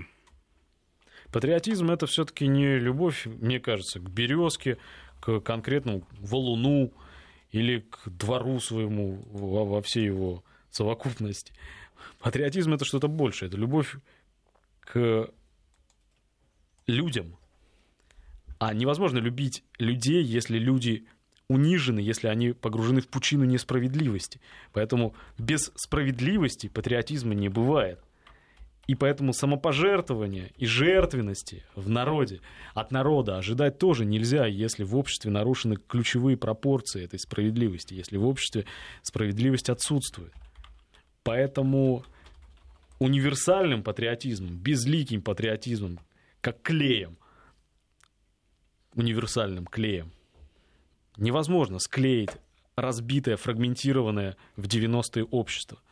Патриотизм 1.33 1.91
это 1.91 2.07
все-таки 2.07 2.47
не 2.47 2.79
любовь, 2.79 3.27
мне 3.27 3.59
кажется, 3.59 3.99
к 3.99 4.09
березке, 4.09 4.79
к 5.21 5.41
конкретному 5.41 6.07
валуну, 6.19 6.93
или 7.51 7.81
к 7.81 8.09
двору 8.09 8.61
своему 8.61 9.23
во, 9.31 9.65
во 9.65 9.83
всей 9.83 10.07
его 10.07 10.45
совокупности. 10.71 11.53
Патриотизм 12.19 12.75
это 12.75 12.85
что-то 12.85 13.09
большее, 13.09 13.49
это 13.49 13.57
любовь 13.57 13.97
к 14.81 15.31
людям. 16.87 17.37
А 18.59 18.75
невозможно 18.75 19.19
любить 19.19 19.65
людей, 19.79 20.23
если 20.23 20.59
люди 20.59 21.07
унижены, 21.49 21.99
если 21.99 22.29
они 22.29 22.53
погружены 22.53 23.01
в 23.01 23.09
пучину 23.09 23.45
несправедливости. 23.45 24.41
Поэтому 24.73 25.15
без 25.39 25.73
справедливости 25.75 26.69
патриотизма 26.69 27.35
не 27.35 27.49
бывает. 27.49 27.99
И 28.91 28.97
поэтому 28.97 29.33
самопожертвования 29.33 30.51
и 30.57 30.67
жертвенности 30.67 31.63
в 31.77 31.89
народе, 31.89 32.41
от 32.75 32.91
народа 32.91 33.39
ожидать 33.39 33.79
тоже 33.79 34.05
нельзя, 34.05 34.47
если 34.47 34.83
в 34.83 34.97
обществе 34.97 35.31
нарушены 35.31 35.77
ключевые 35.77 36.37
пропорции 36.37 37.05
этой 37.05 37.21
справедливости, 37.21 37.95
если 37.95 38.17
в 38.17 38.27
обществе 38.27 38.67
справедливость 39.03 39.71
отсутствует. 39.71 40.33
Поэтому 41.23 42.05
универсальным 42.99 43.85
патриотизмом, 43.85 44.59
безликим 44.59 45.23
патриотизмом, 45.23 46.01
как 46.41 46.61
клеем, 46.61 47.17
универсальным 48.97 49.67
клеем, 49.67 50.11
невозможно 51.17 51.79
склеить 51.79 52.31
разбитое, 52.75 53.37
фрагментированное 53.37 54.37
в 54.57 54.65
90-е 54.67 55.23
общество– 55.27 55.79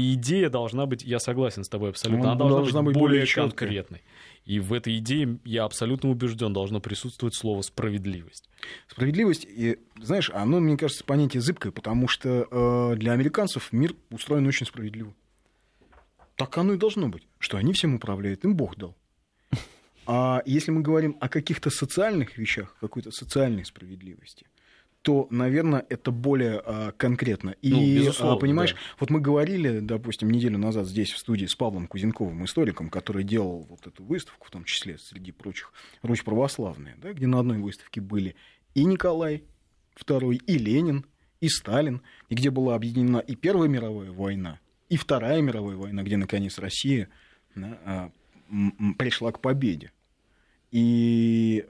и 0.00 0.14
идея 0.14 0.48
должна 0.48 0.86
быть, 0.86 1.02
я 1.04 1.18
согласен 1.18 1.64
с 1.64 1.68
тобой 1.68 1.90
абсолютно, 1.90 2.32
она 2.32 2.34
должна, 2.34 2.56
должна 2.58 2.82
быть, 2.82 2.94
быть 2.94 3.00
более, 3.00 3.20
более 3.20 3.34
конкретной. 3.34 4.02
И 4.44 4.58
в 4.58 4.72
этой 4.72 4.96
идее, 4.98 5.38
я 5.44 5.64
абсолютно 5.64 6.10
убежден, 6.10 6.52
должно 6.52 6.80
присутствовать 6.80 7.34
слово 7.34 7.62
справедливость. 7.62 8.48
Справедливость, 8.88 9.46
и, 9.48 9.78
знаешь, 10.00 10.30
оно, 10.32 10.60
мне 10.60 10.76
кажется, 10.76 11.04
понятие 11.04 11.40
зыбкое, 11.40 11.72
потому 11.72 12.08
что 12.08 12.46
э, 12.50 12.96
для 12.96 13.12
американцев 13.12 13.72
мир 13.72 13.94
устроен 14.10 14.46
очень 14.46 14.66
справедливо. 14.66 15.14
Так 16.36 16.56
оно 16.56 16.72
и 16.72 16.78
должно 16.78 17.08
быть, 17.08 17.28
что 17.38 17.58
они 17.58 17.72
всем 17.74 17.94
управляют, 17.94 18.44
им 18.44 18.56
Бог 18.56 18.76
дал. 18.76 18.96
А 20.06 20.42
если 20.46 20.70
мы 20.70 20.80
говорим 20.80 21.16
о 21.20 21.28
каких-то 21.28 21.70
социальных 21.70 22.38
вещах, 22.38 22.74
какой-то 22.80 23.12
социальной 23.12 23.64
справедливости, 23.64 24.46
то, 25.02 25.26
наверное, 25.30 25.84
это 25.88 26.10
более 26.10 26.60
а, 26.64 26.92
конкретно. 26.92 27.50
И, 27.62 28.10
ну, 28.20 28.32
а, 28.32 28.36
понимаешь, 28.36 28.74
да. 28.74 28.78
вот 28.98 29.10
мы 29.10 29.20
говорили, 29.20 29.80
допустим, 29.80 30.30
неделю 30.30 30.58
назад 30.58 30.86
здесь 30.86 31.10
в 31.10 31.18
студии 31.18 31.46
с 31.46 31.54
Павлом 31.54 31.86
Кузенковым, 31.86 32.44
историком, 32.44 32.90
который 32.90 33.24
делал 33.24 33.66
вот 33.70 33.86
эту 33.86 34.04
выставку, 34.04 34.46
в 34.46 34.50
том 34.50 34.64
числе 34.64 34.98
среди 34.98 35.32
прочих, 35.32 35.72
Русь 36.02 36.22
православная, 36.22 36.96
да, 36.98 37.12
где 37.14 37.26
на 37.26 37.40
одной 37.40 37.58
выставке 37.58 38.00
были 38.00 38.36
и 38.74 38.84
Николай 38.84 39.44
II, 39.96 40.34
и 40.34 40.58
Ленин, 40.58 41.06
и 41.40 41.48
Сталин, 41.48 42.02
и 42.28 42.34
где 42.34 42.50
была 42.50 42.74
объединена 42.74 43.18
и 43.18 43.34
Первая 43.36 43.68
мировая 43.68 44.10
война, 44.10 44.60
и 44.90 44.98
Вторая 44.98 45.40
мировая 45.40 45.76
война, 45.76 46.02
где, 46.02 46.18
наконец, 46.18 46.58
Россия 46.58 47.08
да, 47.54 47.78
а, 47.86 48.10
пришла 48.98 49.32
к 49.32 49.40
победе. 49.40 49.92
И 50.70 51.64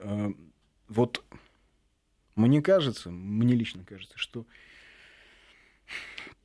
вот 0.89 1.23
мне 2.35 2.61
кажется, 2.61 3.09
мне 3.11 3.55
лично 3.55 3.83
кажется, 3.83 4.17
что 4.17 4.45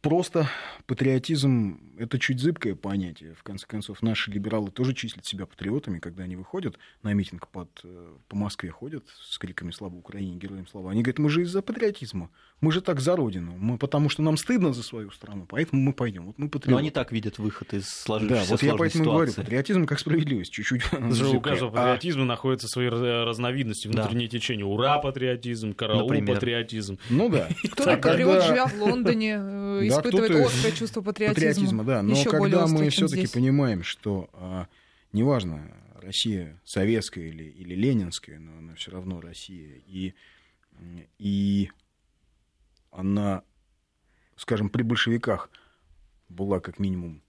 Просто 0.06 0.48
патриотизм– 0.86 1.80
это 1.98 2.20
чуть 2.20 2.38
зыбкое 2.38 2.76
понятие. 2.76 3.34
В 3.34 3.42
конце 3.42 3.66
концов, 3.66 4.02
наши 4.02 4.30
либералы 4.30 4.70
тоже 4.70 4.94
числят 4.94 5.26
себя 5.26 5.46
патриотами, 5.46 5.98
когда 5.98 6.22
они 6.22 6.36
выходят 6.36 6.78
на 7.02 7.12
митинг 7.12 7.48
под, 7.48 7.68
э, 7.82 8.12
по 8.28 8.36
Москве, 8.36 8.70
ходят 8.70 9.04
с 9.20 9.36
криками 9.36 9.72
«Слава 9.72 9.96
Украине!», 9.96 10.36
«Героям 10.36 10.68
слава!». 10.68 10.92
Они 10.92 11.02
говорят, 11.02 11.18
мы 11.18 11.28
же 11.28 11.42
из-за 11.42 11.60
патриотизма, 11.60 12.30
мы 12.60 12.70
же 12.70 12.82
так 12.82 13.00
за 13.00 13.16
Родину, 13.16 13.56
мы, 13.58 13.78
потому 13.78 14.08
что 14.08 14.22
нам 14.22 14.36
стыдно 14.36 14.72
за 14.72 14.84
свою 14.84 15.10
страну, 15.10 15.44
поэтому 15.48 15.82
мы 15.82 15.92
пойдем. 15.92 16.26
Вот 16.26 16.38
мы 16.38 16.48
патриоты. 16.48 16.70
Но 16.70 16.76
они 16.76 16.90
так 16.90 17.10
видят 17.10 17.38
выход 17.38 17.74
из 17.74 17.88
сложившейся 17.88 18.44
Да, 18.44 18.50
вот 18.50 18.62
я 18.62 18.76
поэтому 18.76 19.04
ситуации. 19.04 19.32
говорю, 19.32 19.32
патриотизм 19.32 19.86
как 19.86 19.98
справедливость, 19.98 20.52
чуть-чуть 20.52 20.84
у 21.34 21.40
каждого 21.40 21.72
а 21.72 21.74
патриотизма 21.74 22.22
а... 22.22 22.26
находятся 22.26 22.68
свои 22.68 22.88
разновидности, 22.88 23.88
внутренние 23.88 24.28
да. 24.28 24.38
течения. 24.38 24.64
Ура, 24.64 24.98
патриотизм, 24.98 25.74
караул, 25.74 26.08
Например. 26.08 26.36
патриотизм. 26.36 26.98
Ну 27.10 27.28
да. 27.28 27.48
Кто-то 27.72 27.96
патриот, 27.96 28.44
живя 28.44 28.66
в 28.66 28.80
Лондоне, 28.80 29.38
э, 29.82 29.88
испытывает 29.88 30.32
да, 30.32 30.46
острое 30.46 30.72
чувство 30.72 31.02
патриотизма. 31.02 31.34
Патриотизма, 31.34 31.84
да. 31.84 32.02
Но 32.02 32.14
Еще 32.14 32.30
когда 32.30 32.66
мы 32.66 32.88
все-таки 32.90 33.26
понимаем, 33.26 33.82
что 33.82 34.30
а, 34.32 34.66
неважно, 35.12 35.72
Россия 35.94 36.60
советская 36.64 37.24
или, 37.24 37.44
или 37.44 37.74
ленинская, 37.74 38.38
но 38.38 38.58
она 38.58 38.74
все 38.74 38.92
равно 38.92 39.20
Россия, 39.20 39.82
и, 39.86 40.14
и 41.18 41.70
она, 42.90 43.42
скажем, 44.36 44.68
при 44.68 44.82
большевиках 44.82 45.50
была 46.28 46.60
как 46.60 46.78
минимум 46.78 47.22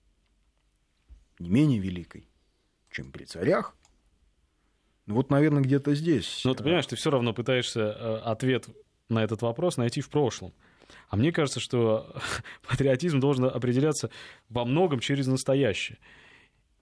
не 1.39 1.49
менее 1.49 1.79
великой, 1.79 2.29
чем 2.91 3.11
при 3.11 3.25
царях. 3.25 3.75
Ну 5.05 5.15
вот, 5.15 5.29
наверное, 5.29 5.63
где-то 5.63 5.95
здесь. 5.95 6.41
Но 6.43 6.53
ты 6.53 6.63
понимаешь, 6.63 6.85
ты 6.85 6.95
все 6.95 7.09
равно 7.09 7.33
пытаешься 7.33 7.79
э, 7.79 8.17
ответ 8.25 8.67
на 9.09 9.23
этот 9.23 9.41
вопрос 9.41 9.77
найти 9.77 10.01
в 10.01 10.09
прошлом. 10.09 10.53
А 11.09 11.15
мне 11.15 11.31
кажется, 11.31 11.59
что 11.59 12.15
патриотизм 12.67 13.19
должен 13.19 13.45
определяться 13.45 14.09
во 14.49 14.65
многом 14.65 14.99
через 14.99 15.27
настоящее. 15.27 15.97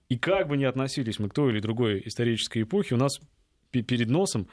И 0.08 0.16
как 0.18 0.48
бы 0.48 0.56
ни 0.56 0.64
относились 0.64 1.18
мы 1.18 1.28
к 1.28 1.34
той 1.34 1.52
или 1.52 1.60
другой 1.60 2.02
исторической 2.04 2.62
эпохе, 2.62 2.94
у 2.94 2.98
нас 2.98 3.18
перед 3.70 4.08
носом 4.08 4.48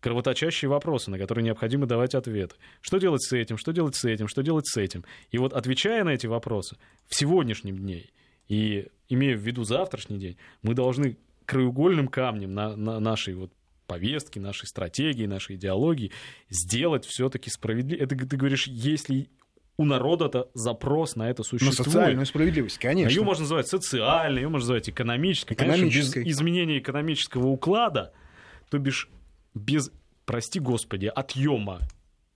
кровоточащие 0.00 0.68
вопросы, 0.68 1.10
на 1.10 1.18
которые 1.18 1.44
необходимо 1.44 1.86
давать 1.86 2.14
ответ. 2.14 2.56
Что 2.82 2.98
делать 2.98 3.22
с 3.22 3.32
этим, 3.32 3.56
что 3.56 3.72
делать 3.72 3.96
с 3.96 4.04
этим, 4.04 4.28
что 4.28 4.42
делать 4.42 4.66
с 4.66 4.76
этим. 4.76 5.04
И 5.30 5.38
вот 5.38 5.54
отвечая 5.54 6.04
на 6.04 6.10
эти 6.10 6.26
вопросы 6.26 6.76
в 7.06 7.16
сегодняшнем 7.16 7.78
дне 7.78 8.10
и 8.46 8.88
имея 9.08 9.34
в 9.34 9.40
виду 9.40 9.64
завтрашний 9.64 10.18
день, 10.18 10.36
мы 10.62 10.74
должны 10.74 11.16
краеугольным 11.46 12.08
камнем 12.08 12.52
на, 12.52 12.76
на 12.76 13.00
нашей 13.00 13.34
вот 13.34 13.50
повестки, 13.86 14.38
нашей 14.38 14.66
стратегии, 14.66 15.26
нашей 15.26 15.56
идеологии 15.56 16.12
сделать 16.48 17.04
все-таки 17.04 17.50
справедливо. 17.50 18.02
Это 18.02 18.16
ты 18.16 18.36
говоришь, 18.36 18.66
если 18.66 19.28
у 19.76 19.84
народа-то 19.84 20.50
запрос 20.54 21.16
на 21.16 21.28
это 21.28 21.42
существует. 21.42 21.78
На 21.78 21.84
социальную 21.84 22.26
справедливость, 22.26 22.78
конечно. 22.78 23.10
Ее 23.10 23.22
можно 23.22 23.42
называть 23.42 23.66
социальной, 23.66 24.42
ее 24.42 24.48
можно 24.48 24.64
называть 24.64 24.88
экономической. 24.88 25.54
экономической. 25.54 25.90
Конечно, 25.90 26.20
без 26.20 26.36
изменения 26.36 26.78
экономического 26.78 27.48
уклада, 27.48 28.12
то 28.70 28.78
бишь 28.78 29.08
без, 29.54 29.90
прости 30.26 30.60
господи, 30.60 31.06
отъема 31.06 31.80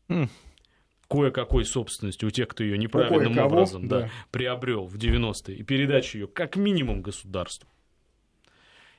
mm. 0.09 0.29
кое-какой 1.09 1.65
собственности 1.65 2.25
у 2.25 2.31
тех, 2.31 2.49
кто 2.49 2.65
ее 2.65 2.77
неправильным 2.77 3.39
образом 3.39 3.87
да, 3.87 4.01
да. 4.01 4.11
приобрел 4.31 4.87
в 4.87 4.97
90-е, 4.97 5.57
и 5.57 5.63
передачи 5.63 6.17
ее 6.17 6.27
как 6.27 6.57
минимум 6.57 7.03
государству. 7.03 7.69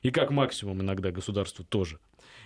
И 0.02 0.10
как 0.10 0.30
максимум 0.30 0.80
иногда 0.80 1.10
государству 1.10 1.62
тоже. 1.62 1.98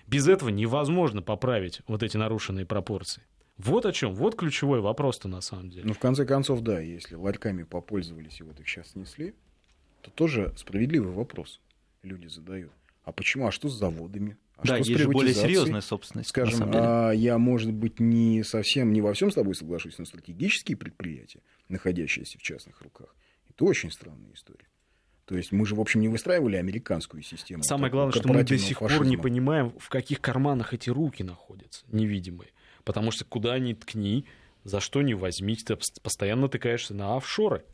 Без 0.07 0.29
этого 0.29 0.49
невозможно 0.49 1.23
поправить 1.23 1.81
вот 1.87 2.03
эти 2.03 2.17
нарушенные 2.17 2.67
пропорции. 2.67 3.23
Вот 3.57 3.87
о 3.87 3.93
чем, 3.93 4.15
вот 4.15 4.35
ключевой 4.35 4.81
вопрос-то 4.81 5.29
на 5.29 5.41
самом 5.41 5.71
деле. 5.71 5.85
Ну, 5.87 5.93
в 5.93 5.99
конце 5.99 6.27
концов, 6.27 6.61
да, 6.61 6.81
если 6.81 7.15
ларьками 7.15 7.63
попользовались 7.63 8.41
и 8.41 8.43
вот 8.43 8.59
их 8.59 8.69
сейчас 8.69 8.91
снесли, 8.91 9.35
то 10.03 10.11
тоже 10.11 10.53
справедливый 10.57 11.13
вопрос 11.13 11.61
люди 12.03 12.27
задают. 12.27 12.73
А 13.05 13.13
почему? 13.13 13.47
А 13.47 13.53
что 13.53 13.69
с 13.69 13.75
заводами? 13.75 14.37
А 14.57 14.67
да, 14.67 14.77
что 14.77 14.91
есть 14.91 15.03
же 15.03 15.09
более 15.09 15.35
серьезная 15.35 15.81
собственность. 15.81 16.31
Скажем, 16.31 16.71
а 16.75 17.13
я, 17.13 17.39
может 17.39 17.73
быть, 17.73 18.01
не 18.01 18.43
совсем, 18.43 18.93
не 18.93 19.01
во 19.01 19.13
всем 19.13 19.31
с 19.31 19.35
тобой 19.35 19.55
соглашусь, 19.55 19.99
но 19.99 20.05
стратегические 20.05 20.77
предприятия, 20.77 21.41
находящиеся 21.69 22.39
в 22.39 22.43
частных 22.43 22.81
руках, 22.83 23.15
это 23.49 23.65
очень 23.65 23.91
странная 23.91 24.33
история. 24.35 24.67
То 25.27 25.37
есть 25.37 25.53
мы 25.53 25.64
же, 25.64 25.75
в 25.75 25.81
общем, 25.81 26.01
не 26.01 26.09
выстраивали 26.09 26.57
американскую 26.57 27.22
систему. 27.22 27.62
Самое 27.62 27.91
главное, 27.91 28.12
что 28.12 28.29
мы 28.29 28.45
до 28.45 28.59
сих 28.59 28.79
фашизма. 28.79 28.99
пор 28.99 29.07
не 29.07 29.16
понимаем, 29.16 29.72
в 29.79 29.89
каких 29.89 30.20
карманах 30.20 30.75
эти 30.75 30.91
руки 30.91 31.22
находятся, 31.22 31.85
невидимые. 31.89 32.51
Потому 32.85 33.11
что 33.11 33.25
куда 33.25 33.59
ни 33.59 33.72
ткни, 33.72 34.27
за 34.64 34.81
что 34.81 35.01
ни 35.01 35.14
возьми, 35.14 35.57
ты 35.57 35.79
постоянно 36.03 36.49
тыкаешься 36.49 36.95
на 36.95 37.16
офшоры. 37.16 37.64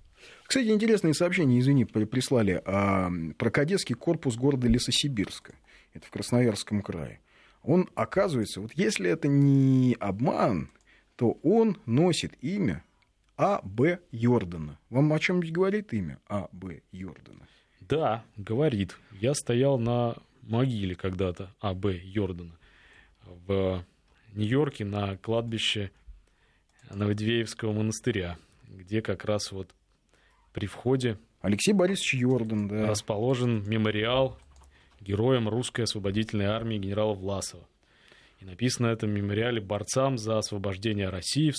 Кстати, 0.46 0.68
интересные 0.68 1.14
сообщения, 1.14 1.58
извини, 1.58 1.84
прислали 1.84 2.62
а, 2.64 3.10
про 3.36 3.50
кадетский 3.50 3.94
корпус 3.94 4.36
города 4.36 4.68
Лесосибирска. 4.68 5.54
Это 5.92 6.06
в 6.06 6.10
Красноярском 6.10 6.82
крае. 6.82 7.20
Он, 7.62 7.88
оказывается, 7.94 8.60
вот 8.60 8.72
если 8.74 9.10
это 9.10 9.28
не 9.28 9.96
обман, 9.98 10.70
то 11.16 11.38
он 11.42 11.78
носит 11.84 12.32
имя 12.42 12.84
А. 13.40 13.60
Б. 13.64 14.00
Йордана. 14.12 14.78
Вам 14.90 15.12
о 15.12 15.18
чем-нибудь 15.18 15.52
говорит 15.52 15.92
имя 15.94 16.18
А. 16.28 16.48
Б. 16.52 16.82
Йордана? 16.92 17.48
Да, 17.80 18.22
говорит. 18.36 18.96
Я 19.12 19.32
стоял 19.34 19.78
на 19.78 20.16
могиле 20.42 20.94
когда-то 20.94 21.50
А. 21.60 21.72
Б. 21.72 21.98
Йордана 22.02 22.52
в 23.46 23.84
Нью-Йорке 24.34 24.84
на 24.84 25.16
кладбище 25.16 25.90
Новодевеевского 26.90 27.72
монастыря, 27.72 28.36
где 28.68 29.00
как 29.00 29.24
раз 29.24 29.52
вот 29.52 29.70
при 30.52 30.66
входе 30.66 31.18
Алексей 31.40 31.72
Борисович 31.72 32.14
Йордан, 32.14 32.68
да. 32.68 32.86
расположен 32.86 33.66
мемориал 33.68 34.36
героям 35.00 35.48
русской 35.48 35.82
освободительной 35.82 36.46
армии 36.46 36.76
генерала 36.76 37.14
Власова. 37.14 37.66
И 38.40 38.44
написано 38.44 38.88
это 38.88 39.06
в 39.06 39.10
мемориале 39.10 39.60
борцам 39.60 40.18
за 40.18 40.38
освобождение 40.38 41.08
России 41.08 41.50
в 41.50 41.56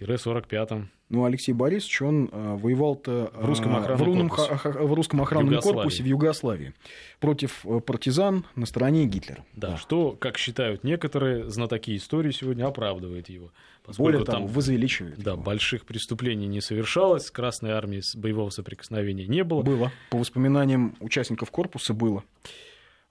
41-45 0.00 0.88
ну, 1.10 1.24
Алексей 1.24 1.52
Борисович, 1.52 2.02
он 2.02 2.28
э, 2.30 2.56
воевал-то 2.56 3.32
в 3.34 3.44
русском, 3.44 3.76
э, 3.76 3.96
в, 3.96 4.02
русском, 4.02 4.28
в 4.28 4.94
русском 4.94 5.22
охранном 5.22 5.50
Югославии. 5.50 5.76
корпусе 5.76 6.02
в 6.04 6.06
Югославии 6.06 6.72
против 7.18 7.66
э, 7.66 7.80
партизан 7.80 8.46
на 8.54 8.64
стороне 8.64 9.06
Гитлера. 9.06 9.44
Да, 9.54 9.70
да, 9.70 9.76
что, 9.76 10.12
как 10.12 10.38
считают 10.38 10.84
некоторые 10.84 11.50
знатоки 11.50 11.96
истории 11.96 12.30
сегодня, 12.30 12.64
оправдывает 12.64 13.28
его. 13.28 13.50
Более 13.98 14.24
того, 14.24 14.38
там, 14.38 14.46
возвеличивает. 14.46 15.18
Да, 15.18 15.32
его. 15.32 15.42
больших 15.42 15.84
преступлений 15.84 16.46
не 16.46 16.60
совершалось, 16.60 17.28
Красной 17.32 17.72
армией 17.72 18.02
боевого 18.16 18.50
соприкосновения 18.50 19.26
не 19.26 19.42
было. 19.42 19.62
Было. 19.62 19.90
По 20.10 20.18
воспоминаниям 20.18 20.94
участников 21.00 21.50
корпуса 21.50 21.92
было. 21.92 22.22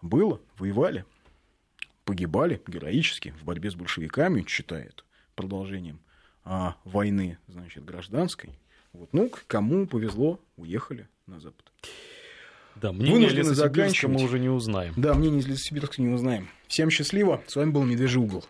Было, 0.02 0.40
воевали, 0.58 1.04
погибали 2.06 2.62
героически 2.66 3.34
в 3.42 3.44
борьбе 3.44 3.72
с 3.72 3.76
большевиками, 3.76 4.46
считает 4.48 5.04
продолжением 5.36 6.00
а, 6.44 6.76
войны, 6.84 7.38
значит, 7.48 7.86
гражданской. 7.86 8.60
Вот. 8.94 9.10
Ну, 9.14 9.32
кому 9.48 9.88
повезло, 9.88 10.40
уехали 10.58 11.08
на 11.28 11.40
Запад. 11.40 11.72
Да, 12.76 12.92
мнение 12.92 13.30
Лесосибирска 13.30 14.08
мы 14.08 14.24
уже 14.24 14.40
не 14.40 14.50
узнаем. 14.50 14.94
Да, 14.96 15.14
мнение 15.14 15.42
из 15.42 15.48
Лесосибирска 15.48 16.02
не 16.02 16.10
узнаем. 16.10 16.50
Всем 16.68 16.90
счастливо. 16.90 17.44
С 17.48 17.56
вами 17.56 17.72
был 17.72 17.84
Медвежий 17.84 18.22
угол. 18.22 18.46